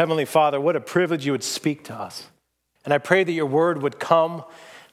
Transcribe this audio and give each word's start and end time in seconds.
Heavenly 0.00 0.24
Father, 0.24 0.58
what 0.58 0.76
a 0.76 0.80
privilege 0.80 1.26
you 1.26 1.32
would 1.32 1.42
speak 1.42 1.84
to 1.84 1.94
us. 1.94 2.26
And 2.86 2.94
I 2.94 2.96
pray 2.96 3.22
that 3.22 3.32
your 3.32 3.44
word 3.44 3.82
would 3.82 3.98
come 3.98 4.44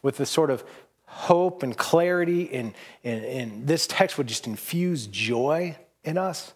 with 0.01 0.17
this 0.17 0.29
sort 0.29 0.49
of 0.49 0.65
hope 1.05 1.63
and 1.63 1.77
clarity, 1.77 2.53
and, 2.53 2.73
and, 3.05 3.23
and 3.23 3.67
this 3.67 3.87
text 3.87 4.17
would 4.17 4.27
just 4.27 4.47
infuse 4.47 5.07
joy 5.07 5.77
in 6.03 6.17
us. 6.17 6.53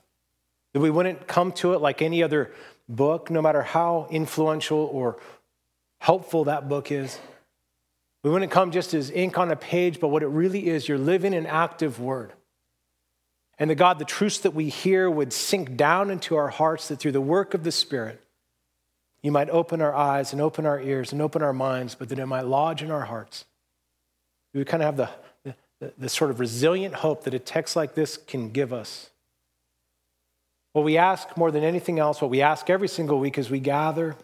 That 0.73 0.81
we 0.81 0.89
wouldn't 0.89 1.27
come 1.27 1.53
to 1.53 1.75
it 1.75 1.79
like 1.79 2.01
any 2.01 2.23
other 2.23 2.51
book, 2.89 3.29
no 3.31 3.41
matter 3.41 3.61
how 3.61 4.07
influential 4.11 4.79
or 4.79 5.17
helpful 5.99 6.43
that 6.43 6.67
book 6.67 6.91
is. 6.91 7.17
We 8.21 8.31
wouldn't 8.31 8.51
come 8.51 8.71
just 8.71 8.93
as 8.93 9.11
ink 9.11 9.37
on 9.37 9.49
a 9.49 9.55
page, 9.55 10.01
but 10.01 10.09
what 10.09 10.23
it 10.23 10.27
really 10.27 10.67
is, 10.67 10.89
you're 10.89 10.97
living 10.97 11.33
an 11.33 11.45
active 11.45 12.01
word. 12.01 12.33
And 13.57 13.69
the 13.69 13.75
God, 13.75 13.97
the 13.97 14.03
truths 14.03 14.39
that 14.39 14.53
we 14.53 14.67
hear 14.67 15.09
would 15.09 15.31
sink 15.31 15.77
down 15.77 16.11
into 16.11 16.35
our 16.35 16.49
hearts, 16.49 16.89
that 16.89 16.99
through 16.99 17.13
the 17.13 17.21
work 17.21 17.53
of 17.53 17.63
the 17.63 17.71
Spirit, 17.71 18.21
you 19.23 19.31
might 19.31 19.49
open 19.49 19.81
our 19.81 19.93
eyes 19.93 20.33
and 20.33 20.41
open 20.41 20.65
our 20.65 20.79
ears 20.79 21.11
and 21.11 21.21
open 21.21 21.41
our 21.41 21.53
minds, 21.53 21.95
but 21.95 22.09
that 22.09 22.19
it 22.19 22.25
might 22.25 22.45
lodge 22.45 22.81
in 22.81 22.91
our 22.91 23.05
hearts. 23.05 23.45
We 24.53 24.59
would 24.59 24.67
kind 24.67 24.83
of 24.83 24.97
have 24.97 25.09
the, 25.43 25.55
the, 25.79 25.93
the 25.97 26.09
sort 26.09 26.31
of 26.31 26.39
resilient 26.39 26.95
hope 26.95 27.23
that 27.23 27.33
a 27.33 27.39
text 27.39 27.75
like 27.75 27.93
this 27.93 28.17
can 28.17 28.49
give 28.49 28.73
us. 28.73 29.09
What 30.73 30.85
we 30.85 30.97
ask 30.97 31.35
more 31.37 31.51
than 31.51 31.63
anything 31.63 31.99
else, 31.99 32.21
what 32.21 32.31
we 32.31 32.41
ask 32.41 32.69
every 32.69 32.87
single 32.87 33.19
week 33.19 33.37
as 33.37 33.49
we 33.49 33.59
gather, 33.59 34.15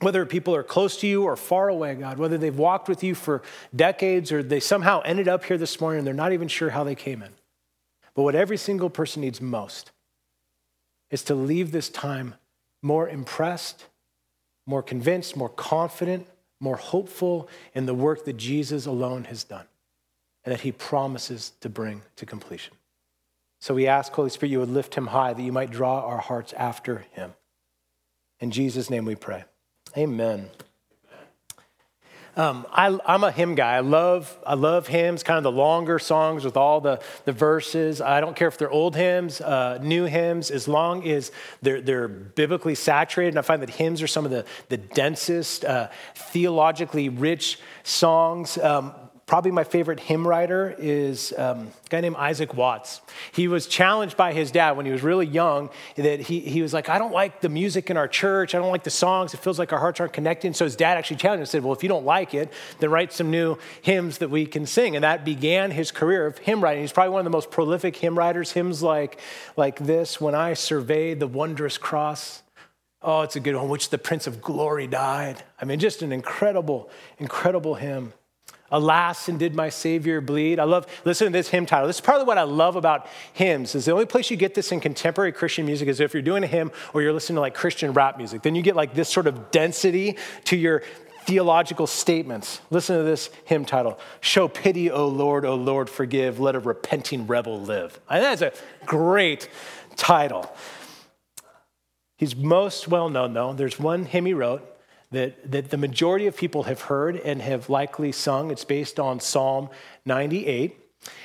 whether 0.00 0.24
people 0.26 0.54
are 0.54 0.62
close 0.62 0.98
to 0.98 1.06
you 1.06 1.24
or 1.24 1.36
far 1.36 1.68
away, 1.68 1.94
God, 1.94 2.18
whether 2.18 2.36
they've 2.36 2.56
walked 2.56 2.88
with 2.88 3.02
you 3.02 3.14
for 3.14 3.42
decades 3.74 4.30
or 4.30 4.42
they 4.42 4.60
somehow 4.60 5.00
ended 5.04 5.28
up 5.28 5.44
here 5.44 5.58
this 5.58 5.80
morning 5.80 5.98
and 5.98 6.06
they're 6.06 6.14
not 6.14 6.32
even 6.32 6.48
sure 6.48 6.70
how 6.70 6.84
they 6.84 6.94
came 6.94 7.22
in. 7.22 7.30
But 8.14 8.22
what 8.22 8.34
every 8.34 8.56
single 8.56 8.90
person 8.90 9.22
needs 9.22 9.40
most 9.40 9.92
is 11.10 11.22
to 11.24 11.34
leave 11.34 11.72
this 11.72 11.88
time 11.88 12.34
more 12.82 13.08
impressed 13.08 13.86
more 14.68 14.82
convinced, 14.82 15.34
more 15.34 15.48
confident, 15.48 16.26
more 16.60 16.76
hopeful 16.76 17.48
in 17.74 17.86
the 17.86 17.94
work 17.94 18.26
that 18.26 18.36
Jesus 18.36 18.84
alone 18.84 19.24
has 19.24 19.42
done 19.42 19.64
and 20.44 20.52
that 20.52 20.60
he 20.60 20.72
promises 20.72 21.52
to 21.62 21.70
bring 21.70 22.02
to 22.16 22.26
completion. 22.26 22.74
So 23.60 23.72
we 23.74 23.86
ask, 23.86 24.12
Holy 24.12 24.28
Spirit, 24.28 24.52
you 24.52 24.60
would 24.60 24.68
lift 24.68 24.94
him 24.94 25.06
high, 25.06 25.32
that 25.32 25.42
you 25.42 25.52
might 25.52 25.70
draw 25.70 26.02
our 26.02 26.18
hearts 26.18 26.52
after 26.52 27.06
him. 27.12 27.32
In 28.40 28.50
Jesus' 28.50 28.90
name 28.90 29.06
we 29.06 29.14
pray. 29.14 29.44
Amen. 29.96 30.50
Um, 32.38 32.68
I, 32.70 32.96
am 33.04 33.24
a 33.24 33.32
hymn 33.32 33.56
guy. 33.56 33.74
I 33.74 33.80
love, 33.80 34.38
I 34.46 34.54
love 34.54 34.86
hymns, 34.86 35.24
kind 35.24 35.38
of 35.38 35.42
the 35.42 35.50
longer 35.50 35.98
songs 35.98 36.44
with 36.44 36.56
all 36.56 36.80
the, 36.80 37.02
the 37.24 37.32
verses. 37.32 38.00
I 38.00 38.20
don't 38.20 38.36
care 38.36 38.46
if 38.46 38.56
they're 38.56 38.70
old 38.70 38.94
hymns, 38.94 39.40
uh, 39.40 39.78
new 39.82 40.04
hymns, 40.04 40.52
as 40.52 40.68
long 40.68 41.04
as 41.04 41.32
they're, 41.62 41.80
they're 41.80 42.06
biblically 42.06 42.76
saturated. 42.76 43.30
And 43.30 43.40
I 43.40 43.42
find 43.42 43.60
that 43.62 43.70
hymns 43.70 44.02
are 44.02 44.06
some 44.06 44.24
of 44.24 44.30
the, 44.30 44.44
the 44.68 44.76
densest, 44.76 45.64
uh, 45.64 45.88
theologically 46.14 47.08
rich 47.08 47.58
songs. 47.82 48.56
Um, 48.56 48.94
Probably 49.28 49.50
my 49.50 49.62
favorite 49.62 50.00
hymn 50.00 50.26
writer 50.26 50.74
is 50.78 51.34
um, 51.36 51.68
a 51.84 51.88
guy 51.90 52.00
named 52.00 52.16
Isaac 52.16 52.54
Watts. 52.54 53.02
He 53.30 53.46
was 53.46 53.66
challenged 53.66 54.16
by 54.16 54.32
his 54.32 54.50
dad 54.50 54.72
when 54.72 54.86
he 54.86 54.90
was 54.90 55.02
really 55.02 55.26
young 55.26 55.68
that 55.96 56.20
he, 56.20 56.40
he 56.40 56.62
was 56.62 56.72
like, 56.72 56.88
I 56.88 56.96
don't 56.96 57.12
like 57.12 57.42
the 57.42 57.50
music 57.50 57.90
in 57.90 57.98
our 57.98 58.08
church. 58.08 58.54
I 58.54 58.58
don't 58.58 58.70
like 58.70 58.84
the 58.84 58.90
songs. 58.90 59.34
It 59.34 59.40
feels 59.40 59.58
like 59.58 59.70
our 59.70 59.78
hearts 59.78 60.00
aren't 60.00 60.14
connected. 60.14 60.56
so 60.56 60.64
his 60.64 60.76
dad 60.76 60.96
actually 60.96 61.18
challenged 61.18 61.40
him 61.40 61.42
and 61.42 61.48
said, 61.50 61.62
Well, 61.62 61.74
if 61.74 61.82
you 61.82 61.90
don't 61.90 62.06
like 62.06 62.32
it, 62.32 62.50
then 62.78 62.90
write 62.90 63.12
some 63.12 63.30
new 63.30 63.58
hymns 63.82 64.16
that 64.16 64.30
we 64.30 64.46
can 64.46 64.64
sing. 64.64 64.96
And 64.96 65.04
that 65.04 65.26
began 65.26 65.72
his 65.72 65.90
career 65.90 66.24
of 66.24 66.38
hymn 66.38 66.64
writing. 66.64 66.80
He's 66.80 66.92
probably 66.92 67.12
one 67.12 67.20
of 67.20 67.24
the 67.24 67.30
most 67.30 67.50
prolific 67.50 67.96
hymn 67.96 68.16
writers. 68.16 68.52
Hymns 68.52 68.82
like, 68.82 69.20
like 69.58 69.78
this 69.78 70.18
When 70.22 70.34
I 70.34 70.54
survey 70.54 71.12
the 71.12 71.26
wondrous 71.26 71.76
cross. 71.76 72.42
Oh, 73.02 73.20
it's 73.20 73.36
a 73.36 73.40
good 73.40 73.54
one, 73.54 73.68
which 73.68 73.90
the 73.90 73.98
Prince 73.98 74.26
of 74.26 74.40
Glory 74.40 74.86
died. 74.86 75.44
I 75.60 75.66
mean, 75.66 75.78
just 75.78 76.00
an 76.00 76.12
incredible, 76.12 76.88
incredible 77.18 77.74
hymn. 77.74 78.14
Alas, 78.70 79.28
and 79.28 79.38
did 79.38 79.54
my 79.54 79.68
Savior 79.68 80.20
bleed? 80.20 80.58
I 80.58 80.64
love, 80.64 80.86
listen 81.04 81.26
to 81.26 81.32
this 81.32 81.48
hymn 81.48 81.64
title. 81.64 81.86
This 81.86 81.96
is 81.96 82.00
partly 82.02 82.26
what 82.26 82.36
I 82.36 82.42
love 82.42 82.76
about 82.76 83.06
hymns, 83.32 83.74
is 83.74 83.86
the 83.86 83.92
only 83.92 84.06
place 84.06 84.30
you 84.30 84.36
get 84.36 84.54
this 84.54 84.72
in 84.72 84.80
contemporary 84.80 85.32
Christian 85.32 85.64
music 85.64 85.88
is 85.88 86.00
if 86.00 86.12
you're 86.12 86.22
doing 86.22 86.44
a 86.44 86.46
hymn 86.46 86.70
or 86.92 87.00
you're 87.00 87.12
listening 87.12 87.36
to 87.36 87.40
like 87.40 87.54
Christian 87.54 87.92
rap 87.92 88.18
music. 88.18 88.42
Then 88.42 88.54
you 88.54 88.62
get 88.62 88.76
like 88.76 88.94
this 88.94 89.08
sort 89.08 89.26
of 89.26 89.50
density 89.50 90.16
to 90.44 90.56
your 90.56 90.82
theological 91.24 91.86
statements. 91.86 92.60
Listen 92.70 92.96
to 92.96 93.02
this 93.04 93.30
hymn 93.44 93.64
title 93.64 93.98
Show 94.20 94.48
pity, 94.48 94.90
O 94.90 95.08
Lord, 95.08 95.44
O 95.44 95.54
Lord, 95.54 95.88
forgive, 95.88 96.40
let 96.40 96.54
a 96.54 96.60
repenting 96.60 97.26
rebel 97.26 97.60
live. 97.60 97.98
And 98.08 98.22
that's 98.22 98.42
a 98.42 98.52
great 98.86 99.48
title. 99.96 100.50
He's 102.16 102.34
most 102.34 102.88
well 102.88 103.08
known, 103.08 103.32
though. 103.32 103.52
There's 103.52 103.78
one 103.78 104.04
hymn 104.04 104.26
he 104.26 104.34
wrote 104.34 104.77
that, 105.10 105.50
that 105.50 105.70
the 105.70 105.76
majority 105.76 106.26
of 106.26 106.36
people 106.36 106.64
have 106.64 106.82
heard 106.82 107.16
and 107.16 107.40
have 107.40 107.70
likely 107.70 108.12
sung. 108.12 108.50
It's 108.50 108.64
based 108.64 109.00
on 109.00 109.20
Psalm 109.20 109.70
98. 110.04 110.78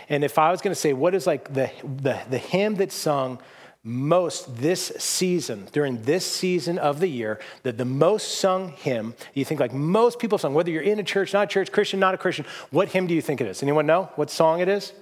And 0.09 0.23
if 0.23 0.37
I 0.37 0.51
was 0.51 0.61
going 0.61 0.73
to 0.73 0.79
say, 0.79 0.93
what 0.93 1.13
is 1.15 1.27
like 1.27 1.53
the, 1.53 1.69
the, 1.83 2.19
the 2.29 2.37
hymn 2.37 2.75
that's 2.75 2.95
sung 2.95 3.39
most 3.83 4.55
this 4.57 4.93
season, 4.97 5.67
during 5.73 6.01
this 6.03 6.25
season 6.25 6.77
of 6.77 7.01
the 7.01 7.07
year, 7.07 7.39
that 7.63 7.77
the 7.77 7.83
most 7.83 8.37
sung 8.37 8.69
hymn, 8.69 9.13
you 9.33 9.43
think 9.43 9.59
like 9.59 9.73
most 9.73 10.19
people 10.19 10.37
sung, 10.37 10.53
whether 10.53 10.71
you're 10.71 10.81
in 10.81 10.99
a 10.99 11.03
church, 11.03 11.33
not 11.33 11.43
a 11.43 11.47
church, 11.47 11.71
Christian, 11.71 11.99
not 11.99 12.13
a 12.13 12.17
Christian, 12.17 12.45
what 12.71 12.87
hymn 12.89 13.07
do 13.07 13.13
you 13.13 13.21
think 13.21 13.41
it 13.41 13.47
is? 13.47 13.61
Anyone 13.61 13.85
know 13.85 14.09
what 14.15 14.29
song 14.29 14.61
it 14.61 14.69
is? 14.69 14.93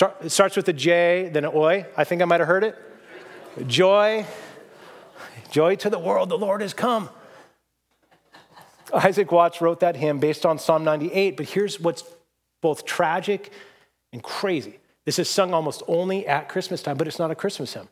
It 0.00 0.30
starts 0.30 0.56
with 0.56 0.66
a 0.68 0.72
J, 0.72 1.28
then 1.30 1.44
an 1.44 1.52
Oi. 1.54 1.84
I 1.94 2.04
think 2.04 2.22
I 2.22 2.24
might 2.24 2.40
have 2.40 2.48
heard 2.48 2.64
it. 2.64 2.78
Joy, 3.66 4.24
joy 5.50 5.76
to 5.76 5.90
the 5.90 5.98
world, 5.98 6.30
the 6.30 6.38
Lord 6.38 6.62
has 6.62 6.72
come. 6.72 7.10
Isaac 8.92 9.32
Watts 9.32 9.60
wrote 9.60 9.80
that 9.80 9.96
hymn 9.96 10.18
based 10.18 10.44
on 10.44 10.58
Psalm 10.58 10.84
98, 10.84 11.36
but 11.36 11.46
here's 11.46 11.80
what's 11.80 12.04
both 12.60 12.84
tragic 12.84 13.50
and 14.12 14.22
crazy. 14.22 14.78
This 15.04 15.18
is 15.18 15.28
sung 15.28 15.52
almost 15.52 15.82
only 15.88 16.26
at 16.26 16.48
Christmas 16.48 16.82
time, 16.82 16.96
but 16.96 17.08
it's 17.08 17.18
not 17.18 17.30
a 17.30 17.34
Christmas 17.34 17.74
hymn. 17.74 17.88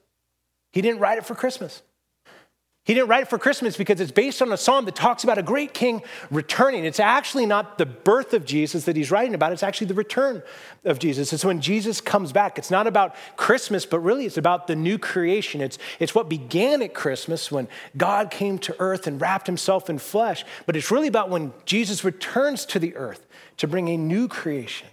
He 0.73 0.83
didn't 0.83 1.01
write 1.01 1.19
it 1.19 1.27
for 1.27 1.35
Christmas. 1.35 1.83
He 2.85 2.95
didn't 2.95 3.09
write 3.09 3.23
it 3.23 3.29
for 3.29 3.39
Christmas 3.39 3.77
because 3.77 4.01
it's 4.01 4.11
based 4.11 4.41
on 4.41 4.51
a 4.53 4.57
psalm 4.57 4.87
that 4.87 4.95
talks 4.95 5.23
about 5.23 5.37
a 5.37 5.43
great 5.43 5.75
king 5.75 6.03
returning. 6.31 6.87
It's 6.87 6.99
actually 6.99 7.45
not 7.45 7.77
the 7.77 7.85
birth 7.85 8.33
of 8.33 8.47
Jesus 8.47 8.87
that 8.87 8.97
he's 8.97 9.11
writing 9.11 9.35
about, 9.35 9.53
it's 9.53 9.63
actually 9.63 9.89
the 9.89 9.95
return 9.95 10.43
of 10.85 10.99
Jesus. 10.99 11.33
It's 11.35 11.45
when 11.45 11.61
Jesus 11.61 12.01
comes 12.01 12.33
back. 12.33 12.59
It's 12.59 12.71
not 12.71 12.87
about 12.87 13.15
Christmas, 13.37 13.85
but 13.85 14.01
really 14.01 14.25
it's 14.25 14.39
about 14.39 14.67
the 14.67 14.77
new 14.77 14.97
creation. 14.97 15.61
It's, 15.61 15.77
it's 15.99 16.15
what 16.15 16.31
began 16.31 16.81
at 16.81 16.95
Christmas 16.95 17.53
when 17.53 17.69
God 17.99 18.31
came 18.31 18.59
to 18.61 18.75
earth 18.79 19.07
and 19.07 19.21
wrapped 19.21 19.47
himself 19.47 19.91
in 19.91 19.99
flesh, 19.99 20.45
but 20.65 20.75
it's 20.75 20.91
really 20.91 21.09
about 21.09 21.29
when 21.29 21.53
Jesus 21.67 22.03
returns 22.03 22.65
to 22.67 22.79
the 22.79 22.97
earth 22.97 23.27
to 23.59 23.69
bring 23.69 23.89
a 23.89 23.97
new 23.99 24.27
creation. 24.27 24.89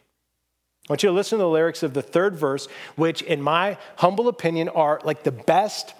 I 0.90 0.94
want 0.94 1.04
you 1.04 1.10
to 1.10 1.16
listen 1.16 1.38
to 1.38 1.44
the 1.44 1.50
lyrics 1.50 1.84
of 1.84 1.94
the 1.94 2.02
third 2.02 2.36
verse, 2.36 2.68
which, 2.96 3.22
in 3.22 3.42
my 3.42 3.78
humble 3.98 4.28
opinion, 4.28 4.70
are 4.70 5.02
like 5.04 5.24
the 5.24 5.32
best 5.32 5.94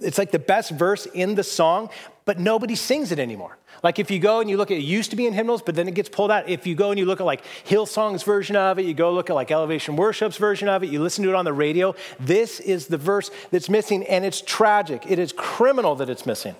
it's 0.00 0.18
like 0.18 0.30
the 0.30 0.38
best 0.38 0.70
verse 0.70 1.06
in 1.06 1.34
the 1.34 1.44
song, 1.44 1.90
but 2.24 2.38
nobody 2.38 2.74
sings 2.74 3.12
it 3.12 3.18
anymore. 3.18 3.58
Like 3.82 3.98
if 3.98 4.10
you 4.10 4.18
go 4.18 4.40
and 4.40 4.48
you 4.48 4.56
look 4.56 4.70
at 4.70 4.78
it 4.78 4.84
used 4.84 5.10
to 5.10 5.16
be 5.16 5.26
in 5.26 5.32
hymnals, 5.32 5.62
but 5.62 5.74
then 5.74 5.88
it 5.88 5.94
gets 5.94 6.08
pulled 6.08 6.30
out. 6.30 6.48
If 6.48 6.66
you 6.66 6.74
go 6.74 6.90
and 6.90 6.98
you 6.98 7.04
look 7.06 7.20
at 7.20 7.26
like 7.26 7.44
Hillsong's 7.64 8.22
version 8.22 8.56
of 8.56 8.78
it, 8.78 8.86
you 8.86 8.94
go 8.94 9.12
look 9.12 9.30
at 9.30 9.34
like 9.34 9.50
Elevation 9.50 9.96
Worship's 9.96 10.36
version 10.36 10.68
of 10.68 10.82
it, 10.82 10.90
you 10.90 11.02
listen 11.02 11.22
to 11.24 11.30
it 11.30 11.34
on 11.34 11.44
the 11.44 11.52
radio, 11.52 11.94
this 12.18 12.60
is 12.60 12.86
the 12.86 12.96
verse 12.96 13.30
that's 13.50 13.68
missing, 13.68 14.04
and 14.04 14.24
it's 14.24 14.40
tragic. 14.40 15.04
It 15.08 15.18
is 15.18 15.32
criminal 15.32 15.96
that 15.96 16.08
it's 16.08 16.24
missing. 16.24 16.56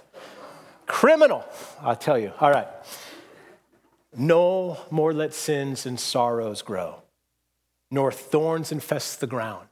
Criminal, 0.86 1.44
I'll 1.80 1.96
tell 1.96 2.18
you. 2.18 2.32
All 2.40 2.50
right. 2.50 2.68
No 4.16 4.78
more 4.90 5.12
let 5.12 5.34
sins 5.34 5.86
and 5.86 5.98
sorrows 5.98 6.62
grow, 6.62 7.02
nor 7.90 8.12
thorns 8.12 8.70
infest 8.70 9.20
the 9.20 9.26
ground. 9.26 9.66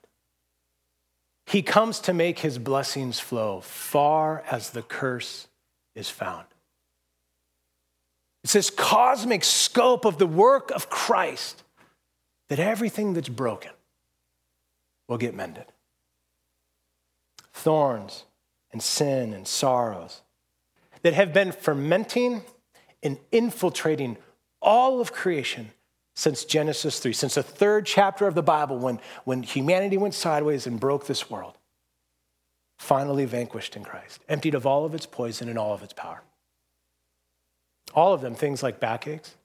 He 1.47 1.63
comes 1.63 2.01
to 2.01 2.15
make 2.15 2.41
his 2.41 2.59
blessings 2.59 3.21
flow 3.21 3.61
far 3.61 4.43
as 4.51 4.71
the 4.71 4.83
curse 4.83 5.49
is 5.95 6.09
found. 6.09 6.47
It's 8.45 8.55
this 8.55 8.71
cosmic 8.71 9.45
scope 9.45 10.05
of 10.05 10.19
the 10.19 10.27
work 10.27 10.71
of 10.71 10.91
Christ 10.91 11.63
that 12.49 12.59
everything 12.59 13.13
that's 13.15 13.29
broken 13.29 13.71
will 15.09 15.19
get 15.19 15.35
mended. 15.35 15.67
Thorns 17.53 18.25
and 18.73 18.83
sin 18.83 19.33
and 19.33 19.47
sorrows 19.47 20.23
that 21.03 21.15
have 21.15 21.33
been 21.33 21.53
fermenting 21.53 22.43
and 23.03 23.19
infiltrating 23.31 24.17
all 24.61 25.01
of 25.01 25.13
creation 25.13 25.71
since 26.15 26.45
Genesis 26.45 26.99
3, 26.99 27.13
since 27.13 27.35
the 27.35 27.43
third 27.43 27.87
chapter 27.87 28.27
of 28.27 28.35
the 28.35 28.43
Bible, 28.43 28.79
when, 28.79 29.01
when 29.25 29.43
humanity 29.43 29.97
went 29.97 30.15
sideways 30.15 30.67
and 30.67 30.79
broke 30.79 31.07
this 31.07 31.31
world, 31.31 31.57
finally 32.79 33.25
vanquished 33.25 33.77
in 33.77 33.85
Christ, 33.85 34.21
emptied 34.29 34.55
of 34.55 34.67
all 34.67 34.85
of 34.85 34.95
its 34.95 35.07
poison 35.07 35.49
and 35.49 35.59
all 35.59 35.73
of 35.73 35.83
its 35.83 35.93
power. 35.93 36.23
All 37.95 38.13
of 38.13 38.21
them, 38.21 38.35
things 38.35 38.63
like 38.63 38.81
backaches, 38.81 39.37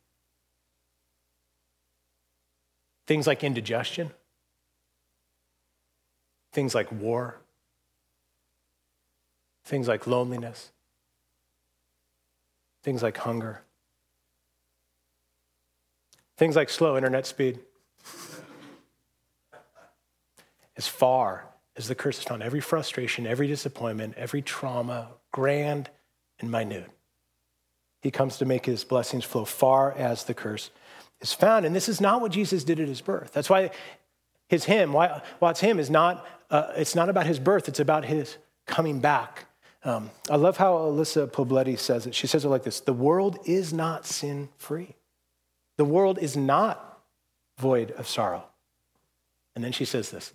things 3.05 3.27
like 3.27 3.43
indigestion, 3.43 4.11
things 6.51 6.75
like 6.75 6.91
war, 6.91 7.37
things 9.65 9.87
like 9.87 10.07
loneliness, 10.07 10.71
things 12.83 13.03
like 13.03 13.17
hunger, 13.17 13.61
things 16.37 16.55
like 16.55 16.69
slow 16.69 16.95
internet 16.95 17.25
speed. 17.25 17.59
as 20.77 20.87
far 20.87 21.45
as 21.75 21.87
the 21.87 21.95
curse 21.95 22.19
is 22.19 22.23
found, 22.23 22.43
every 22.43 22.61
frustration, 22.61 23.27
every 23.27 23.47
disappointment, 23.47 24.13
every 24.15 24.41
trauma, 24.41 25.09
grand 25.31 25.89
and 26.39 26.49
minute, 26.49 26.89
he 28.01 28.11
comes 28.11 28.37
to 28.37 28.45
make 28.45 28.65
his 28.65 28.83
blessings 28.83 29.23
flow 29.23 29.43
far 29.43 29.91
as 29.93 30.23
the 30.23 30.33
curse 30.33 30.69
is 31.19 31.33
found. 31.33 31.65
And 31.65 31.75
this 31.75 31.89
is 31.89 31.99
not 31.99 32.21
what 32.21 32.31
Jesus 32.31 32.63
did 32.63 32.79
at 32.79 32.87
his 32.87 33.01
birth. 33.01 33.33
That's 33.33 33.49
why 33.49 33.71
his 34.47 34.65
hymn, 34.65 34.93
why, 34.93 35.21
why 35.39 35.51
it's 35.51 35.59
him, 35.59 35.79
is 35.79 35.89
not, 35.89 36.25
uh, 36.49 36.71
it's 36.75 36.95
not 36.95 37.09
about 37.09 37.25
his 37.25 37.39
birth, 37.39 37.67
it's 37.67 37.79
about 37.79 38.05
his 38.05 38.37
coming 38.65 38.99
back. 38.99 39.45
Um, 39.83 40.11
I 40.29 40.35
love 40.35 40.57
how 40.57 40.73
Alyssa 40.73 41.27
Pobletti 41.27 41.77
says 41.77 42.07
it. 42.07 42.15
She 42.15 42.27
says 42.27 42.45
it 42.45 42.49
like 42.49 42.63
this 42.63 42.81
The 42.81 42.93
world 42.93 43.39
is 43.45 43.73
not 43.73 44.05
sin 44.05 44.49
free, 44.57 44.95
the 45.77 45.85
world 45.85 46.19
is 46.19 46.35
not 46.35 46.99
void 47.57 47.91
of 47.91 48.07
sorrow. 48.07 48.43
And 49.55 49.63
then 49.63 49.71
she 49.71 49.85
says 49.85 50.11
this 50.11 50.33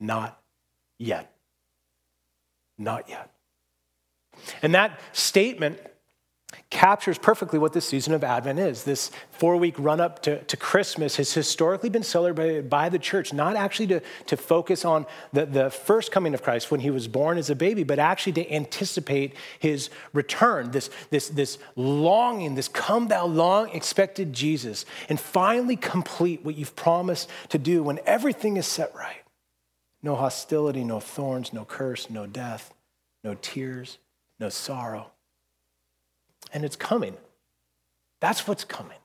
not 0.00 0.40
yet. 0.98 1.30
Not 2.78 3.08
yet. 3.08 3.30
And 4.62 4.74
that 4.74 4.98
statement 5.12 5.78
captures 6.70 7.18
perfectly 7.18 7.58
what 7.58 7.72
this 7.72 7.86
season 7.86 8.14
of 8.14 8.24
Advent 8.24 8.58
is. 8.58 8.84
This 8.84 9.10
four 9.30 9.56
week 9.56 9.74
run 9.78 10.00
up 10.00 10.22
to, 10.22 10.42
to 10.44 10.56
Christmas 10.56 11.16
has 11.16 11.32
historically 11.32 11.88
been 11.88 12.02
celebrated 12.02 12.68
by 12.68 12.88
the 12.88 12.98
church, 12.98 13.32
not 13.32 13.56
actually 13.56 13.86
to, 13.88 14.00
to 14.26 14.36
focus 14.36 14.84
on 14.84 15.06
the, 15.32 15.46
the 15.46 15.70
first 15.70 16.12
coming 16.12 16.34
of 16.34 16.42
Christ 16.42 16.70
when 16.70 16.80
he 16.80 16.90
was 16.90 17.08
born 17.08 17.38
as 17.38 17.50
a 17.50 17.54
baby, 17.54 17.84
but 17.84 17.98
actually 17.98 18.32
to 18.34 18.52
anticipate 18.52 19.34
his 19.58 19.90
return, 20.12 20.70
this, 20.72 20.90
this, 21.10 21.28
this 21.28 21.58
longing, 21.76 22.54
this 22.54 22.68
come 22.68 23.08
thou 23.08 23.26
long 23.26 23.70
expected 23.70 24.32
Jesus, 24.32 24.84
and 25.08 25.18
finally 25.18 25.76
complete 25.76 26.44
what 26.44 26.56
you've 26.56 26.76
promised 26.76 27.30
to 27.48 27.58
do 27.58 27.82
when 27.82 28.00
everything 28.04 28.56
is 28.56 28.66
set 28.66 28.94
right. 28.94 29.22
No 30.02 30.16
hostility, 30.16 30.84
no 30.84 31.00
thorns, 31.00 31.52
no 31.52 31.64
curse, 31.64 32.10
no 32.10 32.26
death, 32.26 32.74
no 33.22 33.34
tears, 33.40 33.98
no 34.38 34.50
sorrow 34.50 35.12
and 36.52 36.64
it's 36.64 36.76
coming. 36.76 37.16
That's 38.20 38.46
what's 38.46 38.64
coming. 38.64 38.98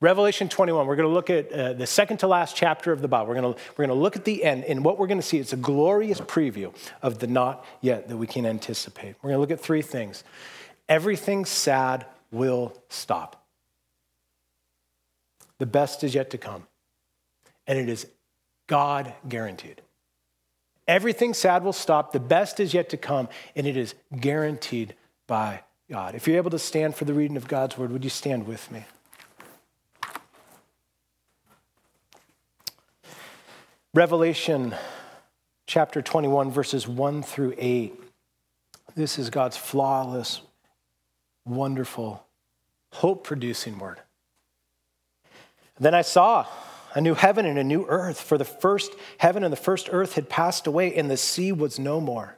Revelation 0.00 0.48
21, 0.48 0.86
we're 0.86 0.94
going 0.94 1.08
to 1.08 1.14
look 1.14 1.28
at 1.28 1.50
uh, 1.52 1.72
the 1.72 1.86
second 1.86 2.18
to 2.18 2.28
last 2.28 2.54
chapter 2.54 2.92
of 2.92 3.02
the 3.02 3.08
Bible. 3.08 3.26
We're 3.26 3.40
going, 3.40 3.54
to, 3.54 3.60
we're 3.76 3.86
going 3.86 3.96
to 3.96 4.00
look 4.00 4.14
at 4.14 4.24
the 4.24 4.44
end, 4.44 4.64
and 4.64 4.84
what 4.84 4.96
we're 4.96 5.08
going 5.08 5.18
to 5.18 5.26
see 5.26 5.38
is 5.38 5.52
a 5.52 5.56
glorious 5.56 6.20
preview 6.20 6.72
of 7.02 7.18
the 7.18 7.26
not 7.26 7.64
yet 7.80 8.08
that 8.08 8.16
we 8.16 8.28
can 8.28 8.46
anticipate. 8.46 9.16
We're 9.20 9.30
going 9.30 9.38
to 9.38 9.40
look 9.40 9.50
at 9.50 9.60
three 9.60 9.82
things. 9.82 10.22
Everything 10.88 11.44
sad 11.44 12.06
will 12.30 12.80
stop. 12.88 13.44
The 15.58 15.66
best 15.66 16.04
is 16.04 16.14
yet 16.14 16.30
to 16.30 16.38
come, 16.38 16.68
and 17.66 17.76
it 17.76 17.88
is 17.88 18.06
God 18.68 19.12
guaranteed. 19.28 19.82
Everything 20.86 21.34
sad 21.34 21.64
will 21.64 21.72
stop, 21.72 22.12
the 22.12 22.20
best 22.20 22.60
is 22.60 22.72
yet 22.72 22.88
to 22.90 22.96
come, 22.96 23.28
and 23.56 23.66
it 23.66 23.76
is 23.76 23.96
guaranteed 24.16 24.94
by 25.26 25.62
God. 25.90 26.14
If 26.14 26.28
you're 26.28 26.36
able 26.36 26.50
to 26.50 26.58
stand 26.58 26.94
for 26.94 27.06
the 27.06 27.14
reading 27.14 27.38
of 27.38 27.48
God's 27.48 27.78
word, 27.78 27.92
would 27.92 28.04
you 28.04 28.10
stand 28.10 28.46
with 28.46 28.70
me? 28.70 28.84
Revelation 33.94 34.74
chapter 35.66 36.02
21, 36.02 36.50
verses 36.50 36.86
1 36.86 37.22
through 37.22 37.54
8. 37.56 37.94
This 38.96 39.18
is 39.18 39.30
God's 39.30 39.56
flawless, 39.56 40.42
wonderful, 41.46 42.22
hope 42.92 43.24
producing 43.24 43.78
word. 43.78 43.98
Then 45.80 45.94
I 45.94 46.02
saw 46.02 46.46
a 46.94 47.00
new 47.00 47.14
heaven 47.14 47.46
and 47.46 47.58
a 47.58 47.64
new 47.64 47.86
earth, 47.88 48.20
for 48.20 48.36
the 48.36 48.44
first 48.44 48.92
heaven 49.16 49.42
and 49.42 49.52
the 49.52 49.56
first 49.56 49.88
earth 49.90 50.14
had 50.14 50.28
passed 50.28 50.66
away, 50.66 50.94
and 50.94 51.10
the 51.10 51.16
sea 51.16 51.50
was 51.50 51.78
no 51.78 51.98
more. 51.98 52.37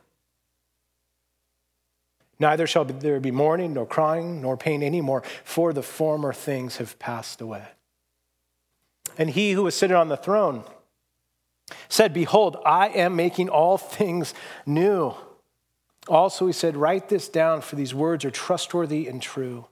Neither 2.41 2.65
shall 2.65 2.85
there 2.85 3.19
be 3.19 3.29
mourning, 3.29 3.75
nor 3.75 3.85
crying, 3.85 4.41
nor 4.41 4.57
pain 4.57 4.81
anymore, 4.81 5.21
for 5.43 5.73
the 5.73 5.83
former 5.83 6.33
things 6.33 6.77
have 6.77 6.97
passed 6.97 7.39
away. 7.39 7.67
And 9.15 9.29
he 9.29 9.51
who 9.51 9.61
was 9.61 9.75
sitting 9.75 9.95
on 9.95 10.07
the 10.07 10.17
throne 10.17 10.63
said, 11.87 12.15
Behold, 12.15 12.57
I 12.65 12.87
am 12.87 13.15
making 13.15 13.49
all 13.49 13.77
things 13.77 14.33
new. 14.65 15.13
Also, 16.07 16.47
he 16.47 16.51
said, 16.51 16.75
Write 16.75 17.09
this 17.09 17.29
down, 17.29 17.61
for 17.61 17.75
these 17.75 17.93
words 17.93 18.25
are 18.25 18.31
trustworthy 18.31 19.07
and 19.07 19.21
true. 19.21 19.67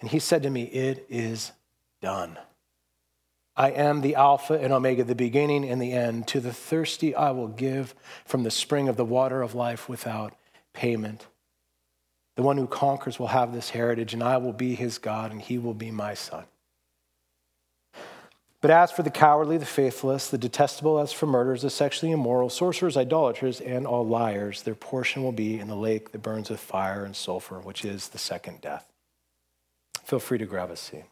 And 0.00 0.10
he 0.10 0.18
said 0.18 0.42
to 0.42 0.50
me, 0.50 0.64
It 0.64 1.06
is 1.08 1.52
done. 2.02 2.40
I 3.56 3.70
am 3.70 4.00
the 4.00 4.16
Alpha 4.16 4.54
and 4.58 4.72
Omega, 4.72 5.04
the 5.04 5.14
beginning 5.14 5.64
and 5.64 5.80
the 5.80 5.92
end. 5.92 6.26
To 6.28 6.40
the 6.40 6.52
thirsty, 6.52 7.14
I 7.14 7.30
will 7.30 7.46
give 7.46 7.94
from 8.24 8.42
the 8.42 8.50
spring 8.50 8.88
of 8.88 8.96
the 8.96 9.04
water 9.04 9.42
of 9.42 9.54
life 9.54 9.88
without 9.88 10.34
payment. 10.72 11.26
The 12.36 12.42
one 12.42 12.56
who 12.56 12.66
conquers 12.66 13.18
will 13.18 13.28
have 13.28 13.52
this 13.52 13.70
heritage, 13.70 14.14
and 14.14 14.22
I 14.22 14.36
will 14.38 14.52
be 14.52 14.74
his 14.74 14.98
God, 14.98 15.32
and 15.32 15.40
he 15.40 15.58
will 15.58 15.74
be 15.74 15.90
my 15.90 16.14
son. 16.14 16.44
But 18.60 18.70
as 18.70 18.92
for 18.92 19.02
the 19.02 19.10
cowardly, 19.10 19.56
the 19.56 19.64
faithless, 19.64 20.28
the 20.28 20.36
detestable, 20.36 20.98
as 20.98 21.12
for 21.12 21.26
murderers, 21.26 21.62
the 21.62 21.70
sexually 21.70 22.12
immoral, 22.12 22.50
sorcerers, 22.50 22.96
idolaters, 22.96 23.60
and 23.60 23.86
all 23.86 24.06
liars, 24.06 24.62
their 24.62 24.74
portion 24.74 25.22
will 25.22 25.32
be 25.32 25.58
in 25.58 25.68
the 25.68 25.76
lake 25.76 26.12
that 26.12 26.22
burns 26.22 26.50
with 26.50 26.60
fire 26.60 27.04
and 27.04 27.16
sulfur, 27.16 27.58
which 27.58 27.84
is 27.84 28.08
the 28.08 28.18
second 28.18 28.60
death. 28.60 28.92
Feel 30.04 30.18
free 30.18 30.38
to 30.38 30.44
grab 30.44 30.70
a 30.70 30.76
seat. 30.76 31.04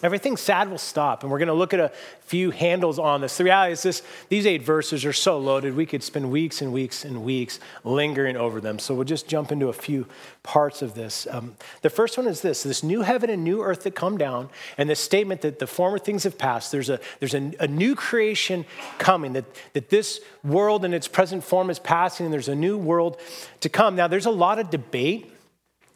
Everything 0.00 0.36
sad 0.36 0.70
will 0.70 0.78
stop, 0.78 1.24
and 1.24 1.32
we're 1.32 1.38
going 1.38 1.48
to 1.48 1.54
look 1.54 1.74
at 1.74 1.80
a 1.80 1.90
few 2.20 2.52
handles 2.52 3.00
on 3.00 3.20
this. 3.20 3.36
The 3.36 3.42
reality 3.42 3.72
is 3.72 3.82
this, 3.82 4.02
these 4.28 4.46
eight 4.46 4.62
verses 4.62 5.04
are 5.04 5.12
so 5.12 5.38
loaded, 5.38 5.74
we 5.74 5.86
could 5.86 6.04
spend 6.04 6.30
weeks 6.30 6.62
and 6.62 6.72
weeks 6.72 7.04
and 7.04 7.24
weeks 7.24 7.58
lingering 7.82 8.36
over 8.36 8.60
them. 8.60 8.78
So 8.78 8.94
we'll 8.94 9.04
just 9.04 9.26
jump 9.26 9.50
into 9.50 9.68
a 9.68 9.72
few 9.72 10.06
parts 10.44 10.82
of 10.82 10.94
this. 10.94 11.26
Um, 11.28 11.56
the 11.82 11.90
first 11.90 12.16
one 12.16 12.28
is 12.28 12.42
this, 12.42 12.62
this 12.62 12.84
new 12.84 13.00
heaven 13.02 13.28
and 13.28 13.42
new 13.42 13.60
earth 13.60 13.82
that 13.82 13.96
come 13.96 14.16
down, 14.16 14.50
and 14.76 14.88
the 14.88 14.94
statement 14.94 15.40
that 15.40 15.58
the 15.58 15.66
former 15.66 15.98
things 15.98 16.22
have 16.22 16.38
passed. 16.38 16.70
There's 16.70 16.90
a, 16.90 17.00
there's 17.18 17.34
a, 17.34 17.52
a 17.58 17.66
new 17.66 17.96
creation 17.96 18.66
coming, 18.98 19.32
that, 19.32 19.46
that 19.72 19.90
this 19.90 20.20
world 20.44 20.84
in 20.84 20.94
its 20.94 21.08
present 21.08 21.42
form 21.42 21.70
is 21.70 21.80
passing, 21.80 22.24
and 22.24 22.32
there's 22.32 22.48
a 22.48 22.54
new 22.54 22.78
world 22.78 23.20
to 23.60 23.68
come. 23.68 23.96
Now, 23.96 24.06
there's 24.06 24.26
a 24.26 24.30
lot 24.30 24.60
of 24.60 24.70
debate 24.70 25.32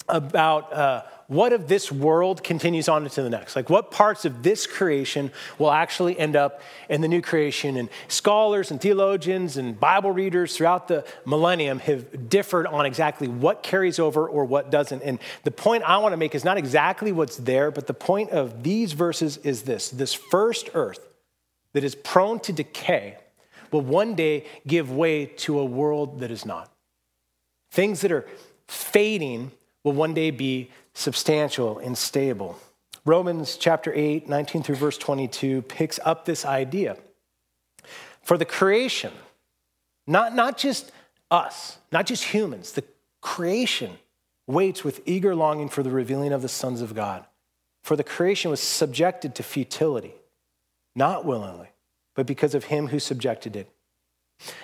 about 0.08 0.72
uh, 0.72 1.02
what 1.32 1.54
of 1.54 1.66
this 1.66 1.90
world 1.90 2.44
continues 2.44 2.88
on 2.88 3.04
into 3.04 3.22
the 3.22 3.30
next? 3.30 3.56
Like, 3.56 3.70
what 3.70 3.90
parts 3.90 4.26
of 4.26 4.42
this 4.42 4.66
creation 4.66 5.32
will 5.58 5.70
actually 5.70 6.18
end 6.18 6.36
up 6.36 6.60
in 6.90 7.00
the 7.00 7.08
new 7.08 7.22
creation? 7.22 7.78
And 7.78 7.88
scholars 8.08 8.70
and 8.70 8.78
theologians 8.80 9.56
and 9.56 9.78
Bible 9.80 10.10
readers 10.10 10.56
throughout 10.56 10.88
the 10.88 11.06
millennium 11.24 11.78
have 11.80 12.28
differed 12.28 12.66
on 12.66 12.84
exactly 12.84 13.28
what 13.28 13.62
carries 13.62 13.98
over 13.98 14.28
or 14.28 14.44
what 14.44 14.70
doesn't. 14.70 15.02
And 15.02 15.18
the 15.44 15.50
point 15.50 15.84
I 15.84 15.96
want 15.98 16.12
to 16.12 16.18
make 16.18 16.34
is 16.34 16.44
not 16.44 16.58
exactly 16.58 17.12
what's 17.12 17.38
there, 17.38 17.70
but 17.70 17.86
the 17.86 17.94
point 17.94 18.30
of 18.30 18.62
these 18.62 18.92
verses 18.92 19.38
is 19.38 19.62
this 19.62 19.88
this 19.88 20.12
first 20.12 20.68
earth 20.74 21.08
that 21.72 21.82
is 21.82 21.94
prone 21.94 22.40
to 22.40 22.52
decay 22.52 23.16
will 23.70 23.80
one 23.80 24.14
day 24.14 24.44
give 24.66 24.92
way 24.92 25.24
to 25.26 25.58
a 25.58 25.64
world 25.64 26.20
that 26.20 26.30
is 26.30 26.44
not. 26.44 26.70
Things 27.70 28.02
that 28.02 28.12
are 28.12 28.26
fading 28.68 29.52
will 29.82 29.92
one 29.92 30.14
day 30.14 30.30
be 30.30 30.70
substantial 30.94 31.78
and 31.78 31.96
stable. 31.96 32.58
Romans 33.04 33.56
chapter 33.56 33.92
8, 33.94 34.28
19 34.28 34.62
through 34.62 34.76
verse 34.76 34.98
22 34.98 35.62
picks 35.62 35.98
up 36.04 36.24
this 36.24 36.44
idea. 36.44 36.96
For 38.22 38.38
the 38.38 38.44
creation, 38.44 39.12
not, 40.06 40.34
not 40.34 40.56
just 40.56 40.92
us, 41.30 41.78
not 41.90 42.06
just 42.06 42.24
humans, 42.24 42.72
the 42.72 42.84
creation 43.20 43.98
waits 44.46 44.84
with 44.84 45.00
eager 45.06 45.34
longing 45.34 45.68
for 45.68 45.82
the 45.82 45.90
revealing 45.90 46.32
of 46.32 46.42
the 46.42 46.48
sons 46.48 46.80
of 46.80 46.94
God. 46.94 47.24
For 47.82 47.96
the 47.96 48.04
creation 48.04 48.50
was 48.50 48.60
subjected 48.60 49.34
to 49.36 49.42
futility, 49.42 50.14
not 50.94 51.24
willingly, 51.24 51.70
but 52.14 52.26
because 52.26 52.54
of 52.54 52.64
him 52.64 52.88
who 52.88 53.00
subjected 53.00 53.56
it 53.56 53.68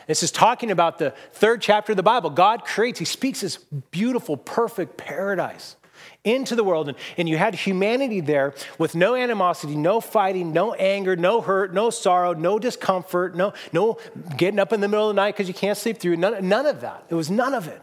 This 0.06 0.22
is 0.22 0.30
talking 0.30 0.70
about 0.70 0.98
the 0.98 1.14
third 1.32 1.60
chapter 1.60 1.92
of 1.92 1.96
the 1.96 2.02
Bible. 2.02 2.30
God 2.30 2.64
creates, 2.64 2.98
He 2.98 3.04
speaks 3.04 3.40
this 3.40 3.56
beautiful, 3.90 4.36
perfect 4.36 4.96
paradise 4.96 5.76
into 6.24 6.54
the 6.54 6.64
world. 6.64 6.88
And, 6.88 6.98
and 7.16 7.28
you 7.28 7.36
had 7.38 7.54
humanity 7.54 8.20
there 8.20 8.54
with 8.78 8.94
no 8.94 9.14
animosity, 9.14 9.76
no 9.76 10.00
fighting, 10.00 10.52
no 10.52 10.74
anger, 10.74 11.16
no 11.16 11.40
hurt, 11.40 11.72
no 11.72 11.90
sorrow, 11.90 12.32
no 12.32 12.58
discomfort, 12.58 13.36
no, 13.36 13.52
no 13.72 13.98
getting 14.36 14.58
up 14.58 14.72
in 14.72 14.80
the 14.80 14.88
middle 14.88 15.08
of 15.08 15.14
the 15.14 15.20
night 15.20 15.34
because 15.34 15.48
you 15.48 15.54
can't 15.54 15.78
sleep 15.78 15.98
through. 15.98 16.16
None, 16.16 16.48
none 16.48 16.66
of 16.66 16.80
that. 16.80 17.04
It 17.08 17.14
was 17.14 17.30
none 17.30 17.54
of 17.54 17.68
it. 17.68 17.82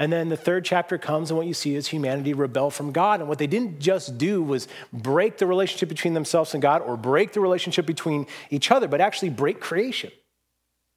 And 0.00 0.10
then 0.10 0.30
the 0.30 0.36
third 0.36 0.64
chapter 0.64 0.96
comes, 0.96 1.30
and 1.30 1.36
what 1.36 1.46
you 1.46 1.52
see 1.52 1.74
is 1.74 1.88
humanity 1.88 2.32
rebel 2.32 2.70
from 2.70 2.90
God. 2.90 3.20
And 3.20 3.28
what 3.28 3.38
they 3.38 3.46
didn't 3.46 3.80
just 3.80 4.16
do 4.16 4.42
was 4.42 4.66
break 4.94 5.36
the 5.36 5.46
relationship 5.46 5.90
between 5.90 6.14
themselves 6.14 6.54
and 6.54 6.62
God 6.62 6.80
or 6.80 6.96
break 6.96 7.34
the 7.34 7.40
relationship 7.40 7.84
between 7.84 8.26
each 8.48 8.70
other, 8.70 8.88
but 8.88 9.02
actually 9.02 9.28
break 9.28 9.60
creation. 9.60 10.10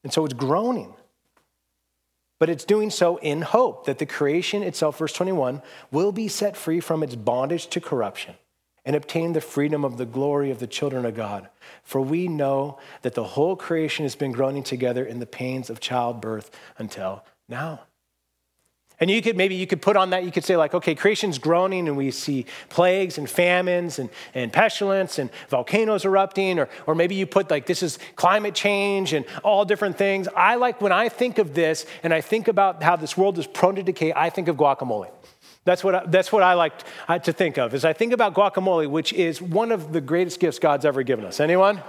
And 0.04 0.14
so 0.14 0.24
it's 0.24 0.34
groaning 0.34 0.96
but 2.44 2.50
it's 2.50 2.66
doing 2.66 2.90
so 2.90 3.16
in 3.20 3.42
hope 3.42 3.86
that 3.86 4.00
the 4.00 4.06
creation 4.06 4.64
itself, 4.64 4.98
verse 4.98 5.14
21, 5.14 5.62
will 5.92 6.12
be 6.12 6.28
set 6.28 6.58
free 6.58 6.82
from 6.82 7.02
its 7.02 7.16
bondage 7.16 7.68
to 7.68 7.80
corruption 7.80 8.36
and 8.84 8.98
obtain 8.98 9.32
the 9.32 9.40
freedom 9.40 9.86
of 9.86 9.96
the 9.96 10.06
glory 10.06 10.52
of 10.52 10.60
the 10.60 10.68
children 10.68 11.06
of 11.06 11.16
God. 11.16 11.48
For 11.84 12.02
we 12.02 12.28
know 12.28 12.80
that 13.02 13.14
the 13.14 13.24
whole 13.24 13.56
creation 13.56 14.04
has 14.04 14.16
been 14.16 14.34
groaning 14.34 14.62
together 14.62 15.06
in 15.06 15.20
the 15.20 15.26
pains 15.26 15.70
of 15.70 15.80
childbirth 15.80 16.52
until 16.78 17.24
now. 17.48 17.84
And 19.00 19.10
you 19.10 19.22
could 19.22 19.36
maybe 19.36 19.56
you 19.56 19.68
could 19.68 19.82
put 19.82 19.96
on 19.98 20.12
that, 20.12 20.24
you 20.24 20.32
could 20.32 20.46
say, 20.46 20.56
like, 20.56 20.74
okay, 20.74 20.96
creation's 20.96 21.38
groaning 21.38 21.88
and 21.88 21.98
we 21.98 22.12
see 22.12 22.46
plagues 22.70 23.18
and 23.18 23.30
famines 23.30 24.00
and, 24.00 24.10
and 24.34 24.54
pestilence 24.54 25.20
and 25.20 25.30
volcanoes 25.50 26.06
erupting, 26.06 26.60
or, 26.60 26.70
or 26.86 26.96
maybe 26.96 27.16
you 27.16 27.26
put 27.26 27.50
like 27.50 27.66
this 27.66 27.84
is 27.84 28.00
climate 28.16 28.56
change 28.56 29.14
and 29.14 29.26
all 29.44 29.66
different 29.66 29.98
things. 29.98 30.28
I 30.36 30.56
like 30.56 30.80
when 30.80 30.92
I 30.92 31.10
think 31.10 31.38
of 31.38 31.54
this 31.54 31.86
and 32.04 32.14
I 32.14 32.22
think 32.22 32.48
about 32.48 32.84
how 32.84 32.96
this 32.96 33.18
world 33.18 33.38
is 33.40 33.48
prone 33.48 33.76
to 33.76 33.84
decay, 33.84 34.14
I 34.16 34.30
think 34.30 34.48
of 34.48 34.58
guacamole. 34.58 35.10
That's 35.66 35.84
what 35.84 35.96
I, 35.96 36.06
that's 36.06 36.32
what 36.32 36.44
I 36.44 36.54
like 36.54 36.74
uh, 37.08 37.20
to 37.20 37.34
think 37.34 37.58
of. 37.58 37.74
Is 37.74 37.86
I 37.86 37.94
think 37.94 38.14
about 38.14 38.34
guacamole, 38.34 38.90
which 38.90 39.14
is 39.14 39.42
one 39.42 39.72
of 39.72 39.94
the 39.94 40.02
greatest 40.02 40.40
gifts 40.40 40.60
God's 40.60 40.86
ever 40.86 41.04
given 41.04 41.26
us. 41.26 41.40
Anyone? 41.40 41.82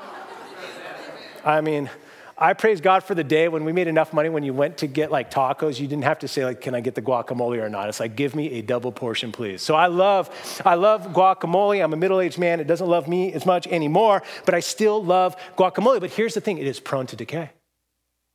I 1.44 1.60
mean, 1.60 1.90
I 2.36 2.52
praise 2.52 2.80
God 2.80 3.04
for 3.04 3.14
the 3.14 3.22
day 3.22 3.46
when 3.46 3.64
we 3.64 3.72
made 3.72 3.86
enough 3.86 4.12
money 4.12 4.28
when 4.28 4.42
you 4.42 4.52
went 4.52 4.78
to 4.78 4.88
get 4.88 5.12
like 5.12 5.30
tacos, 5.30 5.78
you 5.78 5.86
didn't 5.86 6.04
have 6.04 6.18
to 6.20 6.28
say 6.28 6.44
like, 6.44 6.60
can 6.60 6.74
I 6.74 6.80
get 6.80 6.96
the 6.96 7.02
guacamole 7.02 7.62
or 7.62 7.68
not? 7.68 7.88
It's 7.88 8.00
like, 8.00 8.16
give 8.16 8.34
me 8.34 8.52
a 8.52 8.62
double 8.62 8.90
portion, 8.90 9.30
please. 9.30 9.62
So 9.62 9.74
I 9.74 9.86
love, 9.86 10.30
I 10.64 10.74
love 10.74 11.12
guacamole. 11.12 11.82
I'm 11.82 11.92
a 11.92 11.96
middle-aged 11.96 12.38
man. 12.38 12.58
It 12.58 12.66
doesn't 12.66 12.88
love 12.88 13.06
me 13.06 13.32
as 13.32 13.46
much 13.46 13.68
anymore, 13.68 14.22
but 14.44 14.54
I 14.54 14.60
still 14.60 15.02
love 15.02 15.36
guacamole. 15.56 16.00
But 16.00 16.10
here's 16.10 16.34
the 16.34 16.40
thing, 16.40 16.58
it 16.58 16.66
is 16.66 16.80
prone 16.80 17.06
to 17.06 17.16
decay. 17.16 17.50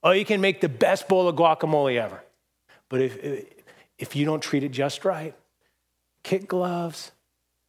Oh, 0.02 0.12
you 0.12 0.24
can 0.24 0.40
make 0.40 0.62
the 0.62 0.70
best 0.70 1.10
bowl 1.10 1.28
of 1.28 1.36
guacamole 1.36 2.00
ever. 2.00 2.24
But 2.88 3.02
if, 3.02 3.46
if 3.98 4.16
you 4.16 4.26
don't 4.26 4.42
treat 4.42 4.64
it 4.64 4.70
just 4.70 5.04
right, 5.04 5.36
kit 6.24 6.48
gloves, 6.48 7.12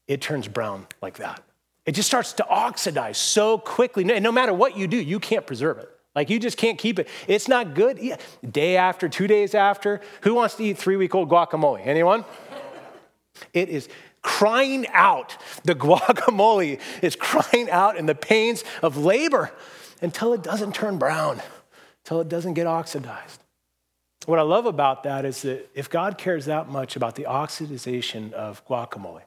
it 0.06 0.20
turns 0.20 0.46
brown 0.46 0.86
like 1.02 1.18
that. 1.18 1.42
It 1.86 1.92
just 1.92 2.08
starts 2.08 2.34
to 2.34 2.48
oxidize 2.48 3.18
so 3.18 3.58
quickly. 3.58 4.08
And 4.12 4.22
no 4.22 4.30
matter 4.30 4.54
what 4.54 4.76
you 4.76 4.86
do, 4.86 4.96
you 4.96 5.18
can't 5.18 5.44
preserve 5.44 5.78
it. 5.78 5.90
Like 6.20 6.28
you 6.28 6.38
just 6.38 6.58
can't 6.58 6.76
keep 6.76 6.98
it. 6.98 7.08
It's 7.28 7.48
not 7.48 7.72
good. 7.72 8.18
Day 8.46 8.76
after, 8.76 9.08
two 9.08 9.26
days 9.26 9.54
after. 9.54 10.02
Who 10.20 10.34
wants 10.34 10.54
to 10.56 10.64
eat 10.64 10.76
three 10.76 10.96
week 10.96 11.14
old 11.14 11.30
guacamole? 11.30 11.80
Anyone? 11.86 12.26
It 13.54 13.70
is 13.70 13.88
crying 14.20 14.86
out. 14.88 15.38
The 15.64 15.74
guacamole 15.86 16.78
is 17.00 17.16
crying 17.16 17.70
out 17.70 17.96
in 17.96 18.04
the 18.04 18.14
pains 18.14 18.64
of 18.82 18.98
labor 18.98 19.50
until 20.02 20.34
it 20.34 20.42
doesn't 20.42 20.74
turn 20.74 20.98
brown, 20.98 21.40
until 22.04 22.20
it 22.20 22.28
doesn't 22.28 22.52
get 22.52 22.66
oxidized. 22.66 23.42
What 24.26 24.38
I 24.38 24.42
love 24.42 24.66
about 24.66 25.04
that 25.04 25.24
is 25.24 25.40
that 25.40 25.70
if 25.74 25.88
God 25.88 26.18
cares 26.18 26.44
that 26.44 26.68
much 26.68 26.96
about 26.96 27.14
the 27.14 27.24
oxidization 27.24 28.34
of 28.34 28.62
guacamole, 28.66 29.22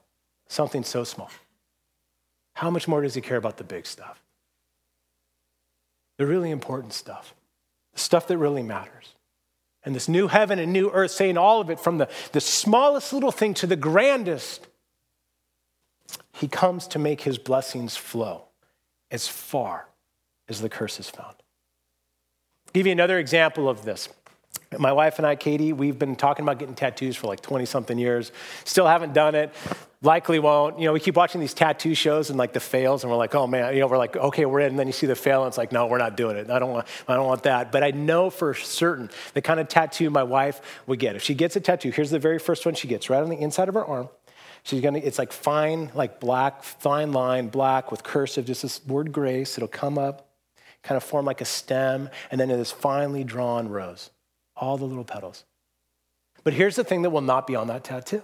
something 0.47 0.83
so 0.83 1.03
small, 1.03 1.31
how 2.53 2.69
much 2.69 2.87
more 2.87 3.01
does 3.01 3.15
he 3.15 3.21
care 3.21 3.37
about 3.37 3.57
the 3.57 3.63
big 3.63 3.87
stuff? 3.87 4.22
The 6.17 6.25
really 6.25 6.51
important 6.51 6.93
stuff, 6.93 7.33
the 7.93 7.99
stuff 7.99 8.27
that 8.27 8.37
really 8.37 8.63
matters. 8.63 9.15
And 9.85 9.93
this 9.93 10.07
new 10.07 10.27
heaven 10.27 10.59
and 10.59 10.71
new 10.71 10.89
earth, 10.91 11.11
saying 11.11 11.37
all 11.37 11.59
of 11.59 11.69
it 11.69 11.79
from 11.79 11.97
the, 11.97 12.09
the 12.31 12.41
smallest 12.41 13.11
little 13.11 13.31
thing 13.31 13.53
to 13.55 13.67
the 13.67 13.75
grandest, 13.75 14.67
he 16.31 16.47
comes 16.47 16.87
to 16.89 16.99
make 16.99 17.21
his 17.21 17.37
blessings 17.37 17.97
flow 17.97 18.45
as 19.11 19.27
far 19.27 19.87
as 20.47 20.61
the 20.61 20.69
curse 20.69 20.99
is 20.99 21.09
found. 21.09 21.35
I'll 22.67 22.73
give 22.73 22.85
you 22.85 22.91
another 22.91 23.19
example 23.19 23.67
of 23.67 23.83
this. 23.83 24.09
My 24.79 24.91
wife 24.91 25.17
and 25.17 25.27
I, 25.27 25.35
Katie, 25.35 25.73
we've 25.73 25.97
been 25.97 26.15
talking 26.15 26.43
about 26.43 26.59
getting 26.59 26.75
tattoos 26.75 27.15
for 27.15 27.27
like 27.27 27.41
20 27.41 27.65
something 27.65 27.97
years. 27.97 28.31
Still 28.65 28.87
haven't 28.87 29.13
done 29.13 29.35
it. 29.35 29.53
Likely 30.01 30.39
won't. 30.39 30.79
You 30.79 30.85
know, 30.85 30.93
we 30.93 30.99
keep 30.99 31.15
watching 31.15 31.39
these 31.39 31.53
tattoo 31.53 31.95
shows 31.95 32.29
and 32.29 32.37
like 32.37 32.53
the 32.53 32.59
fails, 32.59 33.03
and 33.03 33.11
we're 33.11 33.17
like, 33.17 33.35
oh 33.35 33.47
man, 33.47 33.73
you 33.73 33.79
know, 33.79 33.87
we're 33.87 33.97
like, 33.97 34.15
okay, 34.15 34.45
we're 34.45 34.59
in. 34.59 34.71
And 34.71 34.79
then 34.79 34.87
you 34.87 34.93
see 34.93 35.07
the 35.07 35.15
fail, 35.15 35.43
and 35.43 35.47
it's 35.47 35.57
like, 35.57 35.71
no, 35.71 35.87
we're 35.87 35.97
not 35.97 36.17
doing 36.17 36.35
it. 36.35 36.49
I 36.49 36.59
don't 36.59 36.71
want, 36.71 36.87
I 37.07 37.15
don't 37.15 37.27
want 37.27 37.43
that. 37.43 37.71
But 37.71 37.83
I 37.83 37.91
know 37.91 38.29
for 38.29 38.53
certain 38.53 39.09
the 39.33 39.41
kind 39.41 39.59
of 39.59 39.67
tattoo 39.67 40.09
my 40.09 40.23
wife 40.23 40.61
would 40.87 40.99
get. 40.99 41.15
If 41.15 41.23
she 41.23 41.33
gets 41.33 41.55
a 41.55 41.61
tattoo, 41.61 41.91
here's 41.91 42.09
the 42.09 42.19
very 42.19 42.39
first 42.39 42.65
one 42.65 42.75
she 42.75 42.87
gets 42.87 43.09
right 43.09 43.21
on 43.21 43.29
the 43.29 43.37
inside 43.37 43.69
of 43.69 43.75
her 43.75 43.85
arm. 43.85 44.09
She's 44.63 44.81
gonna, 44.81 44.99
it's 44.99 45.19
like 45.19 45.33
fine, 45.33 45.91
like 45.93 46.19
black, 46.19 46.63
fine 46.63 47.11
line, 47.11 47.47
black 47.49 47.91
with 47.91 48.03
cursive, 48.03 48.45
just 48.45 48.61
this 48.61 48.85
word 48.85 49.11
grace. 49.11 49.57
It'll 49.57 49.67
come 49.67 49.97
up, 49.97 50.29
kind 50.83 50.95
of 50.95 51.03
form 51.03 51.25
like 51.25 51.41
a 51.41 51.45
stem, 51.45 52.09
and 52.31 52.39
then 52.39 52.49
it 52.49 52.59
is 52.59 52.71
finely 52.71 53.23
drawn 53.23 53.67
rose 53.67 54.09
all 54.55 54.77
the 54.77 54.85
little 54.85 55.03
petals. 55.03 55.45
But 56.43 56.53
here's 56.53 56.75
the 56.75 56.83
thing 56.83 57.03
that 57.03 57.09
will 57.09 57.21
not 57.21 57.47
be 57.47 57.55
on 57.55 57.67
that 57.67 57.83
tattoo 57.83 58.23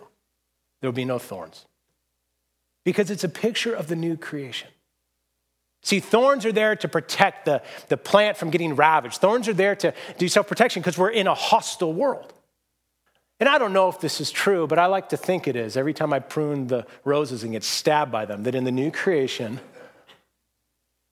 there 0.82 0.90
will 0.90 0.96
be 0.96 1.06
no 1.06 1.20
thorns 1.20 1.66
because 2.86 3.12
it's 3.12 3.24
a 3.24 3.30
picture 3.30 3.74
of 3.74 3.88
the 3.88 3.96
new 3.96 4.18
creation. 4.18 4.70
See, 5.82 6.00
thorns 6.00 6.46
are 6.46 6.52
there 6.52 6.76
to 6.76 6.88
protect 6.88 7.46
the, 7.46 7.62
the 7.88 7.98
plant 7.98 8.36
from 8.36 8.50
getting 8.50 8.76
ravaged. 8.76 9.18
Thorns 9.18 9.48
are 9.48 9.54
there 9.54 9.76
to 9.78 9.94
do 10.18 10.28
self 10.28 10.48
protection 10.48 10.82
because 10.82 10.98
we're 10.98 11.10
in 11.10 11.28
a 11.28 11.34
hostile 11.34 11.94
world. 11.94 12.34
And 13.40 13.48
I 13.48 13.58
don't 13.58 13.72
know 13.72 13.88
if 13.88 14.02
this 14.02 14.20
is 14.20 14.32
true, 14.32 14.68
but 14.68 14.78
I 14.78 14.88
like 14.88 15.10
to 15.10 15.18
think 15.18 15.48
it 15.48 15.56
is. 15.56 15.78
Every 15.78 15.94
time 15.94 16.12
I 16.12 16.20
prune 16.20 16.68
the 16.68 16.86
roses 17.06 17.44
and 17.44 17.54
get 17.54 17.64
stabbed 17.64 18.12
by 18.12 18.26
them, 18.26 18.44
that 18.44 18.54
in 18.54 18.66
the 18.66 18.72
new 18.72 18.92
creation, 18.92 19.62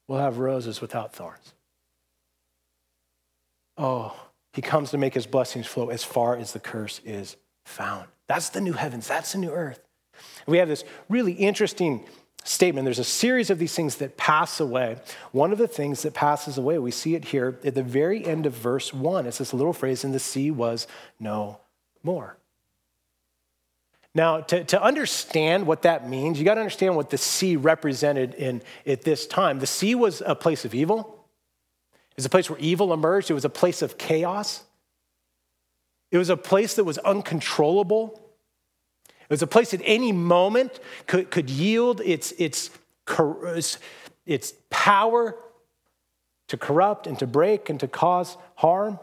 we'll 0.09 0.19
have 0.19 0.37
roses 0.37 0.81
without 0.81 1.13
thorns. 1.13 1.53
Oh, 3.77 4.13
he 4.57 4.61
comes 4.63 4.89
to 4.89 4.97
make 4.97 5.13
his 5.13 5.27
blessings 5.27 5.67
flow 5.67 5.89
as 5.89 6.03
far 6.03 6.35
as 6.35 6.51
the 6.51 6.59
curse 6.59 6.99
is 7.05 7.37
found. 7.63 8.07
That's 8.25 8.49
the 8.49 8.59
new 8.59 8.73
heavens, 8.73 9.07
that's 9.07 9.33
the 9.33 9.37
new 9.37 9.51
earth. 9.51 9.79
We 10.47 10.57
have 10.57 10.67
this 10.67 10.83
really 11.09 11.33
interesting 11.33 12.03
statement. 12.43 12.85
There's 12.85 12.97
a 12.97 13.03
series 13.03 13.51
of 13.51 13.59
these 13.59 13.75
things 13.75 13.97
that 13.97 14.17
pass 14.17 14.59
away. 14.59 14.97
One 15.31 15.51
of 15.51 15.59
the 15.59 15.67
things 15.67 16.01
that 16.01 16.15
passes 16.15 16.57
away, 16.57 16.79
we 16.79 16.89
see 16.89 17.13
it 17.13 17.25
here 17.25 17.59
at 17.63 17.75
the 17.75 17.83
very 17.83 18.25
end 18.25 18.47
of 18.47 18.53
verse 18.53 18.91
one. 18.91 19.27
It's 19.27 19.37
this 19.37 19.53
little 19.53 19.73
phrase, 19.73 20.03
and 20.03 20.11
the 20.11 20.19
sea 20.19 20.49
was 20.49 20.87
no 21.19 21.59
more. 22.01 22.37
Now, 24.15 24.41
to, 24.41 24.63
to 24.63 24.81
understand 24.81 25.67
what 25.67 25.83
that 25.83 26.09
means, 26.09 26.39
you 26.39 26.45
got 26.45 26.55
to 26.55 26.61
understand 26.61 26.95
what 26.95 27.11
the 27.11 27.19
sea 27.19 27.57
represented 27.57 28.33
in 28.33 28.63
at 28.87 29.03
this 29.03 29.27
time. 29.27 29.59
The 29.59 29.67
sea 29.67 29.93
was 29.93 30.23
a 30.25 30.33
place 30.33 30.65
of 30.65 30.73
evil. 30.73 31.16
Was 32.17 32.25
a 32.25 32.29
place 32.29 32.49
where 32.49 32.59
evil 32.59 32.93
emerged. 32.93 33.29
It 33.29 33.35
was 33.35 33.45
a 33.45 33.49
place 33.49 33.81
of 33.81 33.97
chaos. 33.97 34.63
It 36.11 36.17
was 36.17 36.29
a 36.29 36.37
place 36.37 36.73
that 36.75 36.83
was 36.83 36.97
uncontrollable. 36.99 38.19
It 39.07 39.29
was 39.29 39.41
a 39.41 39.47
place 39.47 39.73
at 39.73 39.81
any 39.83 40.11
moment 40.11 40.79
could, 41.05 41.29
could 41.29 41.49
yield 41.49 42.01
its, 42.01 42.33
its, 42.37 42.71
its 44.25 44.53
power 44.69 45.35
to 46.47 46.57
corrupt 46.57 47.07
and 47.07 47.19
to 47.19 47.27
break 47.27 47.69
and 47.69 47.79
to 47.81 47.87
cause 47.87 48.37
harm. 48.55 48.99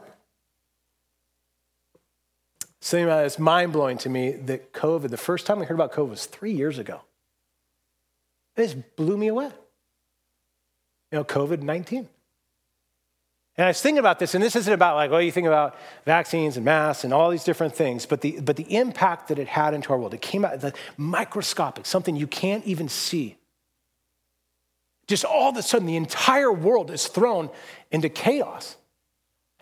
Something 2.80 3.04
about 3.04 3.25
it's 3.26 3.38
mind 3.38 3.73
blowing 3.73 3.99
to 3.99 4.09
me 4.09 4.33
that 4.33 4.73
COVID, 4.73 5.11
the 5.11 5.16
first 5.16 5.47
time 5.47 5.61
we 5.61 5.66
heard 5.66 5.75
about 5.75 5.92
COVID 5.92 6.11
was 6.11 6.26
three 6.26 6.52
years 6.52 6.78
ago. 6.78 7.02
It 8.56 8.64
just 8.64 8.97
blew 8.97 9.16
me 9.16 9.28
away. 9.28 9.50
You 11.12 11.18
know, 11.18 11.25
COVID 11.25 11.62
19. 11.62 12.09
And 13.56 13.66
I 13.66 13.68
was 13.68 13.80
thinking 13.80 14.00
about 14.00 14.18
this, 14.18 14.34
and 14.34 14.42
this 14.42 14.56
isn't 14.56 14.73
about 14.73 14.96
like, 14.96 15.12
well, 15.12 15.23
you 15.23 15.30
think 15.30 15.46
about 15.46 15.76
vaccines 16.04 16.56
and 16.56 16.64
masks 16.64 17.04
and 17.04 17.14
all 17.14 17.30
these 17.30 17.44
different 17.44 17.75
things, 17.75 18.04
but 18.04 18.20
the, 18.20 18.40
but 18.40 18.56
the 18.56 18.75
impact 18.75 19.28
that 19.28 19.38
it 19.38 19.46
had 19.46 19.75
into 19.75 19.90
our 19.90 19.99
world, 19.99 20.12
it 20.12 20.20
came 20.20 20.44
out 20.44 20.61
the 20.61 20.75
microscopic, 20.96 21.87
something 21.87 22.16
you 22.16 22.26
can't 22.26 22.64
even 22.64 22.88
see. 22.88 23.37
Just 25.06 25.25
all 25.25 25.50
of 25.50 25.56
a 25.56 25.62
sudden, 25.62 25.87
the 25.87 25.96
entire 25.96 26.52
world 26.52 26.90
is 26.90 27.06
thrown 27.06 27.50
into 27.92 28.08
chaos. 28.08 28.76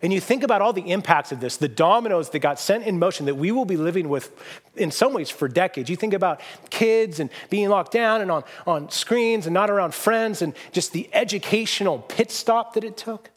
And 0.00 0.12
you 0.12 0.20
think 0.20 0.42
about 0.42 0.62
all 0.62 0.72
the 0.72 0.90
impacts 0.90 1.30
of 1.30 1.40
this, 1.40 1.58
the 1.58 1.68
dominoes 1.68 2.30
that 2.30 2.38
got 2.38 2.58
sent 2.58 2.84
in 2.84 2.99
motion 2.99 3.26
that 3.26 3.37
we 3.37 3.52
will 3.52 3.64
be 3.64 3.76
living 3.76 4.08
with 4.08 4.32
in 4.75 4.90
some 4.90 5.12
ways 5.12 5.30
for 5.30 5.49
decades. 5.49 5.90
You 5.90 5.96
think 5.96 6.14
about 6.14 6.40
kids 6.70 7.20
and 7.20 7.28
being 7.50 7.68
locked 7.68 7.92
down 7.92 8.20
and 8.20 8.30
on, 8.30 8.42
on 8.66 8.90
screens 8.90 9.46
and 9.46 9.54
not 9.54 9.70
around 9.70 9.94
friends 9.94 10.42
and 10.42 10.54
just 10.72 10.92
the 10.92 11.08
educational 11.12 11.99
pit 11.99 12.30
stop 12.30 12.75
that 12.75 12.84
it 12.84 12.96
took. 12.96 13.30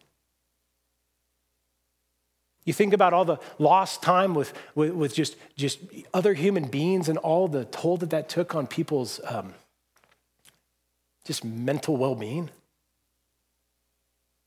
You 2.65 2.73
think 2.73 2.93
about 2.93 3.13
all 3.13 3.25
the 3.25 3.37
lost 3.59 4.01
time 4.01 4.33
with, 4.33 4.53
with, 4.73 4.91
with 4.93 5.13
just, 5.13 5.35
just 5.55 5.79
other 6.13 6.33
human 6.33 6.67
beings 6.67 7.07
and 7.07 7.17
all 7.19 7.47
the 7.47 7.65
toll 7.65 7.97
that 7.97 8.09
that 8.09 8.27
took 8.27 8.55
on 8.55 8.65
people's 8.65 9.21
um, 9.25 9.53
just 11.25 11.45
mental 11.45 11.95
well 11.95 12.15
being. 12.15 12.49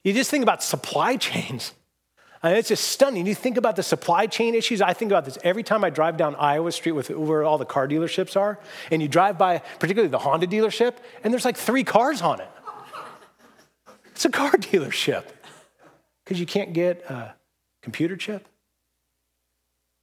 You 0.03 0.13
just 0.13 0.31
think 0.31 0.43
about 0.43 0.63
supply 0.63 1.17
chains. 1.17 1.73
I 2.43 2.51
mean, 2.51 2.59
it's 2.59 2.69
just 2.69 2.89
stunning. 2.89 3.27
You 3.27 3.35
think 3.35 3.57
about 3.57 3.77
the 3.77 3.83
supply 3.83 4.27
chain 4.27 4.55
issues. 4.55 4.81
I 4.81 4.93
think 4.93 5.11
about 5.11 5.25
this 5.25 5.39
every 5.43 5.65
time 5.65 5.83
I 5.83 5.91
drive 5.91 6.17
down 6.17 6.37
Iowa 6.37 6.71
Street 6.71 6.93
with 6.93 7.11
where 7.11 7.43
all 7.43 7.59
the 7.59 7.65
car 7.65 7.89
dealerships 7.89 8.37
are, 8.37 8.61
and 8.93 9.03
you 9.03 9.09
drive 9.09 9.39
by, 9.39 9.59
particularly 9.81 10.09
the 10.09 10.21
Honda 10.21 10.47
dealership, 10.47 10.95
and 11.25 11.33
there's 11.33 11.45
like 11.45 11.57
three 11.57 11.83
cars 11.83 12.23
on 12.23 12.41
it. 12.41 12.49
It's 14.13 14.25
a 14.25 14.31
car 14.31 14.51
dealership 14.53 15.25
because 16.25 16.39
you 16.39 16.47
can't 16.47 16.73
get 16.73 17.05
a 17.11 17.35
computer 17.89 18.17
chip. 18.17 18.47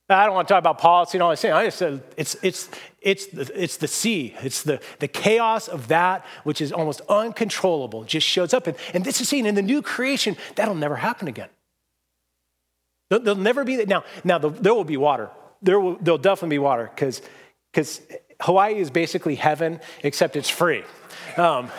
I 0.10 0.26
don't 0.26 0.36
want 0.36 0.48
to 0.48 0.54
talk 0.54 0.60
about 0.60 0.80
policy 0.80 1.18
and 1.18 1.24
all 1.24 1.36
that. 1.36 1.54
I 1.54 1.66
just 1.66 1.78
said 1.78 2.02
it's, 2.18 2.36
it's, 2.44 2.70
it's, 3.02 3.28
the, 3.28 3.64
it's 3.64 3.78
the 3.78 3.88
sea. 3.88 4.36
It's 4.42 4.64
the, 4.64 4.80
the 5.00 5.08
chaos 5.08 5.68
of 5.68 5.88
that 5.88 6.26
which 6.44 6.62
is 6.62 6.72
almost 6.72 7.02
uncontrollable, 7.10 8.04
just 8.04 8.28
shows 8.28 8.54
up. 8.54 8.68
And, 8.68 8.78
and 8.94 9.04
this 9.04 9.22
is 9.22 9.30
seen 9.30 9.46
in 9.46 9.56
the 9.56 9.62
new 9.62 9.82
creation. 9.82 10.36
That'll 10.56 10.76
never 10.76 10.96
happen 10.96 11.28
again. 11.28 11.50
There'll, 13.10 13.24
there'll 13.24 13.40
never 13.40 13.64
be 13.64 13.76
that. 13.78 13.88
Now, 13.88 14.04
now 14.24 14.40
there 14.40 14.74
will 14.74 14.84
be 14.84 14.98
water. 14.98 15.30
There 15.62 15.80
will 15.80 15.96
there'll 15.96 16.18
definitely 16.18 16.56
be 16.56 16.60
water 16.60 16.90
because 16.94 17.22
because 17.72 18.02
Hawaii 18.42 18.76
is 18.76 18.90
basically 18.90 19.36
heaven, 19.36 19.80
except 20.04 20.36
it's 20.36 20.50
free. 20.50 20.84
Um, 21.38 21.72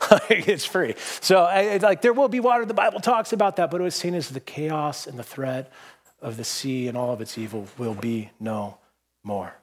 it's 0.30 0.64
free. 0.64 0.94
So, 1.20 1.44
I, 1.44 1.76
like, 1.78 2.02
there 2.02 2.12
will 2.12 2.28
be 2.28 2.40
water. 2.40 2.64
The 2.64 2.74
Bible 2.74 3.00
talks 3.00 3.32
about 3.32 3.56
that, 3.56 3.70
but 3.70 3.80
it 3.80 3.84
was 3.84 3.94
seen 3.94 4.14
as 4.14 4.28
the 4.28 4.40
chaos 4.40 5.06
and 5.06 5.18
the 5.18 5.24
threat 5.24 5.72
of 6.20 6.36
the 6.36 6.44
sea 6.44 6.88
and 6.88 6.96
all 6.96 7.12
of 7.12 7.20
its 7.20 7.38
evil 7.38 7.66
will 7.76 7.94
be 7.94 8.30
no 8.40 8.78
more. 9.22 9.54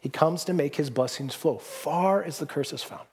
He 0.00 0.08
comes 0.08 0.44
to 0.44 0.52
make 0.52 0.76
his 0.76 0.90
blessings 0.90 1.34
flow 1.34 1.58
far 1.58 2.22
as 2.22 2.38
the 2.38 2.46
curse 2.46 2.72
is 2.72 2.82
found. 2.82 3.06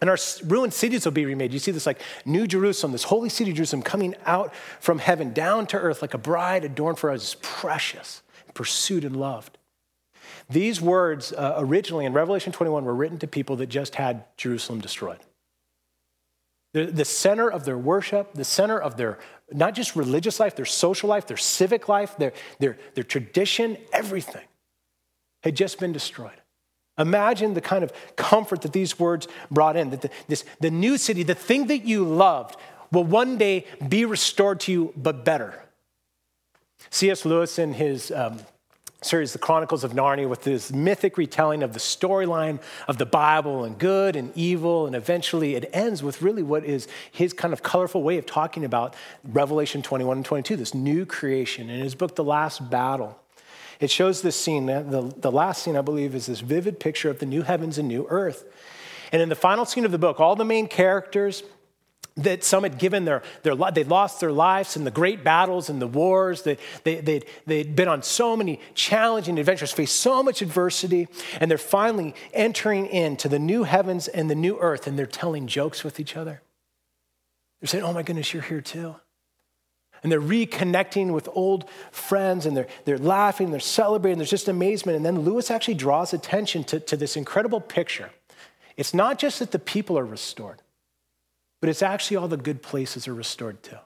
And 0.00 0.08
our 0.08 0.18
ruined 0.44 0.72
cities 0.72 1.04
will 1.04 1.12
be 1.12 1.26
remade. 1.26 1.52
You 1.52 1.58
see 1.58 1.72
this 1.72 1.86
like 1.86 2.00
New 2.24 2.46
Jerusalem, 2.46 2.92
this 2.92 3.04
holy 3.04 3.28
city 3.28 3.52
Jerusalem 3.52 3.82
coming 3.82 4.14
out 4.26 4.54
from 4.80 5.00
heaven 5.00 5.32
down 5.32 5.66
to 5.68 5.76
earth 5.76 6.02
like 6.02 6.14
a 6.14 6.18
bride 6.18 6.64
adorned 6.64 6.98
for 6.98 7.10
us, 7.10 7.36
precious, 7.42 8.22
pursued, 8.54 9.04
and 9.04 9.16
loved. 9.16 9.57
These 10.50 10.80
words 10.80 11.32
uh, 11.32 11.54
originally 11.58 12.04
in 12.04 12.12
Revelation 12.12 12.52
21 12.52 12.84
were 12.84 12.94
written 12.94 13.18
to 13.18 13.26
people 13.26 13.56
that 13.56 13.68
just 13.68 13.96
had 13.96 14.24
Jerusalem 14.36 14.80
destroyed. 14.80 15.18
The, 16.74 16.86
the 16.86 17.04
center 17.04 17.50
of 17.50 17.64
their 17.64 17.78
worship, 17.78 18.34
the 18.34 18.44
center 18.44 18.78
of 18.78 18.96
their 18.96 19.18
not 19.50 19.74
just 19.74 19.96
religious 19.96 20.38
life, 20.38 20.54
their 20.56 20.66
social 20.66 21.08
life, 21.08 21.26
their 21.26 21.38
civic 21.38 21.88
life, 21.88 22.16
their, 22.18 22.32
their, 22.58 22.78
their 22.94 23.04
tradition, 23.04 23.78
everything 23.92 24.44
had 25.42 25.56
just 25.56 25.80
been 25.80 25.92
destroyed. 25.92 26.40
Imagine 26.98 27.54
the 27.54 27.60
kind 27.60 27.84
of 27.84 27.92
comfort 28.16 28.62
that 28.62 28.72
these 28.72 28.98
words 28.98 29.28
brought 29.50 29.76
in, 29.76 29.90
that 29.90 30.02
the, 30.02 30.10
this, 30.26 30.44
the 30.60 30.70
new 30.70 30.98
city, 30.98 31.22
the 31.22 31.34
thing 31.34 31.68
that 31.68 31.84
you 31.84 32.04
loved, 32.04 32.56
will 32.90 33.04
one 33.04 33.38
day 33.38 33.64
be 33.88 34.04
restored 34.04 34.60
to 34.60 34.72
you, 34.72 34.92
but 34.96 35.24
better. 35.24 35.62
C.S. 36.90 37.24
Lewis, 37.24 37.58
in 37.58 37.74
his 37.74 38.10
um, 38.10 38.40
series, 39.00 39.32
The 39.32 39.38
Chronicles 39.38 39.84
of 39.84 39.92
Narnia, 39.92 40.28
with 40.28 40.42
this 40.42 40.72
mythic 40.72 41.16
retelling 41.16 41.62
of 41.62 41.72
the 41.72 41.78
storyline 41.78 42.60
of 42.88 42.98
the 42.98 43.06
Bible 43.06 43.62
and 43.62 43.78
good 43.78 44.16
and 44.16 44.36
evil, 44.36 44.86
and 44.86 44.96
eventually 44.96 45.54
it 45.54 45.70
ends 45.72 46.02
with 46.02 46.20
really 46.20 46.42
what 46.42 46.64
is 46.64 46.88
his 47.12 47.32
kind 47.32 47.52
of 47.52 47.62
colorful 47.62 48.02
way 48.02 48.18
of 48.18 48.26
talking 48.26 48.64
about 48.64 48.96
Revelation 49.22 49.82
21 49.82 50.18
and 50.18 50.26
22, 50.26 50.56
this 50.56 50.74
new 50.74 51.06
creation. 51.06 51.70
In 51.70 51.80
his 51.80 51.94
book, 51.94 52.16
The 52.16 52.24
Last 52.24 52.70
Battle, 52.70 53.20
it 53.78 53.90
shows 53.90 54.22
this 54.22 54.34
scene. 54.34 54.66
The, 54.66 55.12
the 55.16 55.30
last 55.30 55.62
scene, 55.62 55.76
I 55.76 55.82
believe, 55.82 56.16
is 56.16 56.26
this 56.26 56.40
vivid 56.40 56.80
picture 56.80 57.08
of 57.08 57.20
the 57.20 57.26
new 57.26 57.42
heavens 57.42 57.78
and 57.78 57.86
new 57.86 58.04
earth. 58.10 58.44
And 59.12 59.22
in 59.22 59.28
the 59.28 59.36
final 59.36 59.64
scene 59.64 59.84
of 59.84 59.92
the 59.92 59.98
book, 59.98 60.18
all 60.18 60.34
the 60.34 60.44
main 60.44 60.66
characters, 60.66 61.44
that 62.18 62.44
some 62.44 62.62
had 62.64 62.78
given 62.78 63.04
their, 63.04 63.22
their 63.42 63.54
they 63.54 63.84
lost 63.84 64.20
their 64.20 64.32
lives 64.32 64.76
in 64.76 64.84
the 64.84 64.90
great 64.90 65.24
battles 65.24 65.70
and 65.70 65.80
the 65.80 65.86
wars. 65.86 66.42
They, 66.42 66.58
they, 66.84 67.00
they'd, 67.00 67.24
they'd 67.46 67.76
been 67.76 67.88
on 67.88 68.02
so 68.02 68.36
many 68.36 68.60
challenging 68.74 69.38
adventures, 69.38 69.72
faced 69.72 69.96
so 69.96 70.22
much 70.22 70.42
adversity, 70.42 71.08
and 71.40 71.50
they're 71.50 71.58
finally 71.58 72.14
entering 72.34 72.86
into 72.86 73.28
the 73.28 73.38
new 73.38 73.64
heavens 73.64 74.08
and 74.08 74.28
the 74.30 74.34
new 74.34 74.58
earth, 74.58 74.86
and 74.86 74.98
they're 74.98 75.06
telling 75.06 75.46
jokes 75.46 75.84
with 75.84 75.98
each 76.00 76.16
other. 76.16 76.42
They're 77.60 77.68
saying, 77.68 77.84
Oh 77.84 77.92
my 77.92 78.02
goodness, 78.02 78.32
you're 78.32 78.42
here 78.42 78.60
too. 78.60 78.96
And 80.02 80.12
they're 80.12 80.20
reconnecting 80.20 81.12
with 81.12 81.28
old 81.32 81.68
friends 81.90 82.46
and 82.46 82.56
they're, 82.56 82.68
they're 82.84 82.98
laughing, 82.98 83.50
they're 83.50 83.58
celebrating, 83.58 84.18
there's 84.18 84.30
just 84.30 84.48
amazement. 84.48 84.96
And 84.96 85.04
then 85.04 85.20
Lewis 85.20 85.50
actually 85.50 85.74
draws 85.74 86.12
attention 86.12 86.62
to, 86.64 86.78
to 86.80 86.96
this 86.96 87.16
incredible 87.16 87.60
picture. 87.60 88.10
It's 88.76 88.94
not 88.94 89.18
just 89.18 89.40
that 89.40 89.50
the 89.50 89.58
people 89.58 89.98
are 89.98 90.04
restored, 90.04 90.62
but 91.60 91.68
it's 91.68 91.82
actually 91.82 92.16
all 92.16 92.28
the 92.28 92.36
good 92.36 92.62
places 92.62 93.08
are 93.08 93.14
restored 93.14 93.62
to. 93.64 93.80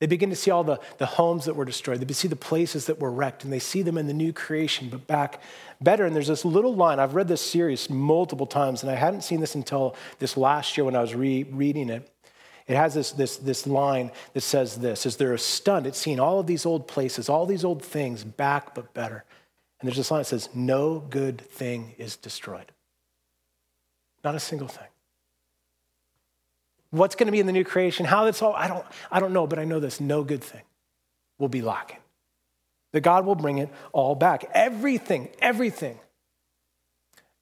They 0.00 0.06
begin 0.06 0.30
to 0.30 0.36
see 0.36 0.52
all 0.52 0.62
the, 0.62 0.78
the 0.98 1.06
homes 1.06 1.46
that 1.46 1.56
were 1.56 1.64
destroyed. 1.64 2.00
They 2.00 2.14
see 2.14 2.28
the 2.28 2.36
places 2.36 2.86
that 2.86 3.00
were 3.00 3.10
wrecked, 3.10 3.42
and 3.42 3.52
they 3.52 3.58
see 3.58 3.82
them 3.82 3.98
in 3.98 4.06
the 4.06 4.12
new 4.12 4.32
creation, 4.32 4.88
but 4.88 5.08
back 5.08 5.42
better. 5.80 6.06
And 6.06 6.14
there's 6.14 6.28
this 6.28 6.44
little 6.44 6.74
line. 6.74 7.00
I've 7.00 7.16
read 7.16 7.26
this 7.26 7.44
series 7.44 7.90
multiple 7.90 8.46
times, 8.46 8.82
and 8.82 8.92
I 8.92 8.94
hadn't 8.94 9.22
seen 9.22 9.40
this 9.40 9.56
until 9.56 9.96
this 10.20 10.36
last 10.36 10.76
year 10.76 10.84
when 10.84 10.94
I 10.94 11.00
was 11.00 11.16
rereading 11.16 11.90
it. 11.90 12.08
It 12.68 12.76
has 12.76 12.94
this, 12.94 13.12
this, 13.12 13.38
this 13.38 13.66
line 13.66 14.12
that 14.34 14.42
says 14.42 14.76
this 14.76 15.06
as 15.06 15.16
they're 15.16 15.36
stunned 15.38 15.86
at 15.86 15.96
seeing 15.96 16.20
all 16.20 16.38
of 16.38 16.46
these 16.46 16.66
old 16.66 16.86
places, 16.86 17.28
all 17.28 17.46
these 17.46 17.64
old 17.64 17.82
things 17.82 18.22
back 18.22 18.74
but 18.74 18.92
better. 18.94 19.24
And 19.80 19.88
there's 19.88 19.96
this 19.96 20.10
line 20.10 20.20
that 20.20 20.26
says, 20.26 20.50
No 20.54 21.00
good 21.00 21.40
thing 21.40 21.94
is 21.98 22.16
destroyed. 22.16 22.70
Not 24.22 24.34
a 24.34 24.40
single 24.40 24.68
thing. 24.68 24.86
What's 26.90 27.14
going 27.14 27.26
to 27.26 27.32
be 27.32 27.40
in 27.40 27.46
the 27.46 27.52
new 27.52 27.64
creation, 27.64 28.06
how 28.06 28.24
that's 28.24 28.40
all, 28.40 28.54
I 28.54 28.68
don't, 28.68 28.84
I 29.10 29.20
don't 29.20 29.32
know, 29.32 29.46
but 29.46 29.58
I 29.58 29.64
know 29.64 29.80
this 29.80 30.00
no 30.00 30.24
good 30.24 30.42
thing 30.42 30.62
will 31.38 31.48
be 31.48 31.62
lacking. 31.62 31.98
That 32.92 33.02
God 33.02 33.26
will 33.26 33.34
bring 33.34 33.58
it 33.58 33.68
all 33.92 34.14
back. 34.14 34.48
Everything, 34.54 35.28
everything 35.40 35.98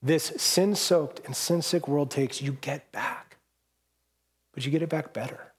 this 0.02 0.32
sin 0.36 0.74
soaked 0.74 1.20
and 1.24 1.34
sin 1.34 1.62
sick 1.62 1.86
world 1.88 2.10
takes, 2.10 2.42
you 2.42 2.52
get 2.52 2.90
back 2.92 3.26
but 4.56 4.64
you 4.64 4.72
get 4.72 4.82
it 4.82 4.88
back 4.88 5.12
better. 5.12 5.52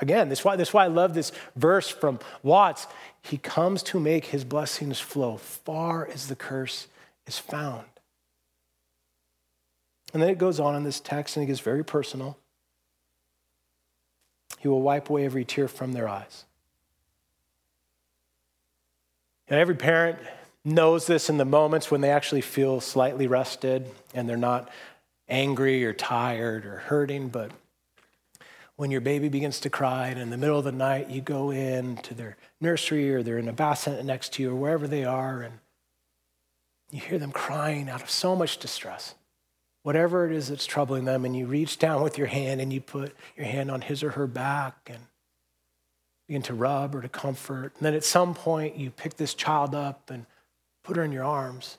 Again, 0.00 0.28
that's 0.28 0.44
why, 0.44 0.54
that's 0.54 0.72
why 0.72 0.84
I 0.84 0.88
love 0.88 1.14
this 1.14 1.32
verse 1.56 1.88
from 1.88 2.20
Watts. 2.42 2.86
He 3.22 3.38
comes 3.38 3.82
to 3.84 3.98
make 3.98 4.26
his 4.26 4.44
blessings 4.44 5.00
flow 5.00 5.38
far 5.38 6.06
as 6.06 6.28
the 6.28 6.36
curse 6.36 6.88
is 7.26 7.38
found. 7.38 7.86
And 10.12 10.22
then 10.22 10.28
it 10.28 10.38
goes 10.38 10.60
on 10.60 10.76
in 10.76 10.84
this 10.84 11.00
text 11.00 11.36
and 11.36 11.44
it 11.44 11.46
gets 11.46 11.60
very 11.60 11.82
personal. 11.82 12.36
He 14.60 14.68
will 14.68 14.82
wipe 14.82 15.08
away 15.08 15.24
every 15.24 15.46
tear 15.46 15.68
from 15.68 15.94
their 15.94 16.06
eyes. 16.06 16.44
And 19.48 19.58
every 19.58 19.74
parent 19.74 20.18
knows 20.66 21.06
this 21.06 21.30
in 21.30 21.38
the 21.38 21.46
moments 21.46 21.90
when 21.90 22.02
they 22.02 22.10
actually 22.10 22.42
feel 22.42 22.82
slightly 22.82 23.26
rested 23.26 23.90
and 24.12 24.28
they're 24.28 24.36
not 24.36 24.68
angry 25.30 25.82
or 25.86 25.94
tired 25.94 26.66
or 26.66 26.76
hurting, 26.76 27.30
but 27.30 27.52
when 28.76 28.90
your 28.90 29.00
baby 29.00 29.30
begins 29.30 29.60
to 29.60 29.70
cry 29.70 30.08
and 30.08 30.20
in 30.20 30.28
the 30.28 30.36
middle 30.36 30.58
of 30.58 30.64
the 30.64 30.72
night 30.72 31.08
you 31.08 31.22
go 31.22 31.50
in 31.50 31.96
to 31.96 32.12
their 32.12 32.36
nursery 32.60 33.14
or 33.14 33.22
they're 33.22 33.38
in 33.38 33.48
a 33.48 33.54
bassinet 33.54 34.04
next 34.04 34.34
to 34.34 34.42
you 34.42 34.50
or 34.50 34.54
wherever 34.54 34.86
they 34.86 35.04
are 35.04 35.40
and 35.40 35.54
you 36.90 37.00
hear 37.00 37.18
them 37.18 37.32
crying 37.32 37.88
out 37.88 38.02
of 38.02 38.10
so 38.10 38.36
much 38.36 38.58
distress 38.58 39.14
whatever 39.82 40.26
it 40.26 40.32
is 40.32 40.48
that's 40.48 40.66
troubling 40.66 41.04
them 41.04 41.24
and 41.24 41.36
you 41.36 41.46
reach 41.46 41.78
down 41.78 42.02
with 42.02 42.18
your 42.18 42.26
hand 42.26 42.60
and 42.60 42.72
you 42.72 42.80
put 42.80 43.14
your 43.36 43.46
hand 43.46 43.70
on 43.70 43.80
his 43.80 44.02
or 44.02 44.10
her 44.10 44.26
back 44.26 44.90
and 44.92 45.04
begin 46.28 46.42
to 46.42 46.54
rub 46.54 46.94
or 46.94 47.02
to 47.02 47.08
comfort. 47.08 47.72
And 47.76 47.86
then 47.86 47.94
at 47.94 48.04
some 48.04 48.34
point 48.34 48.76
you 48.76 48.90
pick 48.90 49.16
this 49.16 49.34
child 49.34 49.74
up 49.74 50.10
and 50.10 50.26
put 50.84 50.96
her 50.96 51.02
in 51.02 51.12
your 51.12 51.24
arms 51.24 51.78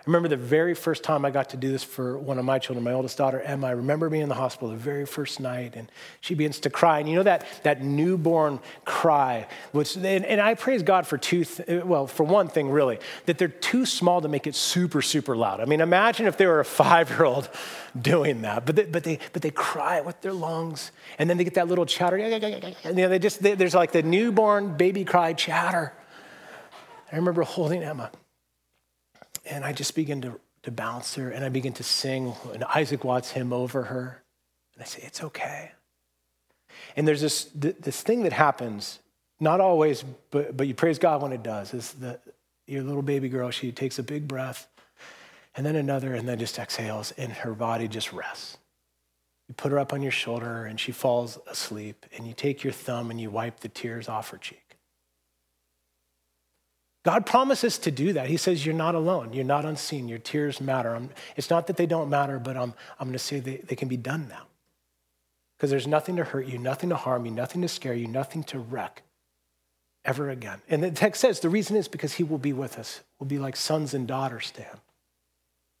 I 0.00 0.02
remember 0.06 0.28
the 0.28 0.36
very 0.38 0.72
first 0.72 1.04
time 1.04 1.26
I 1.26 1.30
got 1.30 1.50
to 1.50 1.58
do 1.58 1.70
this 1.70 1.84
for 1.84 2.16
one 2.16 2.38
of 2.38 2.44
my 2.46 2.58
children, 2.58 2.82
my 2.82 2.92
oldest 2.92 3.18
daughter, 3.18 3.38
Emma. 3.42 3.66
I 3.66 3.72
remember 3.72 4.08
being 4.08 4.22
in 4.22 4.30
the 4.30 4.34
hospital 4.34 4.70
the 4.70 4.76
very 4.76 5.04
first 5.04 5.40
night, 5.40 5.76
and 5.76 5.92
she 6.22 6.34
begins 6.34 6.58
to 6.60 6.70
cry. 6.70 7.00
And 7.00 7.08
you 7.08 7.16
know 7.16 7.22
that, 7.24 7.46
that 7.64 7.82
newborn 7.82 8.60
cry, 8.86 9.46
which, 9.72 9.96
and, 9.96 10.24
and 10.24 10.40
I 10.40 10.54
praise 10.54 10.82
God 10.82 11.06
for 11.06 11.18
two, 11.18 11.44
th- 11.44 11.84
well, 11.84 12.06
for 12.06 12.24
one 12.24 12.48
thing, 12.48 12.70
really, 12.70 12.98
that 13.26 13.36
they're 13.36 13.48
too 13.48 13.84
small 13.84 14.22
to 14.22 14.28
make 14.28 14.46
it 14.46 14.54
super, 14.54 15.02
super 15.02 15.36
loud. 15.36 15.60
I 15.60 15.66
mean, 15.66 15.82
imagine 15.82 16.24
if 16.24 16.38
they 16.38 16.46
were 16.46 16.60
a 16.60 16.64
five 16.64 17.10
year 17.10 17.24
old 17.24 17.50
doing 18.00 18.40
that, 18.40 18.64
but 18.64 18.76
they, 18.76 18.84
but, 18.86 19.04
they, 19.04 19.18
but 19.34 19.42
they 19.42 19.50
cry 19.50 20.00
with 20.00 20.18
their 20.22 20.32
lungs, 20.32 20.92
and 21.18 21.28
then 21.28 21.36
they 21.36 21.44
get 21.44 21.54
that 21.54 21.68
little 21.68 21.84
chatter. 21.84 22.16
And 22.16 22.96
you 22.96 23.02
know, 23.02 23.08
they 23.10 23.18
just, 23.18 23.42
they, 23.42 23.54
there's 23.54 23.74
like 23.74 23.92
the 23.92 24.02
newborn 24.02 24.78
baby 24.78 25.04
cry 25.04 25.34
chatter. 25.34 25.92
I 27.12 27.16
remember 27.16 27.42
holding 27.42 27.82
Emma 27.82 28.10
and 29.50 29.64
I 29.64 29.72
just 29.72 29.94
begin 29.94 30.22
to, 30.22 30.40
to 30.62 30.70
bounce 30.70 31.14
her 31.16 31.30
and 31.30 31.44
I 31.44 31.48
begin 31.48 31.72
to 31.74 31.82
sing 31.82 32.34
an 32.54 32.64
Isaac 32.74 33.04
Watts 33.04 33.32
hymn 33.32 33.52
over 33.52 33.84
her. 33.84 34.22
And 34.74 34.82
I 34.82 34.86
say, 34.86 35.02
It's 35.02 35.22
okay. 35.22 35.72
And 36.96 37.06
there's 37.06 37.20
this, 37.20 37.44
this 37.54 38.00
thing 38.00 38.22
that 38.22 38.32
happens, 38.32 39.00
not 39.38 39.60
always, 39.60 40.04
but, 40.30 40.56
but 40.56 40.66
you 40.66 40.74
praise 40.74 40.98
God 40.98 41.20
when 41.20 41.32
it 41.32 41.42
does, 41.42 41.74
is 41.74 41.92
that 41.94 42.22
your 42.66 42.82
little 42.82 43.02
baby 43.02 43.28
girl, 43.28 43.50
she 43.50 43.72
takes 43.72 43.98
a 43.98 44.02
big 44.02 44.28
breath 44.28 44.68
and 45.56 45.66
then 45.66 45.76
another, 45.76 46.14
and 46.14 46.28
then 46.28 46.38
just 46.38 46.58
exhales, 46.58 47.12
and 47.16 47.32
her 47.32 47.52
body 47.54 47.88
just 47.88 48.12
rests. 48.12 48.56
You 49.48 49.54
put 49.54 49.72
her 49.72 49.78
up 49.80 49.92
on 49.92 50.00
your 50.00 50.12
shoulder, 50.12 50.64
and 50.64 50.78
she 50.78 50.92
falls 50.92 51.38
asleep, 51.48 52.06
and 52.16 52.26
you 52.26 52.34
take 52.34 52.62
your 52.62 52.72
thumb 52.72 53.10
and 53.10 53.20
you 53.20 53.30
wipe 53.30 53.60
the 53.60 53.68
tears 53.68 54.08
off 54.08 54.30
her 54.30 54.38
cheek. 54.38 54.69
God 57.02 57.24
promises 57.24 57.78
to 57.78 57.90
do 57.90 58.12
that. 58.12 58.28
He 58.28 58.36
says, 58.36 58.64
You're 58.64 58.74
not 58.74 58.94
alone. 58.94 59.32
You're 59.32 59.44
not 59.44 59.64
unseen. 59.64 60.08
Your 60.08 60.18
tears 60.18 60.60
matter. 60.60 60.94
I'm, 60.94 61.10
it's 61.36 61.50
not 61.50 61.66
that 61.68 61.76
they 61.76 61.86
don't 61.86 62.10
matter, 62.10 62.38
but 62.38 62.56
I'm, 62.56 62.74
I'm 62.98 63.08
going 63.08 63.12
to 63.12 63.18
say 63.18 63.40
they, 63.40 63.56
they 63.56 63.76
can 63.76 63.88
be 63.88 63.96
done 63.96 64.26
now. 64.28 64.42
Because 65.56 65.70
there's 65.70 65.86
nothing 65.86 66.16
to 66.16 66.24
hurt 66.24 66.46
you, 66.46 66.58
nothing 66.58 66.90
to 66.90 66.96
harm 66.96 67.24
you, 67.24 67.30
nothing 67.30 67.62
to 67.62 67.68
scare 67.68 67.94
you, 67.94 68.06
nothing 68.06 68.42
to 68.44 68.58
wreck 68.58 69.02
ever 70.04 70.30
again. 70.30 70.60
And 70.68 70.82
the 70.82 70.90
text 70.90 71.20
says 71.20 71.40
the 71.40 71.48
reason 71.48 71.76
is 71.76 71.88
because 71.88 72.14
He 72.14 72.22
will 72.22 72.38
be 72.38 72.52
with 72.52 72.78
us. 72.78 73.00
We'll 73.18 73.28
be 73.28 73.38
like 73.38 73.56
sons 73.56 73.94
and 73.94 74.06
daughters 74.06 74.50
to 74.52 74.62
Him. 74.62 74.78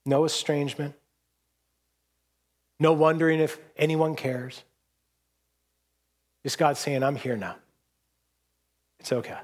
No 0.06 0.24
estrangement, 0.24 0.94
no 2.78 2.94
wondering 2.94 3.40
if 3.40 3.58
anyone 3.76 4.16
cares. 4.16 4.64
Just 6.42 6.56
God 6.56 6.78
saying, 6.78 7.02
I'm 7.02 7.16
here 7.16 7.36
now. 7.36 7.56
It's 8.98 9.12
okay. 9.12 9.36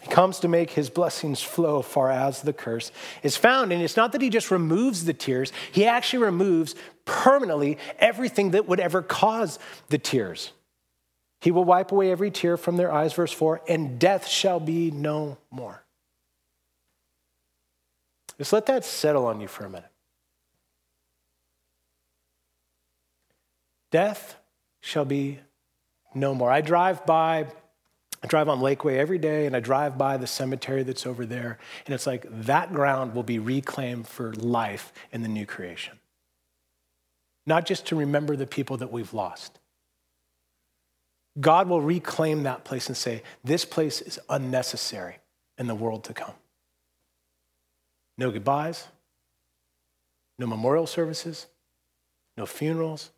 He 0.00 0.08
comes 0.08 0.38
to 0.40 0.48
make 0.48 0.70
his 0.70 0.90
blessings 0.90 1.42
flow 1.42 1.82
far 1.82 2.10
as 2.10 2.42
the 2.42 2.52
curse 2.52 2.92
is 3.22 3.36
found. 3.36 3.72
And 3.72 3.82
it's 3.82 3.96
not 3.96 4.12
that 4.12 4.22
he 4.22 4.30
just 4.30 4.50
removes 4.50 5.04
the 5.04 5.14
tears, 5.14 5.52
he 5.72 5.86
actually 5.86 6.24
removes 6.24 6.74
permanently 7.04 7.78
everything 7.98 8.50
that 8.52 8.68
would 8.68 8.80
ever 8.80 9.02
cause 9.02 9.58
the 9.88 9.98
tears. 9.98 10.52
He 11.40 11.50
will 11.50 11.64
wipe 11.64 11.92
away 11.92 12.10
every 12.10 12.30
tear 12.30 12.56
from 12.56 12.76
their 12.76 12.92
eyes, 12.92 13.12
verse 13.12 13.32
4, 13.32 13.62
and 13.68 13.98
death 13.98 14.26
shall 14.26 14.58
be 14.58 14.90
no 14.90 15.38
more. 15.50 15.84
Just 18.38 18.52
let 18.52 18.66
that 18.66 18.84
settle 18.84 19.26
on 19.26 19.40
you 19.40 19.48
for 19.48 19.64
a 19.64 19.70
minute. 19.70 19.90
Death 23.90 24.36
shall 24.80 25.04
be 25.04 25.40
no 26.14 26.34
more. 26.34 26.50
I 26.50 26.60
drive 26.60 27.06
by, 27.06 27.46
I 28.22 28.26
drive 28.26 28.48
on 28.48 28.60
Lakeway 28.60 28.96
every 28.96 29.18
day, 29.18 29.46
and 29.46 29.54
I 29.54 29.60
drive 29.60 29.96
by 29.96 30.16
the 30.16 30.26
cemetery 30.26 30.82
that's 30.82 31.06
over 31.06 31.24
there, 31.24 31.58
and 31.86 31.94
it's 31.94 32.06
like 32.06 32.26
that 32.28 32.72
ground 32.72 33.14
will 33.14 33.22
be 33.22 33.38
reclaimed 33.38 34.08
for 34.08 34.32
life 34.34 34.92
in 35.12 35.22
the 35.22 35.28
new 35.28 35.46
creation. 35.46 35.98
Not 37.46 37.64
just 37.64 37.86
to 37.86 37.96
remember 37.96 38.36
the 38.36 38.46
people 38.46 38.76
that 38.78 38.92
we've 38.92 39.14
lost. 39.14 39.58
God 41.40 41.68
will 41.68 41.80
reclaim 41.80 42.42
that 42.42 42.64
place 42.64 42.88
and 42.88 42.96
say, 42.96 43.22
This 43.44 43.64
place 43.64 44.00
is 44.00 44.18
unnecessary 44.28 45.18
in 45.56 45.68
the 45.68 45.74
world 45.74 46.04
to 46.04 46.14
come. 46.14 46.34
No 48.16 48.32
goodbyes, 48.32 48.88
no 50.38 50.46
memorial 50.46 50.86
services, 50.86 51.46
no 52.36 52.46
funerals. 52.46 53.10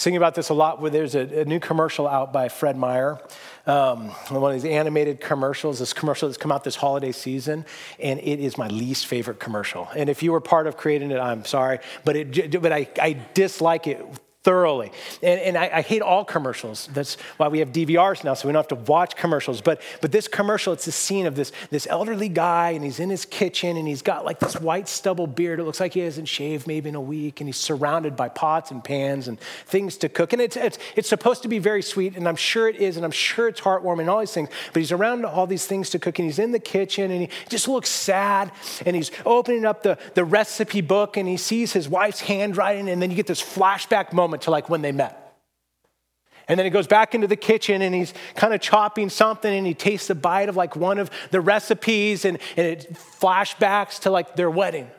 Thinking 0.00 0.16
about 0.16 0.34
this 0.34 0.48
a 0.48 0.54
lot 0.54 0.80
where 0.80 0.90
there's 0.90 1.14
a, 1.14 1.42
a 1.42 1.44
new 1.44 1.60
commercial 1.60 2.08
out 2.08 2.32
by 2.32 2.48
Fred 2.48 2.74
Meyer, 2.74 3.20
um, 3.66 4.08
one 4.30 4.54
of 4.54 4.62
these 4.62 4.70
animated 4.70 5.20
commercials, 5.20 5.78
this 5.78 5.92
commercial 5.92 6.26
that's 6.26 6.38
come 6.38 6.50
out 6.50 6.64
this 6.64 6.74
holiday 6.74 7.12
season, 7.12 7.66
and 7.98 8.18
it 8.20 8.40
is 8.40 8.56
my 8.56 8.68
least 8.68 9.06
favorite 9.06 9.38
commercial. 9.38 9.88
And 9.94 10.08
if 10.08 10.22
you 10.22 10.32
were 10.32 10.40
part 10.40 10.66
of 10.66 10.78
creating 10.78 11.10
it, 11.10 11.18
I'm 11.18 11.44
sorry, 11.44 11.80
but, 12.06 12.16
it, 12.16 12.62
but 12.62 12.72
I, 12.72 12.88
I 12.98 13.20
dislike 13.34 13.86
it 13.86 14.02
thoroughly. 14.42 14.90
And, 15.22 15.38
and 15.40 15.58
I, 15.58 15.70
I, 15.74 15.80
hate 15.82 16.00
all 16.00 16.24
commercials. 16.24 16.88
That's 16.94 17.16
why 17.36 17.48
we 17.48 17.58
have 17.58 17.72
DVRs 17.72 18.24
now, 18.24 18.32
so 18.32 18.48
we 18.48 18.52
don't 18.52 18.60
have 18.60 18.78
to 18.78 18.90
watch 18.90 19.14
commercials. 19.14 19.60
But, 19.60 19.82
but 20.00 20.12
this 20.12 20.28
commercial, 20.28 20.72
it's 20.72 20.86
a 20.86 20.92
scene 20.92 21.26
of 21.26 21.34
this, 21.34 21.52
this 21.68 21.86
elderly 21.90 22.30
guy, 22.30 22.70
and 22.70 22.82
he's 22.82 23.00
in 23.00 23.10
his 23.10 23.26
kitchen, 23.26 23.76
and 23.76 23.86
he's 23.86 24.00
got 24.00 24.24
like 24.24 24.40
this 24.40 24.58
white 24.58 24.88
stubble 24.88 25.26
beard. 25.26 25.60
It 25.60 25.64
looks 25.64 25.78
like 25.78 25.92
he 25.92 26.00
hasn't 26.00 26.26
shaved 26.26 26.66
maybe 26.66 26.88
in 26.88 26.94
a 26.94 27.00
week, 27.00 27.42
and 27.42 27.48
he's 27.48 27.58
surrounded 27.58 28.16
by 28.16 28.30
pots 28.30 28.70
and 28.70 28.82
pans 28.82 29.28
and 29.28 29.38
things 29.66 29.98
to 29.98 30.08
cook. 30.08 30.32
And 30.32 30.40
it's, 30.40 30.56
it's, 30.56 30.78
it's 30.96 31.08
supposed 31.08 31.42
to 31.42 31.48
be 31.48 31.58
very 31.58 31.82
sweet, 31.82 32.16
and 32.16 32.26
I'm 32.26 32.36
sure 32.36 32.66
it 32.66 32.76
is, 32.76 32.96
and 32.96 33.04
I'm 33.04 33.10
sure 33.10 33.46
it's 33.46 33.60
heartwarming 33.60 34.00
and 34.00 34.10
all 34.10 34.20
these 34.20 34.32
things. 34.32 34.48
But 34.72 34.80
he's 34.80 34.92
around 34.92 35.26
all 35.26 35.46
these 35.46 35.66
things 35.66 35.90
to 35.90 35.98
cook, 35.98 36.18
and 36.18 36.24
he's 36.24 36.38
in 36.38 36.52
the 36.52 36.58
kitchen, 36.58 37.10
and 37.10 37.20
he 37.20 37.28
just 37.50 37.68
looks 37.68 37.90
sad, 37.90 38.52
and 38.86 38.96
he's 38.96 39.10
opening 39.26 39.66
up 39.66 39.82
the, 39.82 39.98
the 40.14 40.24
recipe 40.24 40.80
book, 40.80 41.18
and 41.18 41.28
he 41.28 41.36
sees 41.36 41.74
his 41.74 41.90
wife's 41.90 42.20
handwriting, 42.20 42.88
and 42.88 43.02
then 43.02 43.10
you 43.10 43.16
get 43.16 43.26
this 43.26 43.42
flashback 43.42 44.14
moment 44.14 44.29
moment 44.30 44.42
to 44.42 44.50
like 44.52 44.70
when 44.70 44.80
they 44.80 44.92
met. 44.92 45.16
And 46.46 46.58
then 46.58 46.64
he 46.64 46.70
goes 46.70 46.86
back 46.86 47.14
into 47.14 47.26
the 47.26 47.36
kitchen 47.36 47.82
and 47.82 47.94
he's 47.94 48.14
kind 48.34 48.54
of 48.54 48.60
chopping 48.60 49.08
something 49.08 49.52
and 49.52 49.66
he 49.66 49.74
tastes 49.74 50.10
a 50.10 50.14
bite 50.14 50.48
of 50.48 50.56
like 50.56 50.74
one 50.74 50.98
of 50.98 51.10
the 51.30 51.40
recipes 51.40 52.24
and, 52.24 52.38
and 52.56 52.66
it 52.66 52.92
flashbacks 52.92 54.00
to 54.00 54.10
like 54.10 54.36
their 54.36 54.50
wedding. 54.50 54.90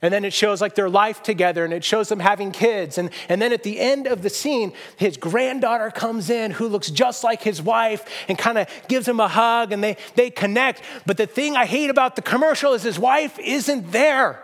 And 0.00 0.12
then 0.12 0.24
it 0.24 0.32
shows 0.32 0.60
like 0.60 0.74
their 0.74 0.88
life 0.88 1.22
together 1.22 1.64
and 1.64 1.72
it 1.72 1.82
shows 1.82 2.08
them 2.08 2.20
having 2.20 2.52
kids. 2.52 2.98
And, 2.98 3.10
and 3.28 3.42
then 3.42 3.52
at 3.52 3.62
the 3.62 3.80
end 3.80 4.06
of 4.06 4.22
the 4.22 4.30
scene, 4.30 4.72
his 4.96 5.16
granddaughter 5.16 5.90
comes 5.90 6.30
in 6.30 6.52
who 6.52 6.68
looks 6.68 6.90
just 6.90 7.24
like 7.24 7.42
his 7.42 7.60
wife 7.60 8.04
and 8.28 8.38
kind 8.38 8.58
of 8.58 8.68
gives 8.88 9.08
him 9.08 9.20
a 9.20 9.28
hug 9.28 9.72
and 9.72 9.82
they, 9.82 9.96
they 10.14 10.30
connect. 10.30 10.82
But 11.04 11.16
the 11.16 11.26
thing 11.26 11.56
I 11.56 11.66
hate 11.66 11.90
about 11.90 12.16
the 12.16 12.22
commercial 12.22 12.74
is 12.74 12.82
his 12.82 12.98
wife 12.98 13.38
isn't 13.38 13.92
there. 13.92 14.42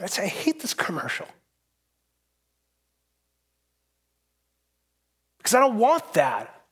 I 0.00 0.06
say, 0.06 0.24
I 0.24 0.28
hate 0.28 0.60
this 0.60 0.74
commercial. 0.74 1.26
Because 5.42 5.54
I 5.54 5.60
don't 5.60 5.76
want 5.76 6.14
that. 6.14 6.62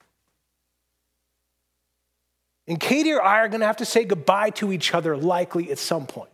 And 2.69 2.79
Katie 2.79 3.13
or 3.13 3.21
I 3.21 3.41
are 3.41 3.49
going 3.49 3.61
to 3.61 3.67
have 3.67 3.79
to 3.79 3.85
say 3.85 4.05
goodbye 4.05 4.51
to 4.51 4.73
each 4.73 4.95
other 4.95 5.17
likely 5.17 5.73
at 5.73 5.79
some 5.79 6.07
point. 6.07 6.31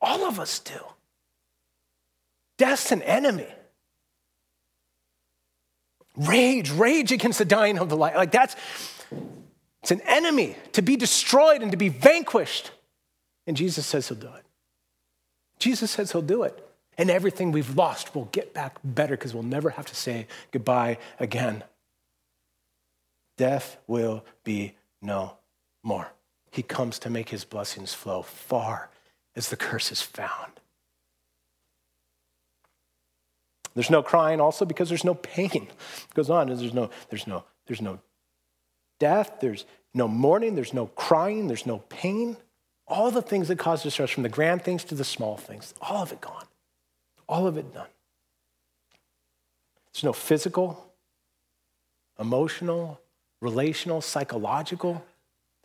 All 0.00 0.24
of 0.26 0.38
us 0.38 0.60
do. 0.60 0.78
Death's 2.56 2.92
an 2.92 3.02
enemy. 3.02 3.48
Rage, 6.16 6.70
rage 6.70 7.10
against 7.10 7.40
the 7.40 7.44
dying 7.44 7.78
of 7.78 7.88
the 7.88 7.96
light. 7.96 8.14
Like 8.14 8.30
that's, 8.30 8.54
it's 9.82 9.90
an 9.90 10.02
enemy 10.02 10.56
to 10.72 10.82
be 10.82 10.94
destroyed 10.94 11.62
and 11.62 11.72
to 11.72 11.76
be 11.76 11.88
vanquished. 11.88 12.70
And 13.48 13.56
Jesus 13.56 13.86
says 13.86 14.06
he'll 14.06 14.18
do 14.18 14.28
it. 14.28 14.44
Jesus 15.58 15.90
says 15.90 16.12
he'll 16.12 16.22
do 16.22 16.44
it. 16.44 16.64
And 16.98 17.10
everything 17.10 17.52
we've 17.52 17.76
lost 17.76 18.14
will 18.14 18.26
get 18.26 18.52
back 18.52 18.78
better 18.84 19.16
because 19.16 19.34
we'll 19.34 19.42
never 19.42 19.70
have 19.70 19.86
to 19.86 19.94
say 19.94 20.26
goodbye 20.50 20.98
again. 21.18 21.64
Death 23.38 23.78
will 23.86 24.24
be 24.44 24.74
no 25.00 25.36
more. 25.82 26.12
He 26.50 26.62
comes 26.62 26.98
to 27.00 27.10
make 27.10 27.30
his 27.30 27.44
blessings 27.44 27.94
flow 27.94 28.22
far 28.22 28.90
as 29.34 29.48
the 29.48 29.56
curse 29.56 29.90
is 29.90 30.02
found. 30.02 30.52
There's 33.74 33.90
no 33.90 34.02
crying 34.02 34.40
also 34.40 34.66
because 34.66 34.88
there's 34.90 35.04
no 35.04 35.14
pain. 35.14 35.48
It 35.54 36.14
goes 36.14 36.28
on, 36.28 36.48
there's 36.48 36.74
no, 36.74 36.90
there's 37.08 37.26
no, 37.26 37.44
there's 37.66 37.80
no 37.80 38.00
death, 39.00 39.38
there's 39.40 39.64
no 39.94 40.06
mourning, 40.08 40.54
there's 40.54 40.74
no 40.74 40.86
crying, 40.86 41.48
there's 41.48 41.66
no 41.66 41.78
pain. 41.88 42.36
All 42.86 43.10
the 43.10 43.22
things 43.22 43.48
that 43.48 43.58
cause 43.58 43.82
distress, 43.82 44.10
from 44.10 44.24
the 44.24 44.28
grand 44.28 44.62
things 44.62 44.84
to 44.84 44.94
the 44.94 45.04
small 45.04 45.38
things, 45.38 45.72
all 45.80 46.02
of 46.02 46.12
it 46.12 46.20
gone. 46.20 46.44
All 47.28 47.46
of 47.46 47.56
it 47.56 47.72
done. 47.72 47.86
There's 49.92 50.04
no 50.04 50.12
physical, 50.12 50.92
emotional, 52.18 53.00
relational, 53.40 54.00
psychological. 54.00 55.04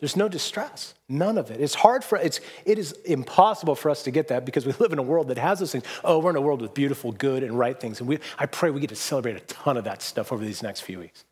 There's 0.00 0.16
no 0.16 0.28
distress. 0.28 0.94
None 1.08 1.38
of 1.38 1.50
it. 1.50 1.60
It's 1.60 1.74
hard 1.74 2.04
for 2.04 2.18
it's 2.18 2.40
it 2.64 2.78
is 2.78 2.92
impossible 3.04 3.74
for 3.74 3.90
us 3.90 4.02
to 4.04 4.10
get 4.10 4.28
that 4.28 4.44
because 4.44 4.66
we 4.66 4.72
live 4.78 4.92
in 4.92 4.98
a 4.98 5.02
world 5.02 5.28
that 5.28 5.38
has 5.38 5.58
those 5.58 5.72
things. 5.72 5.84
Oh, 6.04 6.18
we're 6.18 6.30
in 6.30 6.36
a 6.36 6.40
world 6.40 6.60
with 6.60 6.74
beautiful, 6.74 7.12
good, 7.12 7.42
and 7.42 7.58
right 7.58 7.78
things. 7.78 8.00
And 8.00 8.08
we 8.08 8.18
I 8.38 8.46
pray 8.46 8.70
we 8.70 8.80
get 8.80 8.90
to 8.90 8.96
celebrate 8.96 9.36
a 9.36 9.40
ton 9.40 9.76
of 9.76 9.84
that 9.84 10.02
stuff 10.02 10.32
over 10.32 10.44
these 10.44 10.62
next 10.62 10.82
few 10.82 10.98
weeks. 10.98 11.24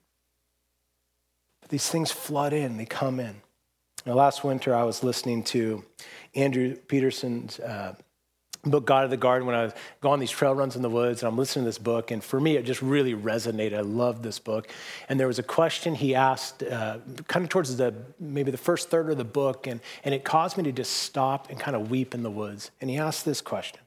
But 1.60 1.70
these 1.70 1.88
things 1.88 2.10
flood 2.10 2.52
in, 2.52 2.76
they 2.76 2.86
come 2.86 3.20
in. 3.20 3.36
Now, 4.06 4.14
last 4.14 4.44
winter, 4.44 4.72
I 4.72 4.84
was 4.84 5.02
listening 5.02 5.42
to 5.44 5.84
Andrew 6.36 6.76
Peterson's 6.76 7.58
uh, 7.58 7.96
book 8.70 8.86
God 8.86 9.04
of 9.04 9.10
the 9.10 9.16
Garden 9.16 9.46
when 9.46 9.56
I 9.56 9.64
was 9.64 9.72
going 10.00 10.14
on 10.14 10.20
these 10.20 10.30
trail 10.30 10.54
runs 10.54 10.76
in 10.76 10.82
the 10.82 10.90
woods 10.90 11.22
and 11.22 11.28
I'm 11.28 11.36
listening 11.38 11.64
to 11.64 11.68
this 11.68 11.78
book. 11.78 12.10
And 12.10 12.22
for 12.22 12.40
me, 12.40 12.56
it 12.56 12.64
just 12.64 12.82
really 12.82 13.14
resonated. 13.14 13.76
I 13.76 13.80
loved 13.80 14.22
this 14.22 14.38
book. 14.38 14.68
And 15.08 15.18
there 15.18 15.26
was 15.26 15.38
a 15.38 15.42
question 15.42 15.94
he 15.94 16.14
asked 16.14 16.62
uh, 16.62 16.98
kind 17.28 17.44
of 17.44 17.48
towards 17.48 17.76
the 17.76 17.94
maybe 18.18 18.50
the 18.50 18.58
first 18.58 18.90
third 18.90 19.10
of 19.10 19.18
the 19.18 19.24
book. 19.24 19.66
And, 19.66 19.80
and 20.04 20.14
it 20.14 20.24
caused 20.24 20.56
me 20.56 20.64
to 20.64 20.72
just 20.72 20.92
stop 20.92 21.50
and 21.50 21.58
kind 21.58 21.76
of 21.76 21.90
weep 21.90 22.14
in 22.14 22.22
the 22.22 22.30
woods. 22.30 22.70
And 22.80 22.90
he 22.90 22.98
asked 22.98 23.24
this 23.24 23.40
question 23.40 23.80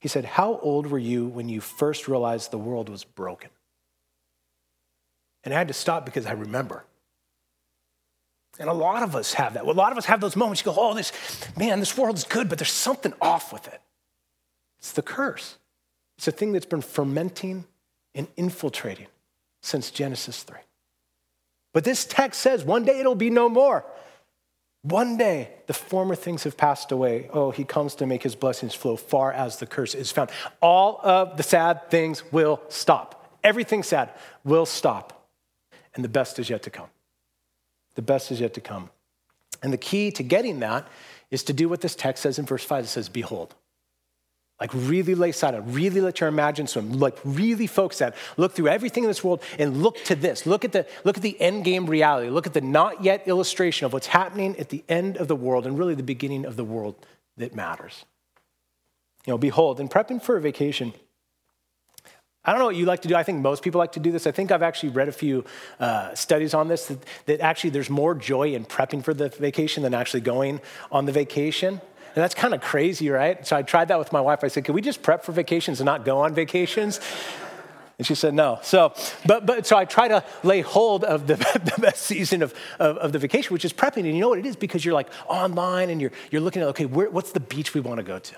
He 0.00 0.08
said, 0.08 0.24
How 0.24 0.58
old 0.58 0.86
were 0.86 0.98
you 0.98 1.26
when 1.26 1.48
you 1.48 1.60
first 1.60 2.08
realized 2.08 2.50
the 2.50 2.58
world 2.58 2.88
was 2.88 3.04
broken? 3.04 3.50
And 5.44 5.54
I 5.54 5.58
had 5.58 5.68
to 5.68 5.74
stop 5.74 6.04
because 6.04 6.26
I 6.26 6.32
remember. 6.32 6.84
And 8.58 8.68
a 8.68 8.72
lot 8.72 9.02
of 9.02 9.14
us 9.14 9.34
have 9.34 9.54
that. 9.54 9.64
A 9.64 9.72
lot 9.72 9.92
of 9.92 9.98
us 9.98 10.06
have 10.06 10.20
those 10.20 10.36
moments. 10.36 10.62
You 10.62 10.72
go, 10.72 10.78
oh, 10.78 10.94
this, 10.94 11.12
man, 11.56 11.80
this 11.80 11.96
world's 11.96 12.24
good, 12.24 12.48
but 12.48 12.58
there's 12.58 12.72
something 12.72 13.12
off 13.20 13.52
with 13.52 13.68
it. 13.68 13.80
It's 14.78 14.92
the 14.92 15.02
curse. 15.02 15.58
It's 16.16 16.28
a 16.28 16.32
thing 16.32 16.52
that's 16.52 16.66
been 16.66 16.80
fermenting 16.80 17.64
and 18.14 18.28
infiltrating 18.36 19.08
since 19.62 19.90
Genesis 19.90 20.42
3. 20.42 20.58
But 21.74 21.84
this 21.84 22.06
text 22.06 22.40
says 22.40 22.64
one 22.64 22.84
day 22.84 23.00
it'll 23.00 23.14
be 23.14 23.28
no 23.28 23.48
more. 23.48 23.84
One 24.82 25.18
day 25.18 25.50
the 25.66 25.74
former 25.74 26.14
things 26.14 26.44
have 26.44 26.56
passed 26.56 26.92
away. 26.92 27.28
Oh, 27.32 27.50
he 27.50 27.64
comes 27.64 27.96
to 27.96 28.06
make 28.06 28.22
his 28.22 28.34
blessings 28.34 28.74
flow 28.74 28.96
far 28.96 29.32
as 29.32 29.58
the 29.58 29.66
curse 29.66 29.94
is 29.94 30.10
found. 30.10 30.30
All 30.62 31.00
of 31.02 31.36
the 31.36 31.42
sad 31.42 31.90
things 31.90 32.22
will 32.32 32.62
stop. 32.68 33.38
Everything 33.44 33.82
sad 33.82 34.10
will 34.44 34.64
stop. 34.64 35.28
And 35.94 36.04
the 36.04 36.08
best 36.08 36.38
is 36.38 36.48
yet 36.48 36.62
to 36.62 36.70
come. 36.70 36.88
The 37.96 38.02
best 38.02 38.30
is 38.30 38.40
yet 38.40 38.54
to 38.54 38.60
come. 38.60 38.90
And 39.62 39.72
the 39.72 39.78
key 39.78 40.10
to 40.12 40.22
getting 40.22 40.60
that 40.60 40.86
is 41.30 41.42
to 41.44 41.52
do 41.52 41.68
what 41.68 41.80
this 41.80 41.94
text 41.94 42.22
says 42.22 42.38
in 42.38 42.46
verse 42.46 42.64
5. 42.64 42.84
It 42.84 42.88
says, 42.88 43.08
Behold. 43.08 43.54
Like, 44.60 44.70
really 44.72 45.14
lay 45.14 45.32
side 45.32 45.54
on, 45.54 45.70
really 45.70 46.00
let 46.00 46.18
your 46.18 46.30
imagination 46.30 46.66
swim, 46.66 46.98
like, 46.98 47.18
really 47.24 47.66
focus 47.66 47.98
that. 47.98 48.14
look 48.38 48.52
through 48.52 48.68
everything 48.68 49.04
in 49.04 49.08
this 49.08 49.22
world 49.22 49.42
and 49.58 49.82
look 49.82 50.02
to 50.04 50.14
this. 50.14 50.46
Look 50.46 50.64
at 50.64 50.72
the, 50.72 50.86
look 51.04 51.18
at 51.18 51.22
the 51.22 51.38
end 51.38 51.64
game 51.64 51.84
reality. 51.84 52.30
Look 52.30 52.46
at 52.46 52.54
the 52.54 52.62
not 52.62 53.04
yet 53.04 53.28
illustration 53.28 53.84
of 53.84 53.92
what's 53.92 54.06
happening 54.06 54.58
at 54.58 54.70
the 54.70 54.82
end 54.88 55.18
of 55.18 55.28
the 55.28 55.36
world 55.36 55.66
and 55.66 55.78
really 55.78 55.94
the 55.94 56.02
beginning 56.02 56.46
of 56.46 56.56
the 56.56 56.64
world 56.64 56.94
that 57.36 57.54
matters. 57.54 58.06
You 59.26 59.34
know, 59.34 59.38
behold, 59.38 59.78
in 59.78 59.90
prepping 59.90 60.22
for 60.22 60.38
a 60.38 60.40
vacation, 60.40 60.94
I 62.46 62.52
don't 62.52 62.60
know 62.60 62.66
what 62.66 62.76
you 62.76 62.86
like 62.86 63.02
to 63.02 63.08
do. 63.08 63.16
I 63.16 63.24
think 63.24 63.40
most 63.40 63.62
people 63.64 63.80
like 63.80 63.92
to 63.92 64.00
do 64.00 64.12
this. 64.12 64.26
I 64.26 64.30
think 64.30 64.52
I've 64.52 64.62
actually 64.62 64.90
read 64.90 65.08
a 65.08 65.12
few 65.12 65.44
uh, 65.80 66.14
studies 66.14 66.54
on 66.54 66.68
this 66.68 66.86
that, 66.86 66.98
that 67.26 67.40
actually 67.40 67.70
there's 67.70 67.90
more 67.90 68.14
joy 68.14 68.54
in 68.54 68.64
prepping 68.64 69.02
for 69.02 69.12
the 69.12 69.30
vacation 69.30 69.82
than 69.82 69.94
actually 69.94 70.20
going 70.20 70.60
on 70.92 71.06
the 71.06 71.12
vacation. 71.12 71.74
And 71.74 72.22
that's 72.22 72.34
kind 72.34 72.54
of 72.54 72.60
crazy, 72.60 73.10
right? 73.10 73.44
So 73.46 73.56
I 73.56 73.62
tried 73.62 73.88
that 73.88 73.98
with 73.98 74.12
my 74.12 74.20
wife. 74.20 74.44
I 74.44 74.48
said, 74.48 74.64
Can 74.64 74.74
we 74.74 74.80
just 74.80 75.02
prep 75.02 75.24
for 75.24 75.32
vacations 75.32 75.80
and 75.80 75.86
not 75.86 76.04
go 76.04 76.18
on 76.18 76.34
vacations? 76.34 77.00
And 77.98 78.06
she 78.06 78.14
said 78.14 78.34
no. 78.34 78.58
So, 78.62 78.92
but, 79.24 79.46
but 79.46 79.66
so 79.66 79.76
I 79.76 79.86
try 79.86 80.08
to 80.08 80.22
lay 80.42 80.60
hold 80.60 81.02
of 81.02 81.26
the, 81.26 81.34
the 81.76 81.80
best 81.80 82.02
season 82.02 82.42
of, 82.42 82.54
of, 82.78 82.98
of, 82.98 83.12
the 83.12 83.18
vacation, 83.18 83.54
which 83.54 83.64
is 83.64 83.72
prepping. 83.72 84.04
And 84.04 84.14
you 84.14 84.20
know 84.20 84.28
what 84.28 84.38
it 84.38 84.46
is? 84.46 84.54
Because 84.54 84.84
you're 84.84 84.94
like 84.94 85.08
online 85.26 85.88
and 85.88 86.00
you're, 86.00 86.12
you're 86.30 86.42
looking 86.42 86.62
at, 86.62 86.68
okay, 86.68 86.84
where, 86.84 87.08
what's 87.08 87.32
the 87.32 87.40
beach 87.40 87.74
we 87.74 87.80
want 87.80 87.96
to 87.96 88.02
go 88.02 88.18
to? 88.18 88.36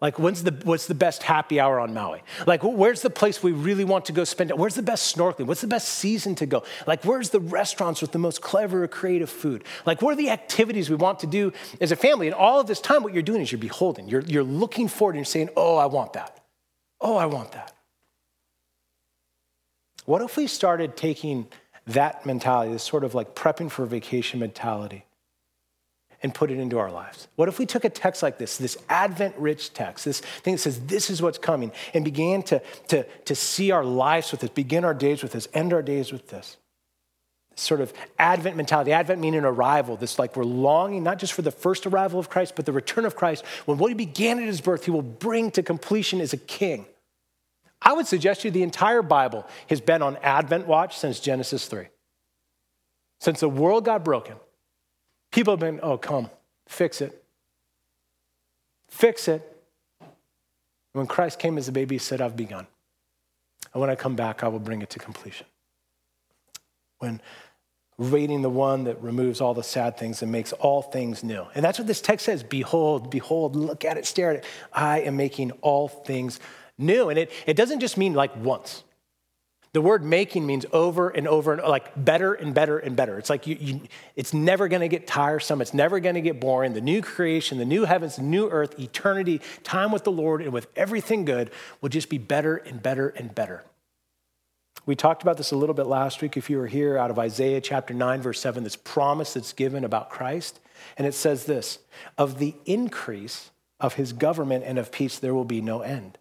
Like, 0.00 0.18
when's 0.18 0.42
the, 0.42 0.50
what's 0.64 0.86
the 0.86 0.94
best 0.94 1.22
happy 1.22 1.60
hour 1.60 1.78
on 1.78 1.94
Maui? 1.94 2.22
Like, 2.46 2.62
where's 2.62 3.00
the 3.00 3.10
place 3.10 3.42
we 3.42 3.52
really 3.52 3.84
want 3.84 4.04
to 4.06 4.12
go 4.12 4.24
spend 4.24 4.50
it? 4.50 4.58
Where's 4.58 4.74
the 4.74 4.82
best 4.82 5.16
snorkeling? 5.16 5.46
What's 5.46 5.60
the 5.60 5.66
best 5.66 5.88
season 5.88 6.34
to 6.36 6.46
go? 6.46 6.64
Like, 6.86 7.04
where's 7.04 7.30
the 7.30 7.40
restaurants 7.40 8.02
with 8.02 8.12
the 8.12 8.18
most 8.18 8.42
clever, 8.42 8.86
creative 8.88 9.30
food? 9.30 9.64
Like, 9.86 10.02
what 10.02 10.12
are 10.12 10.16
the 10.16 10.30
activities 10.30 10.90
we 10.90 10.96
want 10.96 11.20
to 11.20 11.26
do 11.26 11.52
as 11.80 11.92
a 11.92 11.96
family? 11.96 12.26
And 12.26 12.34
all 12.34 12.60
of 12.60 12.66
this 12.66 12.80
time, 12.80 13.02
what 13.02 13.14
you're 13.14 13.22
doing 13.22 13.40
is 13.40 13.52
you're 13.52 13.58
beholding. 13.60 14.08
You're, 14.08 14.22
you're 14.22 14.42
looking 14.42 14.88
forward 14.88 15.12
and 15.12 15.20
you're 15.20 15.24
saying, 15.24 15.50
oh, 15.56 15.76
I 15.76 15.86
want 15.86 16.14
that. 16.14 16.40
Oh, 17.00 17.16
I 17.16 17.26
want 17.26 17.52
that. 17.52 17.72
What 20.06 20.22
if 20.22 20.36
we 20.36 20.48
started 20.48 20.96
taking 20.96 21.46
that 21.86 22.26
mentality, 22.26 22.72
this 22.72 22.82
sort 22.82 23.04
of 23.04 23.14
like 23.14 23.34
prepping 23.34 23.70
for 23.70 23.86
vacation 23.86 24.40
mentality, 24.40 25.04
and 26.24 26.34
put 26.34 26.50
it 26.50 26.58
into 26.58 26.78
our 26.78 26.90
lives? 26.90 27.28
What 27.36 27.48
if 27.48 27.60
we 27.60 27.66
took 27.66 27.84
a 27.84 27.90
text 27.90 28.22
like 28.22 28.38
this, 28.38 28.56
this 28.56 28.76
Advent 28.88 29.36
rich 29.36 29.72
text, 29.72 30.06
this 30.06 30.20
thing 30.20 30.54
that 30.54 30.60
says 30.60 30.80
this 30.86 31.10
is 31.10 31.22
what's 31.22 31.38
coming, 31.38 31.70
and 31.92 32.04
began 32.04 32.42
to, 32.44 32.60
to, 32.88 33.04
to 33.26 33.34
see 33.36 33.70
our 33.70 33.84
lives 33.84 34.32
with 34.32 34.40
this, 34.40 34.50
begin 34.50 34.84
our 34.84 34.94
days 34.94 35.22
with 35.22 35.30
this, 35.30 35.46
end 35.54 35.72
our 35.72 35.82
days 35.82 36.10
with 36.10 36.28
this? 36.30 36.56
sort 37.56 37.80
of 37.80 37.92
Advent 38.18 38.56
mentality, 38.56 38.92
Advent 38.92 39.20
meaning 39.20 39.44
arrival, 39.44 39.96
this 39.96 40.18
like 40.18 40.34
we're 40.34 40.42
longing 40.42 41.04
not 41.04 41.20
just 41.20 41.32
for 41.32 41.42
the 41.42 41.52
first 41.52 41.86
arrival 41.86 42.18
of 42.18 42.28
Christ, 42.28 42.56
but 42.56 42.66
the 42.66 42.72
return 42.72 43.04
of 43.04 43.14
Christ. 43.14 43.44
When 43.64 43.78
what 43.78 43.88
he 43.88 43.94
began 43.94 44.40
at 44.40 44.46
his 44.46 44.60
birth, 44.60 44.84
he 44.84 44.90
will 44.90 45.02
bring 45.02 45.52
to 45.52 45.62
completion 45.62 46.20
as 46.20 46.32
a 46.32 46.36
king. 46.36 46.86
I 47.80 47.92
would 47.92 48.06
suggest 48.06 48.40
to 48.40 48.48
you 48.48 48.52
the 48.52 48.62
entire 48.62 49.02
Bible 49.02 49.46
has 49.68 49.80
been 49.80 50.02
on 50.02 50.16
Advent 50.16 50.66
watch 50.66 50.98
since 50.98 51.20
Genesis 51.20 51.66
3. 51.66 51.86
Since 53.20 53.40
the 53.40 53.48
world 53.48 53.84
got 53.84 54.04
broken, 54.04 54.36
People 55.34 55.54
have 55.54 55.60
been, 55.60 55.80
oh, 55.82 55.98
come, 55.98 56.30
fix 56.68 57.00
it. 57.00 57.24
Fix 58.88 59.26
it. 59.26 59.42
When 60.92 61.08
Christ 61.08 61.40
came 61.40 61.58
as 61.58 61.66
a 61.66 61.72
baby, 61.72 61.96
he 61.96 61.98
said, 61.98 62.20
I've 62.20 62.36
begun. 62.36 62.68
And 63.72 63.80
when 63.80 63.90
I 63.90 63.96
come 63.96 64.14
back, 64.14 64.44
I 64.44 64.48
will 64.48 64.60
bring 64.60 64.80
it 64.80 64.90
to 64.90 65.00
completion. 65.00 65.48
When 67.00 67.20
waiting 67.98 68.42
the 68.42 68.48
one 68.48 68.84
that 68.84 69.02
removes 69.02 69.40
all 69.40 69.54
the 69.54 69.64
sad 69.64 69.98
things 69.98 70.22
and 70.22 70.30
makes 70.30 70.52
all 70.52 70.82
things 70.82 71.24
new. 71.24 71.44
And 71.56 71.64
that's 71.64 71.80
what 71.80 71.88
this 71.88 72.00
text 72.00 72.26
says 72.26 72.44
Behold, 72.44 73.10
behold, 73.10 73.56
look 73.56 73.84
at 73.84 73.96
it, 73.96 74.06
stare 74.06 74.30
at 74.30 74.36
it. 74.36 74.44
I 74.72 75.00
am 75.00 75.16
making 75.16 75.50
all 75.62 75.88
things 75.88 76.38
new. 76.78 77.08
And 77.08 77.18
it, 77.18 77.32
it 77.44 77.56
doesn't 77.56 77.80
just 77.80 77.98
mean 77.98 78.14
like 78.14 78.36
once. 78.36 78.84
The 79.74 79.82
word 79.82 80.04
making 80.04 80.46
means 80.46 80.64
over 80.72 81.08
and 81.08 81.26
over 81.26 81.52
and 81.52 81.60
like 81.62 81.92
better 81.96 82.32
and 82.32 82.54
better 82.54 82.78
and 82.78 82.94
better. 82.94 83.18
It's 83.18 83.28
like 83.28 83.48
you, 83.48 83.56
you 83.58 83.80
it's 84.14 84.32
never 84.32 84.68
going 84.68 84.82
to 84.82 84.88
get 84.88 85.08
tiresome. 85.08 85.60
It's 85.60 85.74
never 85.74 85.98
going 85.98 86.14
to 86.14 86.20
get 86.20 86.38
boring. 86.38 86.74
The 86.74 86.80
new 86.80 87.02
creation, 87.02 87.58
the 87.58 87.64
new 87.64 87.84
heavens, 87.84 88.14
the 88.14 88.22
new 88.22 88.48
earth, 88.48 88.78
eternity, 88.78 89.40
time 89.64 89.90
with 89.90 90.04
the 90.04 90.12
Lord 90.12 90.42
and 90.42 90.52
with 90.52 90.68
everything 90.76 91.24
good 91.24 91.50
will 91.80 91.88
just 91.88 92.08
be 92.08 92.18
better 92.18 92.56
and 92.56 92.80
better 92.80 93.08
and 93.08 93.34
better. 93.34 93.64
We 94.86 94.94
talked 94.94 95.22
about 95.22 95.38
this 95.38 95.50
a 95.50 95.56
little 95.56 95.74
bit 95.74 95.86
last 95.86 96.22
week 96.22 96.36
if 96.36 96.48
you 96.48 96.58
were 96.58 96.68
here 96.68 96.96
out 96.96 97.10
of 97.10 97.18
Isaiah 97.18 97.60
chapter 97.60 97.94
9, 97.94 98.22
verse 98.22 98.40
7, 98.40 98.62
this 98.62 98.76
promise 98.76 99.34
that's 99.34 99.52
given 99.52 99.82
about 99.82 100.08
Christ. 100.08 100.60
And 100.96 101.04
it 101.04 101.14
says 101.14 101.46
this 101.46 101.80
of 102.16 102.38
the 102.38 102.54
increase 102.64 103.50
of 103.80 103.94
his 103.94 104.12
government 104.12 104.62
and 104.64 104.78
of 104.78 104.92
peace, 104.92 105.18
there 105.18 105.34
will 105.34 105.44
be 105.44 105.60
no 105.60 105.80
end. 105.80 106.16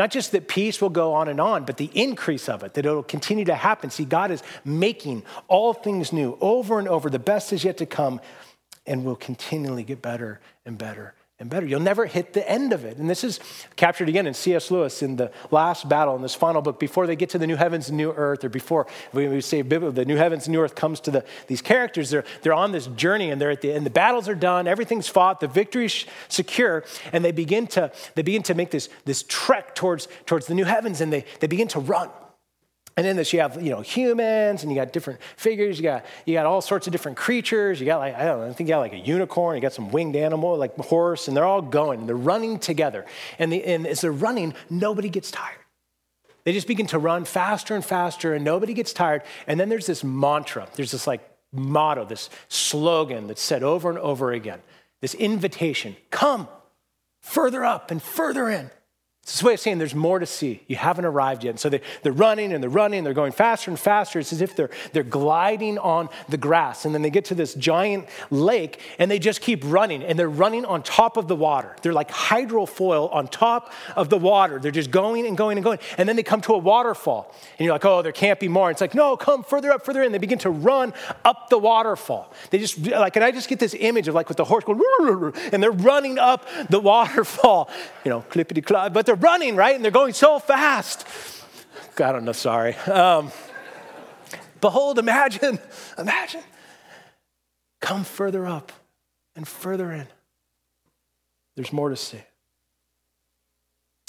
Not 0.00 0.10
just 0.10 0.32
that 0.32 0.48
peace 0.48 0.80
will 0.80 0.88
go 0.88 1.12
on 1.12 1.28
and 1.28 1.38
on, 1.38 1.66
but 1.66 1.76
the 1.76 1.90
increase 1.92 2.48
of 2.48 2.62
it, 2.62 2.72
that 2.72 2.86
it'll 2.86 3.02
continue 3.02 3.44
to 3.44 3.54
happen. 3.54 3.90
See, 3.90 4.06
God 4.06 4.30
is 4.30 4.42
making 4.64 5.24
all 5.46 5.74
things 5.74 6.10
new 6.10 6.38
over 6.40 6.78
and 6.78 6.88
over. 6.88 7.10
The 7.10 7.18
best 7.18 7.52
is 7.52 7.64
yet 7.64 7.76
to 7.76 7.84
come 7.84 8.18
and 8.86 9.04
will 9.04 9.14
continually 9.14 9.82
get 9.82 10.00
better 10.00 10.40
and 10.64 10.78
better 10.78 11.12
and 11.40 11.48
better. 11.48 11.66
You'll 11.66 11.80
never 11.80 12.04
hit 12.04 12.34
the 12.34 12.48
end 12.48 12.74
of 12.74 12.84
it. 12.84 12.98
And 12.98 13.08
this 13.08 13.24
is 13.24 13.40
captured 13.74 14.10
again 14.10 14.26
in 14.26 14.34
C.S. 14.34 14.70
Lewis 14.70 15.02
in 15.02 15.16
the 15.16 15.32
last 15.50 15.88
battle 15.88 16.14
in 16.14 16.20
this 16.20 16.34
final 16.34 16.60
book, 16.60 16.78
before 16.78 17.06
they 17.06 17.16
get 17.16 17.30
to 17.30 17.38
the 17.38 17.46
new 17.46 17.56
heavens 17.56 17.88
and 17.88 17.96
new 17.96 18.12
earth, 18.12 18.44
or 18.44 18.50
before 18.50 18.86
we 19.14 19.40
say 19.40 19.62
the 19.62 20.04
new 20.06 20.16
heavens 20.16 20.46
and 20.46 20.52
new 20.52 20.60
earth 20.60 20.74
comes 20.74 21.00
to 21.00 21.10
the, 21.10 21.24
these 21.46 21.62
characters, 21.62 22.10
they're, 22.10 22.24
they're 22.42 22.52
on 22.52 22.72
this 22.72 22.88
journey 22.88 23.30
and 23.30 23.40
they're 23.40 23.50
at 23.50 23.62
the 23.62 23.72
end. 23.72 23.86
The 23.86 23.90
battles 23.90 24.28
are 24.28 24.34
done, 24.34 24.66
everything's 24.66 25.08
fought, 25.08 25.40
the 25.40 25.48
victory's 25.48 26.04
secure, 26.28 26.84
and 27.10 27.24
they 27.24 27.32
begin 27.32 27.66
to, 27.68 27.90
they 28.14 28.22
begin 28.22 28.42
to 28.44 28.54
make 28.54 28.70
this, 28.70 28.90
this 29.06 29.24
trek 29.26 29.74
towards, 29.74 30.08
towards 30.26 30.46
the 30.46 30.54
new 30.54 30.66
heavens 30.66 31.00
and 31.00 31.10
they, 31.10 31.24
they 31.40 31.46
begin 31.46 31.68
to 31.68 31.80
run. 31.80 32.10
And 32.96 33.06
in 33.06 33.16
this, 33.16 33.32
you 33.32 33.40
have 33.40 33.62
you 33.62 33.70
know 33.70 33.80
humans, 33.80 34.62
and 34.62 34.70
you 34.70 34.76
got 34.76 34.92
different 34.92 35.20
figures. 35.36 35.78
You 35.78 35.84
got 35.84 36.04
you 36.26 36.34
got 36.34 36.46
all 36.46 36.60
sorts 36.60 36.86
of 36.86 36.92
different 36.92 37.16
creatures. 37.16 37.80
You 37.80 37.86
got 37.86 37.98
like 37.98 38.14
I 38.14 38.24
don't 38.24 38.40
know, 38.40 38.46
I 38.48 38.52
think 38.52 38.68
you 38.68 38.74
got 38.74 38.80
like 38.80 38.92
a 38.92 38.98
unicorn. 38.98 39.56
You 39.56 39.62
got 39.62 39.72
some 39.72 39.90
winged 39.90 40.16
animal 40.16 40.56
like 40.56 40.76
a 40.76 40.82
horse, 40.82 41.28
and 41.28 41.36
they're 41.36 41.44
all 41.44 41.62
going. 41.62 42.06
They're 42.06 42.16
running 42.16 42.58
together, 42.58 43.06
and, 43.38 43.52
the, 43.52 43.64
and 43.64 43.86
as 43.86 44.00
they're 44.00 44.12
running, 44.12 44.54
nobody 44.68 45.08
gets 45.08 45.30
tired. 45.30 45.56
They 46.44 46.52
just 46.52 46.66
begin 46.66 46.86
to 46.88 46.98
run 46.98 47.24
faster 47.24 47.74
and 47.74 47.84
faster, 47.84 48.34
and 48.34 48.44
nobody 48.44 48.74
gets 48.74 48.92
tired. 48.92 49.22
And 49.46 49.60
then 49.60 49.68
there's 49.68 49.86
this 49.86 50.02
mantra. 50.02 50.68
There's 50.74 50.90
this 50.90 51.06
like 51.06 51.20
motto, 51.52 52.04
this 52.04 52.30
slogan 52.48 53.26
that's 53.26 53.42
said 53.42 53.62
over 53.62 53.88
and 53.90 53.98
over 53.98 54.32
again. 54.32 54.60
This 55.00 55.14
invitation: 55.14 55.96
Come 56.10 56.48
further 57.20 57.64
up 57.64 57.90
and 57.90 58.02
further 58.02 58.48
in. 58.48 58.70
It's 59.22 59.34
this 59.34 59.42
way 59.42 59.52
of 59.52 59.60
saying 59.60 59.78
there's 59.78 59.94
more 59.94 60.18
to 60.18 60.26
see. 60.26 60.62
You 60.66 60.76
haven't 60.76 61.04
arrived 61.04 61.44
yet. 61.44 61.50
And 61.50 61.60
so 61.60 61.68
they, 61.68 61.82
they're 62.02 62.10
running 62.10 62.52
and 62.52 62.62
they're 62.62 62.70
running, 62.70 63.04
they're 63.04 63.12
going 63.12 63.32
faster 63.32 63.70
and 63.70 63.78
faster. 63.78 64.18
It's 64.18 64.32
as 64.32 64.40
if 64.40 64.56
they're, 64.56 64.70
they're 64.92 65.02
gliding 65.02 65.78
on 65.78 66.08
the 66.30 66.38
grass. 66.38 66.86
And 66.86 66.94
then 66.94 67.02
they 67.02 67.10
get 67.10 67.26
to 67.26 67.34
this 67.34 67.54
giant 67.54 68.08
lake 68.30 68.80
and 68.98 69.10
they 69.10 69.18
just 69.18 69.42
keep 69.42 69.62
running 69.64 70.02
and 70.02 70.18
they're 70.18 70.28
running 70.28 70.64
on 70.64 70.82
top 70.82 71.18
of 71.18 71.28
the 71.28 71.36
water. 71.36 71.76
They're 71.82 71.92
like 71.92 72.10
hydrofoil 72.10 73.12
on 73.14 73.28
top 73.28 73.72
of 73.94 74.08
the 74.08 74.16
water. 74.16 74.58
They're 74.58 74.72
just 74.72 74.90
going 74.90 75.26
and 75.26 75.36
going 75.36 75.58
and 75.58 75.64
going. 75.64 75.80
And 75.98 76.08
then 76.08 76.16
they 76.16 76.22
come 76.22 76.40
to 76.42 76.54
a 76.54 76.58
waterfall. 76.58 77.32
And 77.58 77.66
you're 77.66 77.74
like, 77.74 77.84
oh, 77.84 78.00
there 78.00 78.12
can't 78.12 78.40
be 78.40 78.48
more. 78.48 78.68
And 78.68 78.74
it's 78.74 78.80
like, 78.80 78.94
no, 78.94 79.18
come 79.18 79.44
further 79.44 79.70
up, 79.70 79.84
further 79.84 80.02
in. 80.02 80.12
They 80.12 80.18
begin 80.18 80.38
to 80.40 80.50
run 80.50 80.94
up 81.26 81.50
the 81.50 81.58
waterfall. 81.58 82.32
They 82.48 82.58
just, 82.58 82.78
like, 82.86 83.16
and 83.16 83.24
I 83.24 83.32
just 83.32 83.50
get 83.50 83.58
this 83.58 83.76
image 83.78 84.08
of 84.08 84.14
like 84.14 84.28
with 84.28 84.38
the 84.38 84.44
horse 84.44 84.64
going, 84.64 84.80
and 85.52 85.62
they're 85.62 85.70
running 85.70 86.18
up 86.18 86.48
the 86.70 86.80
waterfall, 86.80 87.68
you 88.04 88.08
know, 88.08 88.24
clippity 88.30 88.64
clop, 88.64 88.92
but 88.94 89.09
they're 89.10 89.16
running, 89.16 89.56
right? 89.56 89.74
And 89.74 89.82
they're 89.84 89.90
going 89.90 90.12
so 90.12 90.38
fast. 90.38 91.04
God, 91.96 92.10
I 92.10 92.12
don't 92.12 92.24
know, 92.24 92.30
sorry. 92.30 92.76
Um, 92.76 93.32
behold, 94.60 95.00
imagine, 95.00 95.58
imagine. 95.98 96.44
Come 97.80 98.04
further 98.04 98.46
up 98.46 98.70
and 99.34 99.48
further 99.48 99.90
in. 99.90 100.06
There's 101.56 101.72
more 101.72 101.88
to 101.88 101.96
see. 101.96 102.20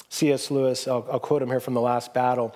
C.S. 0.09 0.51
Lewis, 0.51 0.87
I'll, 0.87 1.07
I'll, 1.11 1.19
quote 1.19 1.41
him 1.41 1.49
here 1.49 1.59
from 1.59 1.73
the 1.73 1.81
last 1.81 2.13
battle, 2.13 2.53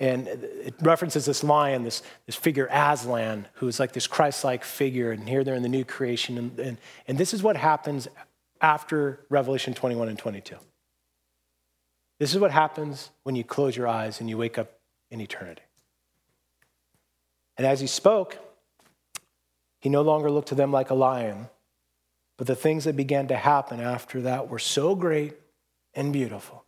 and 0.00 0.26
it 0.26 0.74
references 0.80 1.26
this 1.26 1.44
lion, 1.44 1.84
this, 1.84 2.02
this 2.26 2.34
figure 2.34 2.66
Aslan, 2.72 3.46
who's 3.54 3.78
like 3.78 3.92
this 3.92 4.08
Christ 4.08 4.42
like 4.42 4.64
figure, 4.64 5.12
and 5.12 5.28
here 5.28 5.44
they're 5.44 5.54
in 5.54 5.62
the 5.62 5.68
new 5.68 5.84
creation. 5.84 6.38
And, 6.38 6.58
and, 6.58 6.78
and 7.06 7.18
this 7.18 7.32
is 7.32 7.40
what 7.40 7.56
happens 7.56 8.08
after 8.60 9.24
Revelation 9.30 9.74
21 9.74 10.08
and 10.08 10.18
22. 10.18 10.56
This 12.18 12.32
is 12.32 12.40
what 12.40 12.50
happens 12.50 13.10
when 13.24 13.34
you 13.34 13.44
close 13.44 13.76
your 13.76 13.88
eyes 13.88 14.20
and 14.20 14.28
you 14.28 14.38
wake 14.38 14.58
up 14.58 14.72
in 15.10 15.20
eternity. 15.20 15.62
And 17.56 17.66
as 17.66 17.80
he 17.80 17.86
spoke, 17.86 18.38
he 19.80 19.88
no 19.88 20.02
longer 20.02 20.30
looked 20.30 20.48
to 20.48 20.54
them 20.54 20.72
like 20.72 20.90
a 20.90 20.94
lion, 20.94 21.48
but 22.36 22.46
the 22.46 22.56
things 22.56 22.84
that 22.84 22.96
began 22.96 23.28
to 23.28 23.36
happen 23.36 23.80
after 23.80 24.22
that 24.22 24.48
were 24.48 24.58
so 24.58 24.94
great 24.94 25.34
and 25.94 26.12
beautiful 26.12 26.64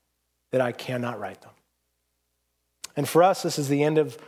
that 0.53 0.61
I 0.61 0.73
cannot 0.73 1.19
write 1.19 1.41
them. 1.41 1.53
And 2.97 3.09
for 3.09 3.23
us, 3.23 3.43
this 3.43 3.59
is 3.59 3.69
the 3.69 3.83
end 3.83 3.99
of 3.99 4.19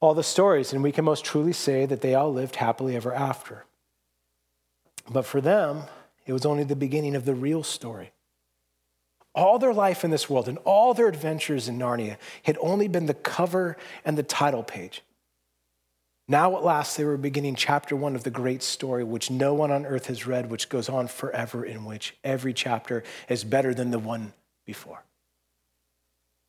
all 0.00 0.14
the 0.14 0.22
stories, 0.22 0.72
and 0.72 0.82
we 0.82 0.92
can 0.92 1.04
most 1.04 1.24
truly 1.24 1.52
say 1.52 1.86
that 1.86 2.00
they 2.00 2.14
all 2.14 2.32
lived 2.32 2.56
happily 2.56 2.96
ever 2.96 3.14
after. 3.14 3.64
But 5.10 5.24
for 5.24 5.40
them, 5.40 5.84
it 6.26 6.32
was 6.32 6.44
only 6.44 6.64
the 6.64 6.76
beginning 6.76 7.14
of 7.14 7.24
the 7.24 7.34
real 7.34 7.62
story. 7.62 8.12
All 9.34 9.58
their 9.58 9.72
life 9.72 10.04
in 10.04 10.10
this 10.10 10.30
world 10.30 10.48
and 10.48 10.58
all 10.58 10.94
their 10.94 11.08
adventures 11.08 11.68
in 11.68 11.78
Narnia 11.78 12.16
had 12.44 12.56
only 12.60 12.88
been 12.88 13.06
the 13.06 13.14
cover 13.14 13.76
and 14.04 14.16
the 14.16 14.22
title 14.22 14.62
page. 14.62 15.02
Now, 16.26 16.56
at 16.56 16.64
last, 16.64 16.96
they 16.96 17.04
were 17.04 17.18
beginning 17.18 17.54
chapter 17.54 17.94
one 17.94 18.16
of 18.16 18.22
the 18.22 18.30
great 18.30 18.62
story, 18.62 19.04
which 19.04 19.30
no 19.30 19.52
one 19.52 19.70
on 19.70 19.84
earth 19.84 20.06
has 20.06 20.26
read, 20.26 20.50
which 20.50 20.70
goes 20.70 20.88
on 20.88 21.08
forever, 21.08 21.64
in 21.64 21.84
which 21.84 22.16
every 22.24 22.54
chapter 22.54 23.02
is 23.28 23.44
better 23.44 23.74
than 23.74 23.90
the 23.90 23.98
one 23.98 24.32
before. 24.64 25.04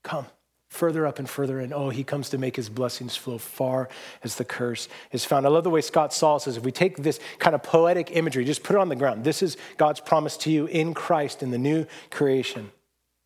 Come 0.03 0.27
further 0.75 1.07
up 1.07 1.17
and 1.17 1.29
further, 1.29 1.59
and 1.59 1.73
oh, 1.73 1.89
he 1.89 2.03
comes 2.03 2.29
to 2.29 2.37
make 2.37 2.55
his 2.55 2.69
blessings 2.69 3.15
flow 3.15 3.37
far 3.37 3.89
as 4.23 4.35
the 4.35 4.45
curse 4.45 4.87
is 5.11 5.25
found. 5.25 5.45
I 5.45 5.49
love 5.49 5.63
the 5.63 5.69
way 5.69 5.81
Scott 5.81 6.13
Sauls 6.13 6.43
says 6.43 6.57
if 6.57 6.63
we 6.63 6.71
take 6.71 6.97
this 6.97 7.19
kind 7.39 7.55
of 7.55 7.63
poetic 7.63 8.15
imagery, 8.15 8.45
just 8.45 8.63
put 8.63 8.75
it 8.75 8.79
on 8.79 8.89
the 8.89 8.95
ground, 8.95 9.23
this 9.23 9.41
is 9.41 9.57
God's 9.77 9.99
promise 9.99 10.37
to 10.37 10.51
you 10.51 10.65
in 10.67 10.93
Christ 10.93 11.41
in 11.41 11.51
the 11.51 11.57
new 11.57 11.85
creation. 12.11 12.71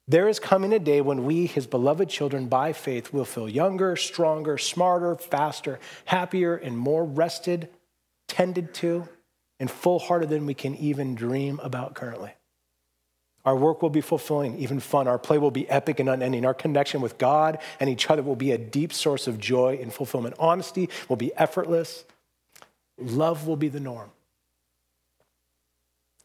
There 0.08 0.28
is 0.28 0.40
coming 0.40 0.74
a 0.74 0.80
day 0.80 1.02
when 1.02 1.26
we, 1.26 1.46
his 1.46 1.68
beloved 1.68 2.10
children, 2.10 2.48
by 2.48 2.74
faith, 2.74 3.14
will 3.14 3.26
feel 3.26 3.48
younger, 3.48 3.96
stronger, 3.96 4.58
smarter, 4.58 5.16
faster, 5.16 5.80
happier, 6.06 6.56
and 6.56 6.76
more 6.76 7.06
rested, 7.06 7.70
tended 8.28 8.74
to, 8.76 9.08
and 9.60 9.70
full 9.70 10.00
hearted 10.00 10.30
than 10.30 10.48
we 10.48 10.56
can 10.56 10.76
even 10.78 11.14
dream 11.14 11.60
about 11.62 11.94
currently. 11.94 12.32
Our 13.50 13.56
work 13.56 13.82
will 13.82 13.90
be 13.90 14.02
fulfilling, 14.02 14.60
even 14.60 14.80
fun. 14.80 15.08
Our 15.08 15.18
play 15.18 15.40
will 15.40 15.50
be 15.50 15.68
epic 15.72 16.00
and 16.00 16.08
unending. 16.08 16.46
Our 16.46 16.54
connection 16.54 17.02
with 17.02 17.18
God 17.18 17.58
and 17.80 17.90
each 17.90 18.08
other 18.08 18.22
will 18.22 18.36
be 18.36 18.52
a 18.52 18.60
deep 18.60 18.94
source 18.94 19.26
of 19.26 19.40
joy 19.40 19.80
and 19.82 19.92
fulfillment. 19.92 20.36
Honesty 20.38 20.88
will 21.08 21.16
be 21.16 21.34
effortless. 21.36 22.06
Love 23.00 23.48
will 23.48 23.56
be 23.56 23.68
the 23.68 23.80
norm. 23.80 24.12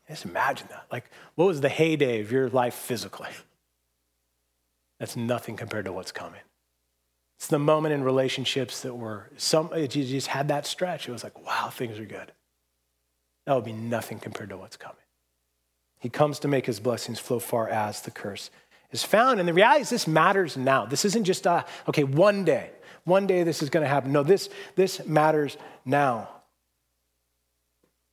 Just 0.06 0.26
imagine 0.26 0.66
that. 0.68 0.84
Like, 0.92 1.10
what 1.34 1.46
was 1.46 1.62
the 1.62 1.70
heyday 1.70 2.20
of 2.20 2.30
your 2.30 2.50
life 2.50 2.74
physically? 2.74 3.30
That's 5.00 5.16
nothing 5.16 5.56
compared 5.56 5.86
to 5.86 5.94
what's 5.94 6.12
coming. 6.12 6.42
It's 7.38 7.46
the 7.46 7.58
moment 7.58 7.94
in 7.94 8.04
relationships 8.04 8.82
that 8.82 8.92
were 8.92 9.30
some, 9.38 9.70
you 9.74 9.88
just 9.88 10.26
had 10.26 10.48
that 10.48 10.66
stretch. 10.66 11.08
It 11.08 11.12
was 11.12 11.24
like, 11.24 11.42
wow, 11.42 11.70
things 11.70 11.98
are 11.98 12.04
good. 12.04 12.32
That 13.46 13.54
would 13.54 13.64
be 13.64 13.72
nothing 13.72 14.18
compared 14.18 14.50
to 14.50 14.58
what's 14.58 14.76
coming. 14.76 14.98
He 16.04 16.10
comes 16.10 16.38
to 16.40 16.48
make 16.48 16.66
his 16.66 16.80
blessings 16.80 17.18
flow 17.18 17.38
far 17.38 17.66
as 17.66 18.02
the 18.02 18.10
curse 18.10 18.50
is 18.90 19.02
found. 19.02 19.40
And 19.40 19.48
the 19.48 19.54
reality 19.54 19.80
is, 19.80 19.88
this 19.88 20.06
matters 20.06 20.54
now. 20.54 20.84
This 20.84 21.06
isn't 21.06 21.24
just, 21.24 21.46
uh, 21.46 21.64
okay, 21.88 22.04
one 22.04 22.44
day, 22.44 22.72
one 23.04 23.26
day 23.26 23.42
this 23.42 23.62
is 23.62 23.70
going 23.70 23.84
to 23.84 23.88
happen. 23.88 24.12
No, 24.12 24.22
this, 24.22 24.50
this 24.76 25.06
matters 25.06 25.56
now. 25.86 26.28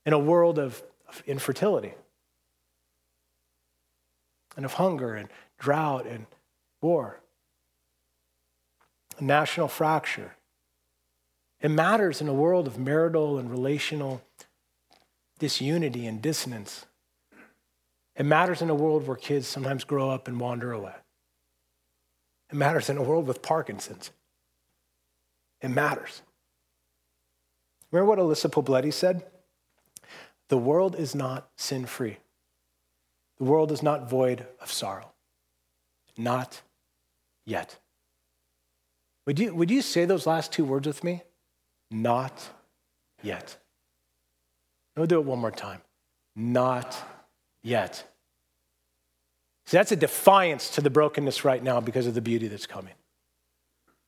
In 0.06 0.14
a 0.14 0.18
world 0.18 0.58
of, 0.58 0.82
of 1.10 1.22
infertility 1.28 1.94
and 4.56 4.64
of 4.64 4.76
hunger 4.76 5.14
and 5.14 5.28
drought 5.60 6.08
and 6.08 6.28
war, 6.82 7.20
a 9.20 9.24
national 9.26 9.68
fracture. 9.68 10.38
It 11.60 11.72
matters 11.72 12.22
in 12.22 12.30
a 12.30 12.34
world 12.34 12.68
of 12.68 12.80
marital 12.80 13.38
and 13.38 13.52
relational 13.52 14.22
disunity 15.40 16.08
and 16.08 16.22
dissonance. 16.22 16.86
It 18.22 18.26
matters 18.26 18.62
in 18.62 18.70
a 18.70 18.76
world 18.76 19.08
where 19.08 19.18
kids 19.18 19.48
sometimes 19.48 19.84
grow 19.84 20.12
up 20.12 20.28
and 20.28 20.40
wander 20.40 20.72
away. 20.72 20.94
It 22.52 22.56
matters 22.56 22.88
in 22.88 22.98
a 22.98 23.02
world 23.02 23.26
with 23.26 23.42
Parkinson's. 23.42 24.12
It 25.60 25.70
matters. 25.70 26.22
Remember 27.90 28.08
what 28.08 28.20
Alyssa 28.20 28.52
Poblete 28.52 28.94
said? 28.94 29.24
The 30.50 30.58
world 30.60 30.96
is 30.96 31.16
not 31.16 31.50
sin 31.58 31.88
free. 31.88 32.18
The 33.40 33.46
world 33.46 33.72
is 33.72 33.82
not 33.82 34.08
void 34.08 34.46
of 34.62 34.72
sorrow. 34.72 35.14
Not 36.16 36.62
yet. 37.44 37.80
Would 39.26 39.40
you, 39.40 39.56
would 39.56 39.72
you 39.72 39.82
say 39.82 40.06
those 40.06 40.28
last 40.28 40.52
two 40.52 40.64
words 40.64 40.86
with 40.86 41.04
me? 41.04 41.24
Not 41.90 42.52
yet. 43.24 43.58
We'll 44.96 45.08
do 45.08 45.20
it 45.20 45.26
one 45.26 45.40
more 45.40 45.50
time. 45.50 45.82
Not 46.36 46.96
yet. 47.64 48.06
See, 49.72 49.78
that's 49.78 49.94
a 49.94 49.96
defiance 49.96 50.70
to 50.72 50.82
the 50.82 50.90
brokenness 50.90 51.46
right 51.46 51.64
now 51.64 51.80
because 51.80 52.06
of 52.06 52.14
the 52.14 52.20
beauty 52.20 52.50
that's 52.50 52.68
coming. 52.68 52.94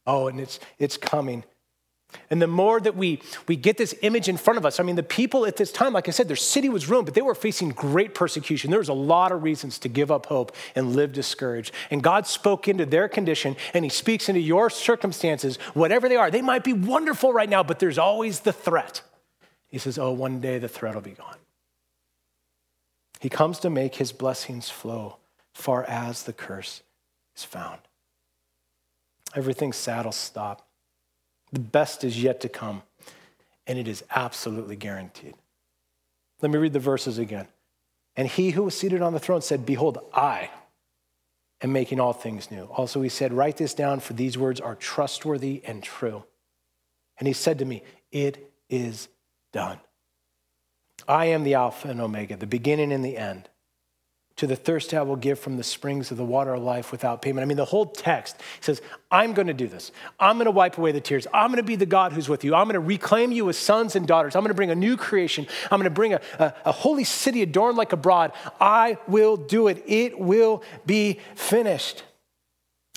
Oh, 0.06 0.28
and 0.28 0.38
it's, 0.38 0.60
it's 0.78 0.97
coming. 0.97 1.45
And 2.30 2.41
the 2.41 2.47
more 2.47 2.82
that 2.82 2.97
we, 2.97 3.21
we 3.47 3.56
get 3.56 3.78
this 3.78 3.95
image 4.02 4.28
in 4.28 4.36
front 4.36 4.58
of 4.58 4.65
us, 4.65 4.82
I 4.82 4.84
mean, 4.84 4.97
the 4.97 5.04
people 5.04 5.45
at 5.45 5.56
this 5.56 5.71
time, 5.71 5.93
like 5.93 6.10
I 6.10 6.12
said, 6.12 6.28
their 6.28 6.36
city 6.36 6.67
was 6.67 6.89
ruined, 6.89 7.06
but 7.06 7.13
they 7.13 7.21
were 7.21 7.34
facing 7.34 7.69
great 7.69 8.13
persecution. 8.13 8.71
There 8.71 8.80
was 8.82 8.89
a 8.89 8.93
lot 8.93 9.32
of 9.32 9.41
reasons 9.41 9.80
to 9.80 9.88
give 9.88 10.12
up 10.12 10.26
hope 10.26 10.54
and 10.76 10.97
live 10.97 11.13
discouraged. 11.13 11.73
And 11.89 12.04
God 12.04 12.28
spoke 12.28 12.67
into 12.67 12.86
their 12.86 13.08
condition, 13.08 13.56
and 13.73 13.86
He 13.86 13.89
speaks 13.89 14.28
into 14.28 14.41
your 14.41 14.69
circumstances, 14.69 15.56
whatever 15.73 16.10
they 16.10 16.17
are. 16.17 16.30
They 16.30 16.41
might 16.41 16.65
be 16.65 16.73
wonderful 16.73 17.32
right 17.32 17.47
now, 17.47 17.63
but 17.63 17.80
there's 17.80 17.97
always 17.97 18.41
the 18.41 18.52
threat. 18.52 19.02
He 19.69 19.78
says, 19.78 19.97
Oh, 19.97 20.12
one 20.12 20.41
day 20.41 20.60
the 20.60 20.67
threat 20.67 20.93
will 20.93 21.02
be 21.02 21.12
gone. 21.12 21.38
He 23.21 23.30
comes 23.30 23.60
to 23.60 23.69
make 23.69 23.95
His 23.95 24.12
blessings 24.12 24.69
flow 24.69 25.19
far 25.54 25.84
as 25.84 26.24
the 26.24 26.34
curse 26.34 26.82
is 27.36 27.44
found. 27.44 27.80
Everything 29.36 29.74
sad 29.74 30.06
will 30.06 30.12
stop. 30.12 30.68
The 31.52 31.60
best 31.60 32.04
is 32.04 32.22
yet 32.22 32.42
to 32.42 32.50
come, 32.50 32.84
and 33.68 33.78
it 33.78 33.88
is 33.88 34.04
absolutely 34.16 34.76
guaranteed. 34.76 35.36
Let 36.42 36.52
me 36.52 36.58
read 36.58 36.74
the 36.74 36.80
verses 36.80 37.18
again. 37.18 37.48
And 38.16 38.28
he 38.28 38.52
who 38.52 38.63
was 38.63 38.78
seated 38.78 39.02
on 39.02 39.13
the 39.13 39.20
throne 39.20 39.42
said, 39.42 39.66
Behold, 39.66 39.98
I 40.13 40.50
am 41.62 41.72
making 41.72 42.00
all 42.00 42.13
things 42.13 42.52
new. 42.52 42.63
Also, 42.66 43.02
he 43.02 43.10
said, 43.10 43.34
Write 43.34 43.58
this 43.58 43.74
down, 43.74 44.00
for 44.00 44.13
these 44.13 44.38
words 44.38 44.60
are 44.60 44.76
trustworthy 44.76 45.62
and 45.66 45.82
true. 45.82 46.24
And 47.18 47.28
he 47.28 47.34
said 47.34 47.60
to 47.60 47.66
me, 47.66 47.84
It 48.12 48.52
is 48.70 49.08
done. 49.52 49.80
I 51.08 51.26
am 51.26 51.44
the 51.44 51.56
Alpha 51.56 51.88
and 51.88 52.02
Omega, 52.02 52.36
the 52.36 52.48
beginning 52.48 52.92
and 52.92 53.04
the 53.04 53.18
end. 53.18 53.50
To 54.38 54.48
the 54.48 54.56
thirsty, 54.56 54.98
I 54.98 55.04
will 55.04 55.15
give 55.15 55.38
from 55.38 55.58
the 55.58 55.63
springs 55.63 56.10
of 56.10 56.17
the 56.17 56.26
water 56.26 56.56
of 56.56 56.63
life 56.63 56.91
without 56.91 57.22
payment. 57.22 57.43
I 57.43 57.46
mean, 57.46 57.58
the 57.58 57.65
whole 57.65 57.86
text 57.86 58.36
says, 58.62 58.82
I'm 59.12 59.34
going 59.34 59.46
to 59.46 59.54
do 59.54 59.67
this. 59.67 59.91
I'm 60.19 60.38
going 60.38 60.46
to 60.46 60.52
wipe 60.52 60.80
away 60.80 60.91
the 60.91 61.02
tears. 61.02 61.28
I'm 61.32 61.50
going 61.50 61.58
to 61.58 61.63
be 61.63 61.76
the 61.76 61.86
God 61.86 62.13
who's 62.13 62.28
with 62.28 62.43
you. 62.43 62.56
I'm 62.56 62.65
going 62.65 62.74
to 62.74 62.80
reclaim 62.80 63.32
you 63.32 63.48
as 63.50 63.58
sons 63.58 63.96
and 63.96 64.08
daughters. 64.08 64.36
I'm 64.36 64.41
going 64.41 64.50
to 64.50 64.56
bring 64.56 64.72
a 64.72 64.76
new 64.76 64.98
creation. 64.98 65.46
I'm 65.69 65.78
going 65.78 65.84
to 65.84 65.91
bring 65.91 66.15
a, 66.15 66.22
a, 66.39 66.54
a 66.65 66.72
holy 66.72 67.04
city 67.04 67.43
adorned 67.43 67.78
like 67.78 67.93
a 67.93 67.98
bride. 67.98 68.32
I 68.60 68.98
will 69.08 69.38
do 69.38 69.67
it. 69.67 69.84
It 69.86 70.19
will 70.19 70.63
be 70.84 71.19
finished. 71.36 72.02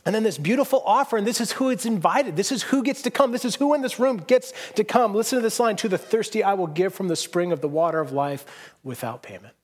And 0.07 0.15
then 0.15 0.23
this 0.23 0.39
beautiful 0.39 0.83
offer, 0.87 1.19
and 1.19 1.27
this 1.27 1.41
is 1.41 1.53
who 1.53 1.69
it's 1.69 1.85
invited. 1.85 2.37
This 2.37 2.51
is 2.51 2.63
who 2.63 2.83
gets 2.83 3.03
to 3.03 3.11
come. 3.11 3.33
This 3.33 3.45
is 3.45 3.57
who 3.57 3.75
in 3.75 3.83
this 3.83 3.99
room 3.99 4.19
gets 4.19 4.55
to 4.77 4.85
come. 4.85 5.15
Listen 5.15 5.37
to 5.39 5.43
this 5.43 5.61
line 5.61 5.77
To 5.77 5.89
the 5.89 5.99
thirsty, 5.99 6.43
I 6.43 6.55
will 6.55 6.69
give 6.69 6.95
from 6.95 7.09
the 7.09 7.17
spring 7.17 7.53
of 7.53 7.61
the 7.61 7.69
water 7.69 8.01
of 8.01 8.13
life 8.13 8.47
without 8.85 9.23
payment. 9.23 9.56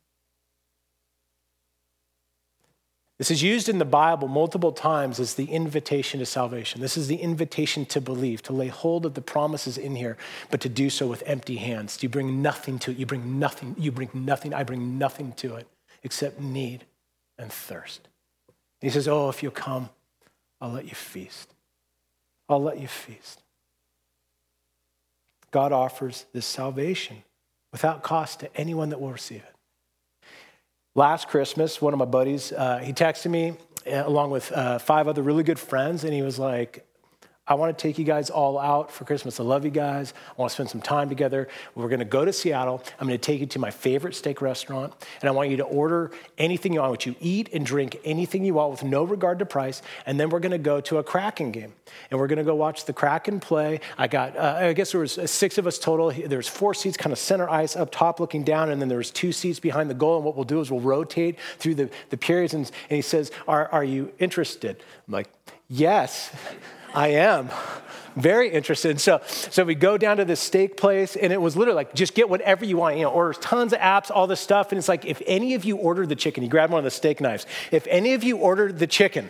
This 3.18 3.30
is 3.30 3.42
used 3.42 3.68
in 3.68 3.78
the 3.78 3.84
Bible 3.84 4.26
multiple 4.26 4.72
times 4.72 5.20
as 5.20 5.34
the 5.34 5.44
invitation 5.44 6.18
to 6.20 6.26
salvation. 6.26 6.80
This 6.80 6.96
is 6.96 7.06
the 7.06 7.16
invitation 7.16 7.84
to 7.86 8.00
believe, 8.00 8.42
to 8.44 8.52
lay 8.52 8.68
hold 8.68 9.06
of 9.06 9.14
the 9.14 9.20
promises 9.20 9.78
in 9.78 9.94
here, 9.94 10.16
but 10.50 10.60
to 10.62 10.68
do 10.68 10.90
so 10.90 11.06
with 11.06 11.22
empty 11.26 11.56
hands. 11.56 12.02
You 12.02 12.08
bring 12.08 12.42
nothing 12.42 12.78
to 12.80 12.90
it. 12.90 12.96
You 12.96 13.06
bring 13.06 13.38
nothing. 13.38 13.76
You 13.78 13.92
bring 13.92 14.10
nothing. 14.14 14.54
I 14.54 14.64
bring 14.64 14.98
nothing 14.98 15.32
to 15.34 15.56
it 15.56 15.68
except 16.02 16.40
need 16.40 16.84
and 17.38 17.52
thirst. 17.52 18.08
He 18.80 18.90
says, 18.90 19.06
Oh, 19.06 19.28
if 19.28 19.42
you'll 19.42 19.52
come, 19.52 19.90
I'll 20.60 20.72
let 20.72 20.86
you 20.86 20.94
feast. 20.94 21.54
I'll 22.48 22.62
let 22.62 22.80
you 22.80 22.88
feast. 22.88 23.42
God 25.52 25.70
offers 25.70 26.26
this 26.32 26.46
salvation 26.46 27.22
without 27.70 28.02
cost 28.02 28.40
to 28.40 28.56
anyone 28.56 28.88
that 28.88 29.00
will 29.00 29.12
receive 29.12 29.42
it. 29.42 29.51
Last 30.94 31.28
Christmas, 31.28 31.80
one 31.80 31.94
of 31.94 31.98
my 31.98 32.04
buddies, 32.04 32.52
uh, 32.52 32.78
he 32.78 32.92
texted 32.92 33.30
me 33.30 33.54
uh, 33.86 34.06
along 34.06 34.30
with 34.30 34.52
uh, 34.52 34.78
five 34.78 35.08
other 35.08 35.22
really 35.22 35.42
good 35.42 35.58
friends, 35.58 36.04
and 36.04 36.12
he 36.12 36.20
was 36.20 36.38
like, 36.38 36.86
I 37.52 37.54
want 37.54 37.76
to 37.76 37.82
take 37.82 37.98
you 37.98 38.06
guys 38.06 38.30
all 38.30 38.58
out 38.58 38.90
for 38.90 39.04
Christmas. 39.04 39.38
I 39.38 39.42
love 39.42 39.66
you 39.66 39.70
guys. 39.70 40.14
I 40.30 40.40
want 40.40 40.48
to 40.48 40.54
spend 40.54 40.70
some 40.70 40.80
time 40.80 41.10
together. 41.10 41.48
We're 41.74 41.90
going 41.90 41.98
to 41.98 42.06
go 42.06 42.24
to 42.24 42.32
Seattle. 42.32 42.82
I'm 42.98 43.06
going 43.06 43.18
to 43.18 43.22
take 43.22 43.40
you 43.40 43.46
to 43.46 43.58
my 43.58 43.70
favorite 43.70 44.14
steak 44.14 44.40
restaurant, 44.40 44.94
and 45.20 45.28
I 45.28 45.32
want 45.32 45.50
you 45.50 45.58
to 45.58 45.64
order 45.64 46.12
anything 46.38 46.72
you 46.72 46.80
want. 46.80 46.92
Want 46.92 47.04
you 47.04 47.14
eat 47.20 47.50
and 47.52 47.66
drink 47.66 48.00
anything 48.06 48.46
you 48.46 48.54
want 48.54 48.70
with 48.70 48.84
no 48.84 49.04
regard 49.04 49.38
to 49.40 49.44
price. 49.44 49.82
And 50.06 50.18
then 50.18 50.30
we're 50.30 50.40
going 50.40 50.52
to 50.52 50.56
go 50.56 50.80
to 50.80 50.96
a 50.96 51.02
Kraken 51.02 51.50
game, 51.52 51.74
and 52.10 52.18
we're 52.18 52.26
going 52.26 52.38
to 52.38 52.42
go 52.42 52.54
watch 52.54 52.86
the 52.86 52.94
Kraken 52.94 53.38
play. 53.38 53.80
I 53.98 54.08
got, 54.08 54.34
uh, 54.34 54.56
I 54.60 54.72
guess 54.72 54.92
there 54.92 55.02
was 55.02 55.18
six 55.30 55.58
of 55.58 55.66
us 55.66 55.78
total. 55.78 56.10
There's 56.10 56.48
four 56.48 56.72
seats, 56.72 56.96
kind 56.96 57.12
of 57.12 57.18
center 57.18 57.50
ice 57.50 57.76
up 57.76 57.92
top, 57.92 58.18
looking 58.18 58.44
down, 58.44 58.70
and 58.70 58.80
then 58.80 58.88
there's 58.88 59.10
two 59.10 59.30
seats 59.30 59.60
behind 59.60 59.90
the 59.90 59.94
goal. 59.94 60.16
And 60.16 60.24
what 60.24 60.36
we'll 60.36 60.46
do 60.46 60.60
is 60.60 60.70
we'll 60.70 60.80
rotate 60.80 61.38
through 61.58 61.74
the, 61.74 61.90
the 62.08 62.16
periods, 62.16 62.54
and, 62.54 62.64
and 62.88 62.96
he 62.96 63.02
says, 63.02 63.30
are, 63.46 63.68
"Are 63.68 63.84
you 63.84 64.10
interested?" 64.18 64.82
I'm 65.06 65.12
like, 65.12 65.28
"Yes." 65.68 66.34
I 66.94 67.08
am 67.08 67.48
very 68.16 68.50
interested. 68.50 69.00
So, 69.00 69.20
so 69.26 69.64
we 69.64 69.74
go 69.74 69.96
down 69.96 70.18
to 70.18 70.24
this 70.24 70.40
steak 70.40 70.76
place, 70.76 71.16
and 71.16 71.32
it 71.32 71.40
was 71.40 71.56
literally 71.56 71.76
like, 71.76 71.94
just 71.94 72.14
get 72.14 72.28
whatever 72.28 72.64
you 72.64 72.76
want. 72.76 72.96
You 72.96 73.02
know, 73.02 73.10
orders 73.10 73.38
tons 73.38 73.72
of 73.72 73.78
apps, 73.78 74.10
all 74.10 74.26
this 74.26 74.40
stuff. 74.40 74.72
And 74.72 74.78
it's 74.78 74.88
like, 74.88 75.04
if 75.04 75.22
any 75.26 75.54
of 75.54 75.64
you 75.64 75.76
ordered 75.76 76.08
the 76.08 76.16
chicken, 76.16 76.42
you 76.42 76.50
grab 76.50 76.70
one 76.70 76.78
of 76.78 76.84
the 76.84 76.90
steak 76.90 77.20
knives. 77.20 77.46
If 77.70 77.86
any 77.88 78.14
of 78.14 78.22
you 78.22 78.36
ordered 78.36 78.78
the 78.78 78.86
chicken, 78.86 79.28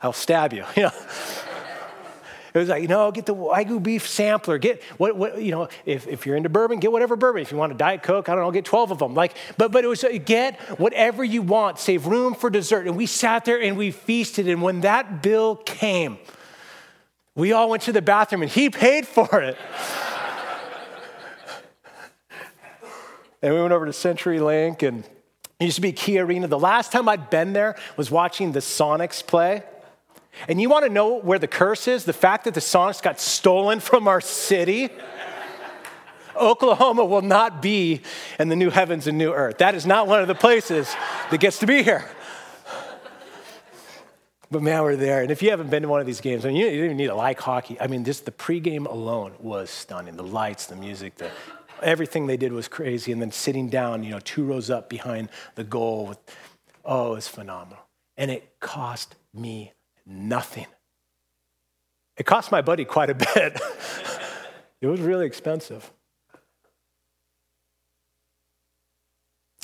I'll 0.00 0.12
stab 0.12 0.52
you. 0.52 0.64
You 0.76 0.84
know. 0.84 0.92
It 2.58 2.62
was 2.62 2.68
like, 2.70 2.82
you 2.82 2.88
know, 2.88 3.12
get 3.12 3.26
the 3.26 3.34
Wagyu 3.34 3.80
beef 3.80 4.08
sampler. 4.08 4.58
Get 4.58 4.82
what, 4.96 5.16
what 5.16 5.40
you 5.40 5.52
know, 5.52 5.68
if, 5.86 6.08
if 6.08 6.26
you're 6.26 6.34
into 6.34 6.48
bourbon, 6.48 6.80
get 6.80 6.90
whatever 6.90 7.14
bourbon. 7.14 7.40
If 7.40 7.52
you 7.52 7.56
want 7.56 7.72
a 7.72 7.76
Diet 7.76 8.02
Coke, 8.02 8.28
I 8.28 8.34
don't 8.34 8.42
know, 8.42 8.50
get 8.50 8.64
12 8.64 8.90
of 8.90 8.98
them. 8.98 9.14
Like, 9.14 9.36
but, 9.56 9.70
but 9.70 9.84
it 9.84 9.86
was 9.86 10.02
uh, 10.02 10.18
get 10.24 10.58
whatever 10.80 11.22
you 11.22 11.42
want, 11.42 11.78
save 11.78 12.06
room 12.06 12.34
for 12.34 12.50
dessert. 12.50 12.88
And 12.88 12.96
we 12.96 13.06
sat 13.06 13.44
there 13.44 13.62
and 13.62 13.76
we 13.76 13.92
feasted. 13.92 14.48
And 14.48 14.60
when 14.60 14.80
that 14.80 15.22
bill 15.22 15.54
came, 15.54 16.18
we 17.36 17.52
all 17.52 17.70
went 17.70 17.84
to 17.84 17.92
the 17.92 18.02
bathroom 18.02 18.42
and 18.42 18.50
he 18.50 18.70
paid 18.70 19.06
for 19.06 19.40
it. 19.40 19.56
and 23.42 23.54
we 23.54 23.60
went 23.60 23.72
over 23.72 23.86
to 23.86 23.92
CenturyLink 23.92 24.82
and 24.82 25.04
it 25.60 25.64
used 25.64 25.76
to 25.76 25.82
be 25.82 25.92
Key 25.92 26.18
Arena. 26.18 26.48
The 26.48 26.58
last 26.58 26.90
time 26.90 27.08
I'd 27.08 27.30
been 27.30 27.52
there 27.52 27.76
was 27.96 28.10
watching 28.10 28.50
the 28.50 28.60
Sonics 28.60 29.24
play. 29.24 29.62
And 30.46 30.60
you 30.60 30.68
want 30.68 30.84
to 30.84 30.92
know 30.92 31.18
where 31.18 31.38
the 31.38 31.48
curse 31.48 31.88
is? 31.88 32.04
The 32.04 32.12
fact 32.12 32.44
that 32.44 32.54
the 32.54 32.60
Sonics 32.60 33.02
got 33.02 33.18
stolen 33.18 33.80
from 33.80 34.06
our 34.06 34.20
city. 34.20 34.90
Oklahoma 36.36 37.04
will 37.04 37.22
not 37.22 37.60
be 37.60 38.02
in 38.38 38.48
the 38.48 38.56
new 38.56 38.70
heavens 38.70 39.06
and 39.08 39.18
new 39.18 39.32
earth. 39.32 39.58
That 39.58 39.74
is 39.74 39.84
not 39.84 40.06
one 40.06 40.20
of 40.20 40.28
the 40.28 40.34
places 40.34 40.94
that 41.30 41.40
gets 41.40 41.58
to 41.58 41.66
be 41.66 41.82
here. 41.82 42.08
But 44.50 44.62
man, 44.62 44.82
we're 44.82 44.96
there. 44.96 45.20
And 45.20 45.30
if 45.30 45.42
you 45.42 45.50
haven't 45.50 45.68
been 45.68 45.82
to 45.82 45.88
one 45.88 46.00
of 46.00 46.06
these 46.06 46.22
games, 46.22 46.46
I 46.46 46.48
mean, 46.48 46.56
you 46.56 46.66
don't 46.66 46.84
even 46.84 46.96
need 46.96 47.08
to 47.08 47.14
like 47.14 47.38
hockey. 47.38 47.78
I 47.80 47.86
mean, 47.86 48.04
just 48.04 48.24
the 48.24 48.30
pregame 48.30 48.86
alone 48.86 49.32
was 49.40 49.68
stunning. 49.68 50.16
The 50.16 50.22
lights, 50.22 50.66
the 50.66 50.76
music, 50.76 51.16
the, 51.16 51.30
everything 51.82 52.26
they 52.26 52.38
did 52.38 52.52
was 52.52 52.66
crazy. 52.66 53.12
And 53.12 53.20
then 53.20 53.30
sitting 53.30 53.68
down, 53.68 54.02
you 54.04 54.10
know, 54.10 54.20
two 54.20 54.44
rows 54.44 54.70
up 54.70 54.88
behind 54.88 55.28
the 55.54 55.64
goal, 55.64 56.06
with, 56.06 56.18
oh, 56.84 57.12
it 57.12 57.16
was 57.16 57.28
phenomenal. 57.28 57.82
And 58.16 58.30
it 58.30 58.54
cost 58.58 59.16
me 59.34 59.74
nothing. 60.08 60.66
It 62.16 62.26
cost 62.26 62.50
my 62.50 62.62
buddy 62.62 62.84
quite 62.84 63.10
a 63.10 63.14
bit. 63.14 63.28
it 64.80 64.86
was 64.86 65.00
really 65.00 65.26
expensive. 65.26 65.92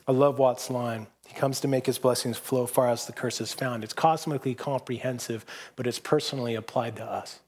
I 0.07 0.13
love 0.13 0.39
Watts' 0.39 0.71
line. 0.71 1.07
He 1.27 1.35
comes 1.35 1.61
to 1.61 1.69
make 1.69 1.87
his 1.87 1.99
blessings 1.99 2.37
flow 2.37 2.67
far 2.67 2.89
as 2.91 3.07
the 3.07 3.13
curse 3.13 3.41
is 3.41 3.53
found. 3.55 3.83
It's 3.83 3.95
cosmically 3.95 4.55
comprehensive, 4.55 5.47
but 5.77 5.87
it's 5.87 5.99
personally 5.99 6.55
applied 6.55 6.97
to 6.97 7.05
us. 7.05 7.41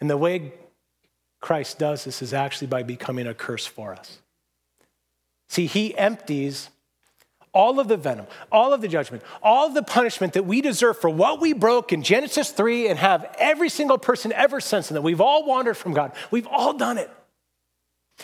And 0.00 0.10
the 0.10 0.18
way 0.18 0.52
Christ 1.40 1.78
does 1.78 2.04
this 2.04 2.20
is 2.20 2.34
actually 2.34 2.66
by 2.66 2.82
becoming 2.82 3.26
a 3.26 3.34
curse 3.34 3.66
for 3.66 3.94
us. 3.94 4.18
See, 5.48 5.66
he 5.66 5.96
empties 5.96 6.68
all 7.58 7.80
of 7.80 7.88
the 7.88 7.96
venom, 7.96 8.24
all 8.52 8.72
of 8.72 8.80
the 8.80 8.86
judgment, 8.86 9.20
all 9.42 9.66
of 9.66 9.74
the 9.74 9.82
punishment 9.82 10.34
that 10.34 10.46
we 10.46 10.60
deserve 10.60 10.96
for 10.96 11.10
what 11.10 11.40
we 11.40 11.52
broke 11.52 11.92
in 11.92 12.04
Genesis 12.04 12.52
3 12.52 12.86
and 12.86 12.96
have 13.00 13.34
every 13.36 13.68
single 13.68 13.98
person 13.98 14.32
ever 14.32 14.60
since, 14.60 14.88
and 14.88 14.96
that 14.96 15.02
we've 15.02 15.20
all 15.20 15.44
wandered 15.44 15.76
from 15.76 15.92
God. 15.92 16.12
We've 16.30 16.46
all 16.46 16.72
done 16.72 16.98
it. 16.98 17.10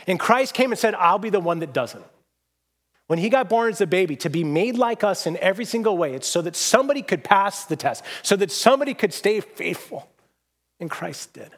And 0.06 0.20
Christ 0.20 0.54
came 0.54 0.70
and 0.70 0.78
said, 0.78 0.94
I'll 0.94 1.18
be 1.18 1.30
the 1.30 1.40
one 1.40 1.58
that 1.58 1.72
doesn't. 1.72 2.04
When 3.08 3.18
he 3.18 3.28
got 3.28 3.48
born 3.48 3.70
as 3.70 3.80
a 3.80 3.88
baby, 3.88 4.14
to 4.16 4.30
be 4.30 4.44
made 4.44 4.78
like 4.78 5.02
us 5.02 5.26
in 5.26 5.36
every 5.38 5.64
single 5.64 5.98
way, 5.98 6.14
it's 6.14 6.28
so 6.28 6.40
that 6.42 6.54
somebody 6.54 7.02
could 7.02 7.24
pass 7.24 7.64
the 7.64 7.74
test, 7.74 8.04
so 8.22 8.36
that 8.36 8.52
somebody 8.52 8.94
could 8.94 9.12
stay 9.12 9.40
faithful. 9.40 10.08
And 10.78 10.88
Christ 10.88 11.32
did. 11.32 11.50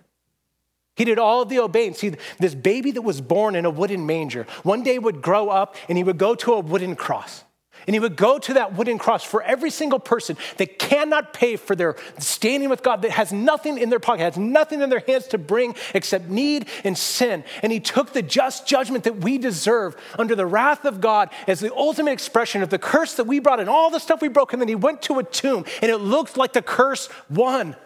He 0.97 1.05
did 1.05 1.19
all 1.19 1.43
of 1.43 1.51
the 1.51 1.59
obeying. 1.59 1.93
See, 1.93 2.15
this 2.39 2.55
baby 2.55 2.93
that 2.93 3.03
was 3.03 3.21
born 3.21 3.55
in 3.55 3.67
a 3.67 3.71
wooden 3.71 4.07
manger 4.07 4.47
one 4.63 4.83
day 4.83 4.99
would 4.99 5.21
grow 5.21 5.51
up 5.51 5.77
and 5.91 5.99
he 5.99 6.05
would 6.05 6.17
go 6.17 6.35
to 6.37 6.55
a 6.55 6.61
wooden 6.61 6.97
cross. 6.97 7.45
And 7.87 7.95
he 7.95 8.01
would 8.01 8.17
go 8.17 8.39
to 8.39 8.55
that 8.55 8.75
wooden 8.75 8.99
cross 8.99 9.23
for 9.23 9.43
every 9.43 9.71
single 9.71 9.99
person 9.99 10.37
that 10.57 10.79
cannot 10.79 11.33
pay 11.33 11.57
for 11.57 11.77
their 11.77 11.97
standing 12.19 12.69
with 12.69 12.83
God, 12.83 13.03
that 13.03 13.13
has 13.13 13.33
nothing 13.33 13.79
in 13.79 13.91
their 13.91 14.01
pocket, 14.01 14.23
has 14.23 14.37
nothing 14.37 14.83
in 14.83 14.91
their 14.91 15.05
hands 15.07 15.29
to 15.29 15.39
bring 15.39 15.77
except 15.95 16.29
need 16.29 16.67
and 16.85 16.99
sin. 16.99 17.45
And 17.63 17.71
he 17.71 17.79
took 17.79 18.13
the 18.13 18.23
just 18.23 18.67
judgment 18.67 19.05
that 19.05 19.19
we 19.19 19.39
deserve 19.39 19.97
under 20.19 20.35
the 20.35 20.47
wrath 20.47 20.85
of 20.85 21.01
God 21.01 21.31
as 21.47 21.61
the 21.61 21.75
ultimate 21.75 22.13
expression 22.13 22.63
of 22.63 22.71
the 22.71 22.79
curse 22.79 23.15
that 23.15 23.25
we 23.25 23.39
brought 23.39 23.61
and 23.61 23.69
all 23.69 23.91
the 23.91 24.01
stuff 24.01 24.21
we 24.21 24.29
broke. 24.29 24.53
And 24.53 24.61
then 24.61 24.69
he 24.69 24.75
went 24.75 25.03
to 25.03 25.19
a 25.19 25.25
tomb 25.25 25.65
and 25.81 25.91
it 25.91 25.99
looked 25.99 26.37
like 26.37 26.53
the 26.53 26.63
curse 26.63 27.09
won. 27.31 27.77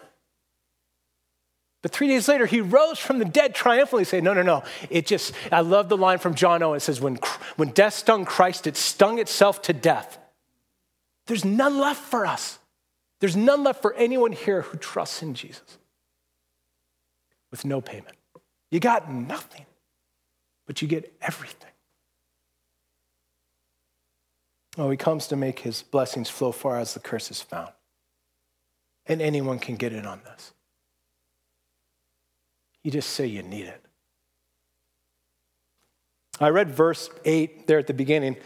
But 1.81 1.91
three 1.91 2.07
days 2.07 2.27
later, 2.27 2.45
he 2.45 2.61
rose 2.61 2.99
from 2.99 3.17
the 3.17 3.25
dead 3.25 3.55
triumphantly, 3.55 4.03
saying, 4.03 4.23
No, 4.23 4.33
no, 4.33 4.43
no. 4.43 4.63
It 4.89 5.07
just, 5.07 5.33
I 5.51 5.61
love 5.61 5.89
the 5.89 5.97
line 5.97 6.19
from 6.19 6.35
John 6.35 6.61
Owen. 6.61 6.77
It 6.77 6.81
says, 6.81 7.01
when, 7.01 7.17
when 7.55 7.69
death 7.69 7.95
stung 7.95 8.25
Christ, 8.25 8.67
it 8.67 8.77
stung 8.77 9.17
itself 9.17 9.63
to 9.63 9.73
death. 9.73 10.19
There's 11.25 11.45
none 11.45 11.79
left 11.79 12.01
for 12.01 12.25
us. 12.25 12.59
There's 13.19 13.35
none 13.35 13.63
left 13.63 13.81
for 13.81 13.93
anyone 13.95 14.31
here 14.31 14.61
who 14.61 14.77
trusts 14.77 15.21
in 15.21 15.33
Jesus 15.33 15.77
with 17.49 17.65
no 17.65 17.81
payment. 17.81 18.17
You 18.69 18.79
got 18.79 19.11
nothing, 19.11 19.65
but 20.65 20.81
you 20.81 20.87
get 20.87 21.13
everything. 21.21 21.69
Oh, 24.77 24.89
he 24.89 24.97
comes 24.97 25.27
to 25.27 25.35
make 25.35 25.59
his 25.59 25.83
blessings 25.83 26.29
flow 26.29 26.51
far 26.51 26.79
as 26.79 26.93
the 26.93 26.99
curse 26.99 27.29
is 27.29 27.41
found. 27.41 27.73
And 29.05 29.21
anyone 29.21 29.59
can 29.59 29.75
get 29.75 29.93
in 29.93 30.05
on 30.05 30.21
this. 30.23 30.53
You 32.83 32.91
just 32.91 33.11
say 33.11 33.27
you 33.27 33.43
need 33.43 33.65
it. 33.65 33.85
I 36.39 36.49
read 36.49 36.71
verse 36.71 37.09
8 37.23 37.67
there 37.67 37.77
at 37.77 37.87
the 37.87 37.93
beginning. 37.93 38.37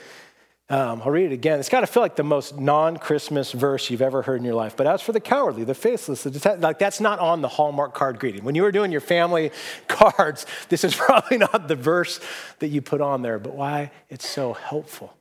Um, 0.67 1.03
I'll 1.03 1.11
read 1.11 1.31
it 1.31 1.33
again. 1.33 1.59
It's 1.59 1.69
got 1.69 1.81
to 1.81 1.88
feel 1.88 2.01
like 2.01 2.15
the 2.15 2.23
most 2.23 2.59
non 2.59 2.97
Christmas 2.97 3.51
verse 3.51 3.89
you've 3.89 4.01
ever 4.01 4.23
heard 4.23 4.38
in 4.38 4.45
your 4.45 4.55
life. 4.55 4.75
But 4.75 4.88
as 4.88 5.01
for 5.01 5.11
the 5.11 5.19
cowardly, 5.19 5.63
the 5.63 5.75
faithless, 5.75 6.23
the 6.23 6.57
like 6.59 6.79
that's 6.79 6.99
not 6.99 7.19
on 7.19 7.41
the 7.41 7.47
Hallmark 7.47 7.93
card 7.93 8.19
greeting. 8.19 8.43
When 8.43 8.55
you 8.55 8.63
were 8.63 8.71
doing 8.71 8.91
your 8.91 9.01
family 9.01 9.51
cards, 9.88 10.47
this 10.69 10.83
is 10.83 10.95
probably 10.95 11.38
not 11.38 11.67
the 11.67 11.75
verse 11.75 12.19
that 12.59 12.69
you 12.69 12.81
put 12.81 12.99
on 12.99 13.21
there. 13.21 13.38
But 13.38 13.53
why 13.53 13.91
it's 14.09 14.27
so 14.27 14.53
helpful 14.53 15.15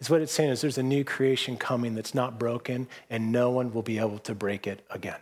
is 0.00 0.10
what 0.10 0.20
it's 0.20 0.32
saying 0.32 0.50
is 0.50 0.60
there's 0.60 0.78
a 0.78 0.82
new 0.82 1.04
creation 1.04 1.56
coming 1.56 1.94
that's 1.94 2.12
not 2.12 2.40
broken, 2.40 2.88
and 3.08 3.30
no 3.30 3.52
one 3.52 3.72
will 3.72 3.82
be 3.82 3.98
able 3.98 4.18
to 4.18 4.34
break 4.34 4.66
it 4.66 4.84
again. 4.90 5.18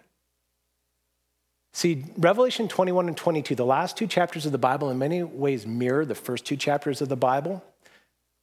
See, 1.73 2.05
Revelation 2.17 2.67
21 2.69 3.09
and 3.09 3.17
22, 3.17 3.55
the 3.55 3.65
last 3.65 3.97
two 3.97 4.07
chapters 4.07 4.45
of 4.45 4.53
the 4.53 4.59
Bible, 4.59 4.91
in 4.91 4.99
many 4.99 5.23
ways 5.23 5.67
mirror 5.67 6.05
the 6.05 6.15
first 6.15 6.45
two 6.45 6.57
chapters 6.57 7.01
of 7.01 7.09
the 7.09 7.17
Bible. 7.17 7.63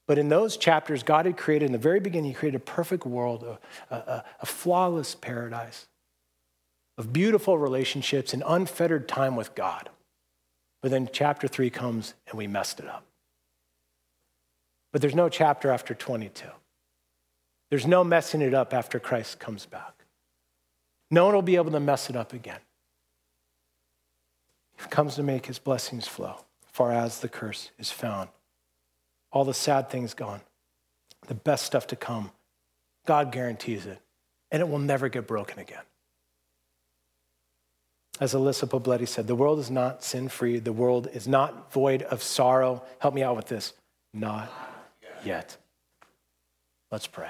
But 0.08 0.18
in 0.18 0.30
those 0.30 0.56
chapters, 0.56 1.04
God 1.04 1.26
had 1.26 1.36
created, 1.36 1.66
in 1.66 1.74
the 1.74 1.78
very 1.78 2.00
beginning, 2.00 2.32
He 2.32 2.36
created 2.36 2.62
a 2.62 2.64
perfect 2.64 3.06
world, 3.06 3.44
a, 3.92 3.94
a, 3.94 4.24
a 4.42 4.46
flawless 4.46 5.16
paradise 5.16 5.88
of 6.98 7.12
beautiful 7.12 7.58
relationships 7.58 8.34
and 8.34 8.42
unfettered 8.48 9.08
time 9.08 9.36
with 9.36 9.54
God. 9.54 9.90
But 10.82 10.92
then 10.92 11.10
chapter 11.12 11.48
three 11.48 11.70
comes 11.70 12.14
and 12.30 12.38
we 12.38 12.48
messed 12.48 12.80
it 12.80 12.88
up. 12.88 13.04
But 14.94 15.02
there's 15.02 15.16
no 15.16 15.28
chapter 15.28 15.70
after 15.70 15.94
22. 15.94 16.48
There's 17.70 17.86
no 17.86 18.04
messing 18.04 18.42
it 18.42 18.54
up 18.54 18.74
after 18.74 19.00
Christ 19.00 19.40
comes 19.40 19.66
back. 19.66 20.06
No 21.12 21.26
one 21.26 21.36
will 21.36 21.42
be 21.42 21.58
able 21.58 21.72
to 21.72 21.80
mess 21.80 22.10
it 22.10 22.16
up 22.16 22.34
again. 22.34 22.60
He 24.80 24.88
comes 24.88 25.16
to 25.16 25.24
make 25.24 25.46
his 25.46 25.60
blessings 25.60 26.08
flow, 26.08 26.36
far 26.72 26.92
as 26.92 27.20
the 27.20 27.30
curse 27.30 27.72
is 27.80 27.92
found. 27.92 28.30
All 29.32 29.44
the 29.44 29.54
sad 29.54 29.90
things 29.90 30.14
gone, 30.14 30.42
the 31.28 31.34
best 31.34 31.66
stuff 31.66 31.88
to 31.88 31.96
come. 31.96 32.32
God 33.06 33.32
guarantees 33.32 33.86
it, 33.86 34.00
and 34.52 34.62
it 34.62 34.70
will 34.70 34.80
never 34.80 35.10
get 35.10 35.28
broken 35.28 35.60
again. 35.60 35.84
As 38.20 38.34
Alyssa 38.34 38.68
Poblete 38.68 39.08
said, 39.08 39.28
the 39.28 39.36
world 39.36 39.60
is 39.60 39.70
not 39.70 40.04
sin 40.04 40.28
free. 40.28 40.58
The 40.58 40.74
world 40.74 41.08
is 41.14 41.28
not 41.28 41.72
void 41.72 42.02
of 42.04 42.24
sorrow. 42.24 42.84
Help 43.00 43.14
me 43.14 43.22
out 43.22 43.36
with 43.36 43.46
this. 43.46 43.74
Not 44.14 44.52
yet. 45.24 45.58
Let's 46.92 47.06
pray. 47.06 47.30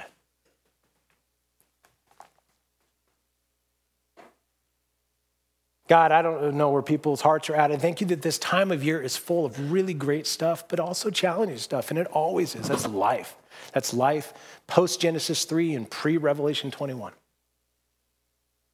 God, 5.87 6.11
I 6.11 6.21
don't 6.21 6.55
know 6.55 6.69
where 6.69 6.81
people's 6.81 7.21
hearts 7.21 7.49
are 7.49 7.55
at. 7.55 7.71
I 7.71 7.77
thank 7.77 8.01
you 8.01 8.07
that 8.07 8.21
this 8.21 8.37
time 8.37 8.71
of 8.71 8.83
year 8.83 9.01
is 9.01 9.15
full 9.15 9.45
of 9.45 9.71
really 9.71 9.93
great 9.93 10.27
stuff, 10.27 10.67
but 10.67 10.79
also 10.79 11.09
challenging 11.09 11.57
stuff. 11.57 11.89
And 11.89 11.97
it 11.97 12.07
always 12.07 12.55
is. 12.55 12.67
That's 12.67 12.87
life. 12.87 13.37
That's 13.73 13.93
life 13.93 14.33
post 14.67 14.99
Genesis 14.99 15.45
3 15.45 15.75
and 15.75 15.89
pre 15.89 16.17
Revelation 16.17 16.71
21. 16.71 17.13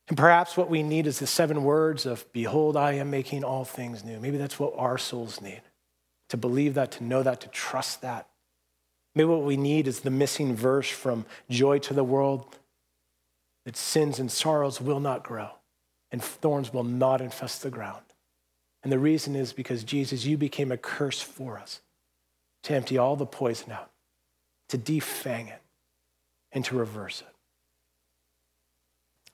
And 0.09 0.17
perhaps 0.17 0.57
what 0.57 0.69
we 0.69 0.81
need 0.81 1.05
is 1.05 1.19
the 1.19 1.27
seven 1.27 1.63
words 1.63 2.05
of, 2.05 2.25
Behold, 2.33 2.75
I 2.75 2.93
am 2.93 3.11
making 3.11 3.43
all 3.43 3.63
things 3.63 4.03
new. 4.03 4.19
Maybe 4.19 4.37
that's 4.37 4.59
what 4.59 4.73
our 4.75 4.97
souls 4.97 5.39
need 5.39 5.61
to 6.29 6.37
believe 6.37 6.73
that, 6.73 6.91
to 6.93 7.03
know 7.03 7.21
that, 7.21 7.41
to 7.41 7.47
trust 7.49 8.01
that. 8.01 8.27
Maybe 9.13 9.27
what 9.27 9.43
we 9.43 9.55
need 9.55 9.87
is 9.87 9.99
the 9.99 10.09
missing 10.09 10.55
verse 10.55 10.89
from 10.89 11.25
Joy 11.47 11.77
to 11.79 11.93
the 11.93 12.03
World 12.03 12.57
that 13.65 13.77
sins 13.77 14.17
and 14.17 14.31
sorrows 14.31 14.81
will 14.81 14.99
not 14.99 15.23
grow 15.23 15.51
and 16.13 16.23
thorns 16.23 16.71
will 16.71 16.83
not 16.83 17.21
infest 17.21 17.63
the 17.63 17.71
ground. 17.71 18.03
And 18.83 18.91
the 18.91 18.99
reason 18.99 19.35
is 19.35 19.51
because 19.51 19.83
Jesus, 19.83 20.25
you 20.25 20.37
became 20.37 20.71
a 20.71 20.77
curse 20.77 21.19
for 21.19 21.57
us 21.57 21.81
to 22.61 22.75
empty 22.75 22.99
all 22.99 23.15
the 23.15 23.25
poison 23.25 23.71
out, 23.71 23.89
to 24.69 24.77
defang 24.77 25.47
it, 25.49 25.61
and 26.51 26.63
to 26.65 26.75
reverse 26.75 27.21
it. 27.21 27.35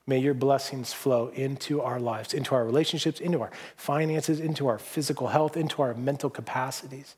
May 0.06 0.18
your 0.20 0.32
blessings 0.32 0.92
flow 0.92 1.28
into 1.28 1.82
our 1.82 2.00
lives, 2.00 2.32
into 2.32 2.54
our 2.54 2.64
relationships, 2.64 3.20
into 3.20 3.42
our 3.42 3.50
finances, 3.76 4.40
into 4.40 4.66
our 4.66 4.78
physical 4.78 5.28
health, 5.28 5.58
into 5.58 5.82
our 5.82 5.92
mental 5.92 6.30
capacities. 6.30 7.14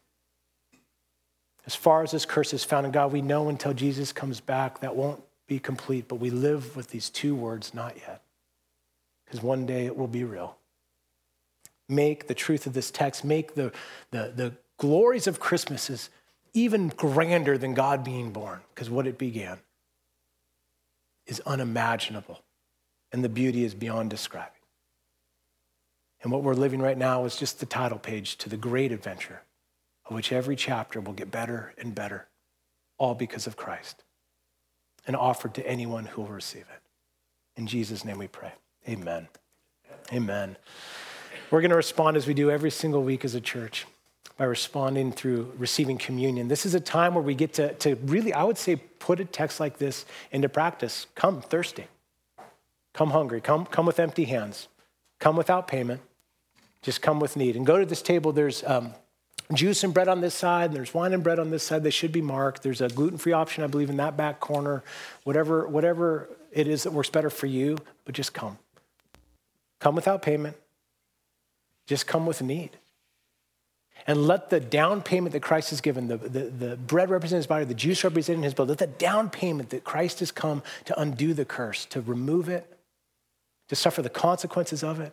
As 1.67 1.77
far 1.77 2.03
as 2.03 2.11
this 2.11 2.27
curse 2.27 2.53
is 2.53 2.65
found 2.65 2.85
in 2.85 2.93
God, 2.93 3.13
we 3.13 3.23
know 3.23 3.49
until 3.49 3.73
Jesus 3.73 4.13
comes 4.13 4.41
back 4.41 4.81
that 4.81 4.97
won't 4.97 5.23
be 5.47 5.61
complete, 5.61 6.09
but 6.09 6.17
we 6.17 6.31
live 6.31 6.75
with 6.75 6.89
these 6.89 7.09
two 7.09 7.37
words, 7.37 7.73
not 7.73 7.97
yet 7.97 8.22
because 9.33 9.43
one 9.43 9.65
day 9.65 9.87
it 9.87 9.97
will 9.97 10.09
be 10.09 10.25
real. 10.25 10.59
Make 11.89 12.27
the 12.27 12.35
truth 12.35 12.67
of 12.67 12.75
this 12.75 12.91
text, 12.91 13.25
make 13.25 13.55
the, 13.55 13.73
the, 14.11 14.31
the 14.37 14.53
glories 14.77 15.27
of 15.27 15.41
Christmas 15.41 15.89
is 15.89 16.11
even 16.53 16.89
grander 16.89 17.57
than 17.57 17.73
God 17.73 18.05
being 18.05 18.31
born, 18.31 18.61
because 18.75 18.91
what 18.91 19.07
it 19.07 19.17
began 19.17 19.57
is 21.27 21.41
unimaginable, 21.47 22.43
and 23.11 23.25
the 23.25 23.31
beauty 23.31 23.65
is 23.65 23.73
beyond 23.73 24.11
describing. 24.11 24.53
And 26.23 26.31
what 26.31 26.43
we're 26.43 26.53
living 26.53 26.83
right 26.83 26.99
now 26.99 27.25
is 27.25 27.37
just 27.37 27.59
the 27.59 27.65
title 27.65 27.99
page 27.99 28.37
to 28.37 28.51
the 28.51 28.59
great 28.59 28.93
adventure, 28.93 29.41
of 30.05 30.15
which 30.15 30.31
every 30.31 30.57
chapter 30.57 31.01
will 31.01 31.15
get 31.15 31.31
better 31.31 31.73
and 31.79 31.95
better, 31.95 32.29
all 32.99 33.15
because 33.15 33.47
of 33.47 33.57
Christ, 33.57 34.05
and 35.07 35.17
offered 35.17 35.55
to 35.55 35.67
anyone 35.67 36.05
who 36.05 36.21
will 36.21 36.29
receive 36.29 36.67
it. 36.71 36.83
In 37.57 37.67
Jesus' 37.67 38.05
name 38.05 38.19
we 38.19 38.29
pray. 38.29 38.53
Amen. 38.89 39.29
Amen. 40.13 40.57
We're 41.51 41.61
going 41.61 41.71
to 41.71 41.77
respond 41.77 42.17
as 42.17 42.27
we 42.27 42.35
do 42.35 42.51
every 42.51 42.71
single 42.71 43.03
week 43.03 43.25
as 43.25 43.35
a 43.35 43.41
church 43.41 43.87
by 44.37 44.45
responding 44.45 45.13
through 45.13 45.53
receiving 45.59 45.99
communion. 45.99 46.49
This 46.49 46.67
is 46.67 46.75
a 46.75 46.81
time 46.81 47.15
where 47.15 47.23
we 47.23 47.35
get 47.35 47.53
to, 47.55 47.75
to 47.75 47.95
really, 47.97 48.33
I 48.33 48.43
would 48.43 48.59
say, 48.59 48.77
put 48.77 49.21
a 49.21 49.25
text 49.25 49.61
like 49.61 49.79
this 49.79 50.05
into 50.31 50.49
practice. 50.49 51.07
Come 51.15 51.43
thirsty, 51.43 51.87
come 52.95 53.11
hungry, 53.11 53.41
come, 53.41 53.67
come 53.67 53.87
with 53.87 54.01
empty 54.01 54.25
hands, 54.25 54.69
come 55.21 55.37
without 55.37 55.69
payment, 55.69 56.01
just 56.81 57.03
come 57.03 57.21
with 57.21 57.37
need. 57.37 57.55
And 57.55 57.67
go 57.67 57.79
to 57.79 57.87
this 57.87 58.03
table, 58.03 58.33
there's 58.33 58.65
um, 58.65 58.95
juice 59.53 59.85
and 59.85 59.93
bread 59.93 60.09
on 60.09 60.21
this 60.21 60.35
side, 60.35 60.71
and 60.71 60.77
there's 60.77 60.95
wine 60.95 61.13
and 61.13 61.23
bread 61.23 61.39
on 61.39 61.51
this 61.51 61.63
side. 61.63 61.85
They 61.85 61.91
should 61.91 62.13
be 62.13 62.23
marked. 62.23 62.63
There's 62.63 62.81
a 62.81 62.89
gluten 62.89 63.19
free 63.19 63.33
option, 63.33 63.63
I 63.63 63.67
believe, 63.67 63.91
in 63.91 63.99
that 63.99 64.17
back 64.17 64.41
corner. 64.41 64.83
Whatever, 65.25 65.69
whatever 65.69 66.29
it 66.51 66.67
is 66.67 66.83
that 66.85 66.93
works 66.93 67.11
better 67.11 67.31
for 67.31 67.47
you, 67.47 67.79
but 68.05 68.15
just 68.15 68.33
come. 68.33 68.59
Come 69.83 69.97
without 69.97 70.23
payment. 70.23 70.57
Just 71.89 72.07
come 72.07 72.25
with 72.25 72.41
need. 72.41 72.71
And 74.07 74.29
let 74.29 74.49
the 74.49 74.61
down 74.61 75.03
payment 75.03 75.33
that 75.33 75.43
Christ 75.43 75.71
has 75.71 75.81
given, 75.81 76.07
the, 76.07 76.19
the, 76.19 76.41
the 76.45 76.77
bread 76.77 77.11
represents 77.11 77.41
his 77.41 77.47
body, 77.49 77.65
the 77.65 77.75
juice 77.75 78.05
representing 78.05 78.45
his 78.45 78.55
blood, 78.55 78.69
let 78.69 78.79
the 78.79 78.87
down 78.87 79.29
payment 79.29 79.71
that 79.71 79.83
Christ 79.83 80.21
has 80.21 80.31
come 80.31 80.63
to 80.85 81.01
undo 81.01 81.35
the 81.35 81.45
curse, 81.45 81.85
to 81.87 82.01
remove 82.01 82.49
it, 82.49 82.79
to 83.71 83.75
suffer 83.75 84.03
the 84.03 84.09
consequences 84.09 84.85
of 84.85 85.01
it, 85.01 85.13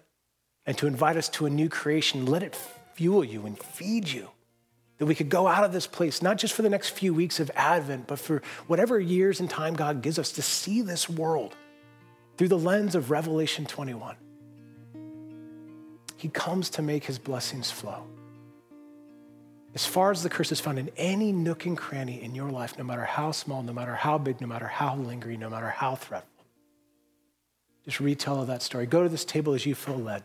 and 0.68 0.78
to 0.78 0.86
invite 0.86 1.18
us 1.18 1.30
to 1.30 1.48
a 1.48 1.50
new 1.50 1.68
creation, 1.68 2.28
let 2.28 2.44
it 2.44 2.56
fuel 2.94 3.24
you 3.24 3.48
and 3.48 3.58
feed 3.58 4.08
you. 4.08 4.30
That 5.00 5.08
we 5.08 5.16
could 5.16 5.30
go 5.30 5.48
out 5.48 5.64
of 5.64 5.74
this 5.74 5.88
place, 5.88 6.22
not 6.22 6.38
just 6.38 6.54
for 6.54 6.62
the 6.62 6.70
next 6.70 6.90
few 6.90 7.12
weeks 7.12 7.40
of 7.40 7.50
Advent, 7.56 8.06
but 8.06 8.20
for 8.20 8.44
whatever 8.68 9.00
years 9.00 9.40
and 9.40 9.50
time 9.50 9.74
God 9.74 10.04
gives 10.04 10.20
us 10.20 10.32
to 10.34 10.44
see 10.44 10.84
this 10.84 11.10
world 11.10 11.56
through 12.38 12.50
the 12.50 12.58
lens 12.60 12.94
of 12.94 13.10
Revelation 13.10 13.66
21. 13.66 14.16
He 16.20 16.28
comes 16.28 16.70
to 16.72 16.82
make 16.82 17.06
his 17.06 17.18
blessings 17.18 17.72
flow. 17.72 18.04
As 19.74 19.86
far 19.86 20.12
as 20.12 20.22
the 20.22 20.30
curse 20.30 20.52
is 20.52 20.60
found 20.60 20.78
in 20.78 20.92
any 20.98 21.32
nook 21.32 21.66
and 21.66 21.78
cranny 21.78 22.22
in 22.22 22.36
your 22.36 22.50
life, 22.50 22.78
no 22.78 22.84
matter 22.84 23.06
how 23.06 23.32
small, 23.32 23.64
no 23.64 23.72
matter 23.72 23.96
how 23.96 24.18
big, 24.18 24.42
no 24.42 24.48
matter 24.48 24.68
how 24.68 24.98
lingering, 24.98 25.40
no 25.40 25.50
matter 25.50 25.70
how 25.70 25.96
threatened, 25.96 26.30
just 27.86 28.02
retell 28.02 28.44
that 28.44 28.62
story. 28.62 28.86
Go 28.86 29.02
to 29.02 29.08
this 29.08 29.24
table 29.24 29.54
as 29.54 29.66
you 29.66 29.74
feel 29.74 29.96
led. 29.96 30.24